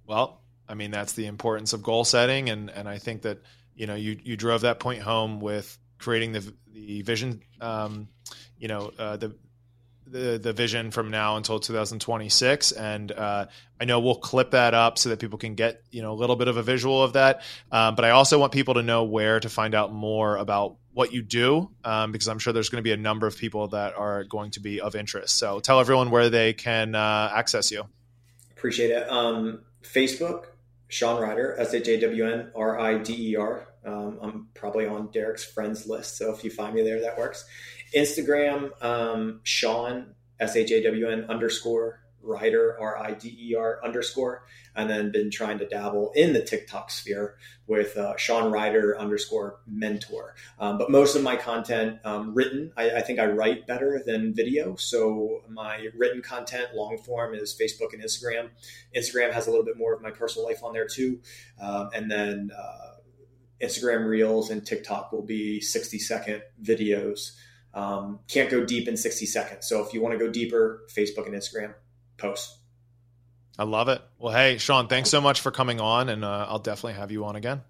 Well, 0.06 0.42
I 0.68 0.74
mean 0.74 0.90
that's 0.90 1.14
the 1.14 1.26
importance 1.26 1.72
of 1.72 1.82
goal 1.82 2.04
setting 2.04 2.50
and 2.50 2.70
and 2.70 2.88
I 2.88 2.98
think 2.98 3.22
that 3.22 3.38
you 3.74 3.86
know 3.86 3.94
you 3.94 4.18
you 4.22 4.36
drove 4.36 4.60
that 4.60 4.80
point 4.80 5.02
home 5.02 5.40
with 5.40 5.78
creating 5.98 6.32
the 6.32 6.54
the 6.72 7.02
vision 7.02 7.42
um, 7.60 8.08
you 8.58 8.68
know 8.68 8.92
uh, 8.98 9.16
the 9.16 9.34
the 10.06 10.38
the 10.38 10.52
vision 10.52 10.92
from 10.92 11.10
now 11.10 11.36
until 11.36 11.58
2026 11.58 12.70
and 12.72 13.12
uh, 13.12 13.46
i 13.80 13.84
know 13.84 13.98
we'll 13.98 14.14
clip 14.14 14.52
that 14.52 14.72
up 14.72 14.98
so 14.98 15.08
that 15.08 15.18
people 15.18 15.38
can 15.38 15.54
get 15.54 15.82
you 15.90 16.02
know 16.02 16.12
a 16.12 16.14
little 16.14 16.36
bit 16.36 16.48
of 16.48 16.56
a 16.56 16.62
visual 16.62 17.02
of 17.02 17.14
that. 17.14 17.42
Um, 17.72 17.96
but 17.96 18.04
i 18.04 18.10
also 18.10 18.38
want 18.38 18.52
people 18.52 18.74
to 18.74 18.82
know 18.82 19.04
where 19.04 19.40
to 19.40 19.48
find 19.48 19.74
out 19.74 19.92
more 19.92 20.36
about 20.36 20.76
what 20.92 21.12
you 21.12 21.22
do 21.22 21.70
um, 21.84 22.12
because 22.12 22.28
i'm 22.28 22.38
sure 22.38 22.52
there's 22.52 22.68
going 22.68 22.82
to 22.82 22.86
be 22.86 22.92
a 22.92 22.96
number 22.96 23.26
of 23.26 23.36
people 23.36 23.66
that 23.68 23.96
are 23.96 24.24
going 24.24 24.50
to 24.52 24.60
be 24.60 24.80
of 24.80 24.94
interest. 24.94 25.38
So 25.38 25.58
tell 25.60 25.80
everyone 25.80 26.10
where 26.10 26.30
they 26.30 26.52
can 26.52 26.94
uh, 26.94 27.32
access 27.34 27.72
you. 27.72 27.84
Appreciate 28.52 28.90
it. 28.90 29.10
Um, 29.10 29.60
facebook 29.82 30.44
Shawn 30.88 31.20
Rider 31.20 31.56
s-h-a-w-n-r-i-d-e-r 31.58 33.68
um, 33.86 34.18
i'm 34.22 34.48
probably 34.54 34.86
on 34.86 35.10
derek's 35.12 35.44
friends 35.44 35.86
list 35.86 36.16
so 36.18 36.34
if 36.34 36.44
you 36.44 36.50
find 36.50 36.74
me 36.74 36.82
there 36.82 37.00
that 37.00 37.16
works 37.16 37.44
Instagram, 37.94 38.70
um, 38.82 39.40
Shawn, 39.42 40.14
S 40.40 40.56
H 40.56 40.70
A 40.70 40.82
W 40.82 41.08
N 41.08 41.26
underscore 41.28 42.00
Rider, 42.22 42.76
R 42.80 42.98
I 42.98 43.12
D 43.12 43.36
E 43.40 43.54
R 43.54 43.80
underscore, 43.84 44.44
and 44.74 44.90
then 44.90 45.12
been 45.12 45.30
trying 45.30 45.58
to 45.58 45.66
dabble 45.66 46.10
in 46.14 46.32
the 46.32 46.42
TikTok 46.42 46.90
sphere 46.90 47.36
with 47.68 47.96
uh, 47.96 48.16
Shawn 48.16 48.50
Rider 48.50 48.98
underscore 48.98 49.60
mentor. 49.66 50.34
Um, 50.58 50.76
but 50.76 50.90
most 50.90 51.14
of 51.14 51.22
my 51.22 51.36
content 51.36 52.00
um, 52.04 52.34
written, 52.34 52.72
I, 52.76 52.90
I, 52.96 53.00
think 53.00 53.20
I 53.20 53.26
write 53.26 53.66
better 53.66 54.02
than 54.04 54.34
video. 54.34 54.74
So 54.74 55.42
my 55.48 55.88
written 55.96 56.20
content, 56.20 56.74
long 56.74 56.98
form, 56.98 57.34
is 57.34 57.56
Facebook 57.58 57.92
and 57.92 58.02
Instagram. 58.02 58.50
Instagram 58.96 59.32
has 59.32 59.46
a 59.46 59.50
little 59.50 59.64
bit 59.64 59.78
more 59.78 59.94
of 59.94 60.02
my 60.02 60.10
personal 60.10 60.46
life 60.46 60.64
on 60.64 60.72
there 60.72 60.88
too. 60.88 61.20
Um, 61.60 61.90
and 61.94 62.10
then 62.10 62.50
uh, 62.56 62.95
Instagram 63.60 64.06
Reels 64.06 64.50
and 64.50 64.66
TikTok 64.66 65.12
will 65.12 65.22
be 65.22 65.60
60 65.60 65.98
second 65.98 66.42
videos 66.62 67.32
um, 67.76 68.20
can't 68.26 68.50
go 68.50 68.64
deep 68.64 68.88
in 68.88 68.96
60 68.96 69.26
seconds. 69.26 69.68
So 69.68 69.84
if 69.84 69.92
you 69.92 70.00
want 70.00 70.18
to 70.18 70.18
go 70.18 70.32
deeper, 70.32 70.86
Facebook 70.88 71.26
and 71.26 71.34
Instagram 71.34 71.74
posts. 72.16 72.58
I 73.58 73.64
love 73.64 73.88
it. 73.88 74.00
Well, 74.18 74.32
hey, 74.32 74.56
Shawn, 74.58 74.88
thanks 74.88 75.10
so 75.10 75.20
much 75.20 75.42
for 75.42 75.50
coming 75.50 75.80
on, 75.80 76.08
and 76.08 76.24
uh, 76.24 76.46
I'll 76.48 76.58
definitely 76.58 76.94
have 76.94 77.12
you 77.12 77.24
on 77.26 77.36
again. 77.36 77.62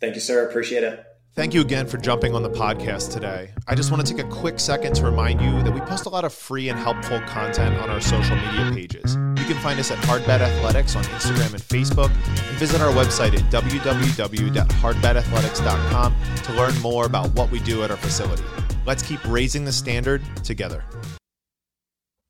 Thank 0.00 0.14
you, 0.14 0.20
sir. 0.20 0.46
Appreciate 0.46 0.84
it. 0.84 1.04
Thank 1.34 1.52
you 1.52 1.60
again 1.62 1.88
for 1.88 1.98
jumping 1.98 2.32
on 2.32 2.44
the 2.44 2.48
podcast 2.48 3.12
today. 3.12 3.50
I 3.66 3.74
just 3.74 3.90
want 3.90 4.06
to 4.06 4.14
take 4.14 4.24
a 4.24 4.28
quick 4.28 4.60
second 4.60 4.94
to 4.94 5.04
remind 5.04 5.40
you 5.40 5.64
that 5.64 5.74
we 5.74 5.80
post 5.80 6.06
a 6.06 6.08
lot 6.08 6.24
of 6.24 6.32
free 6.32 6.68
and 6.68 6.78
helpful 6.78 7.20
content 7.22 7.76
on 7.78 7.90
our 7.90 8.00
social 8.00 8.36
media 8.36 8.70
pages. 8.72 9.16
You 9.16 9.44
can 9.44 9.60
find 9.60 9.80
us 9.80 9.90
at 9.90 9.98
Hardbat 10.04 10.38
Athletics 10.38 10.94
on 10.94 11.02
Instagram 11.02 11.52
and 11.52 11.60
Facebook, 11.60 12.12
and 12.28 12.38
visit 12.58 12.80
our 12.80 12.92
website 12.92 13.34
at 13.34 13.42
www.hardbatathletics.com 13.50 16.14
to 16.44 16.52
learn 16.52 16.80
more 16.80 17.04
about 17.04 17.34
what 17.34 17.50
we 17.50 17.58
do 17.58 17.82
at 17.82 17.90
our 17.90 17.96
facility. 17.96 18.44
Let's 18.86 19.02
keep 19.02 19.18
raising 19.26 19.64
the 19.64 19.72
standard 19.72 20.22
together. 20.44 20.84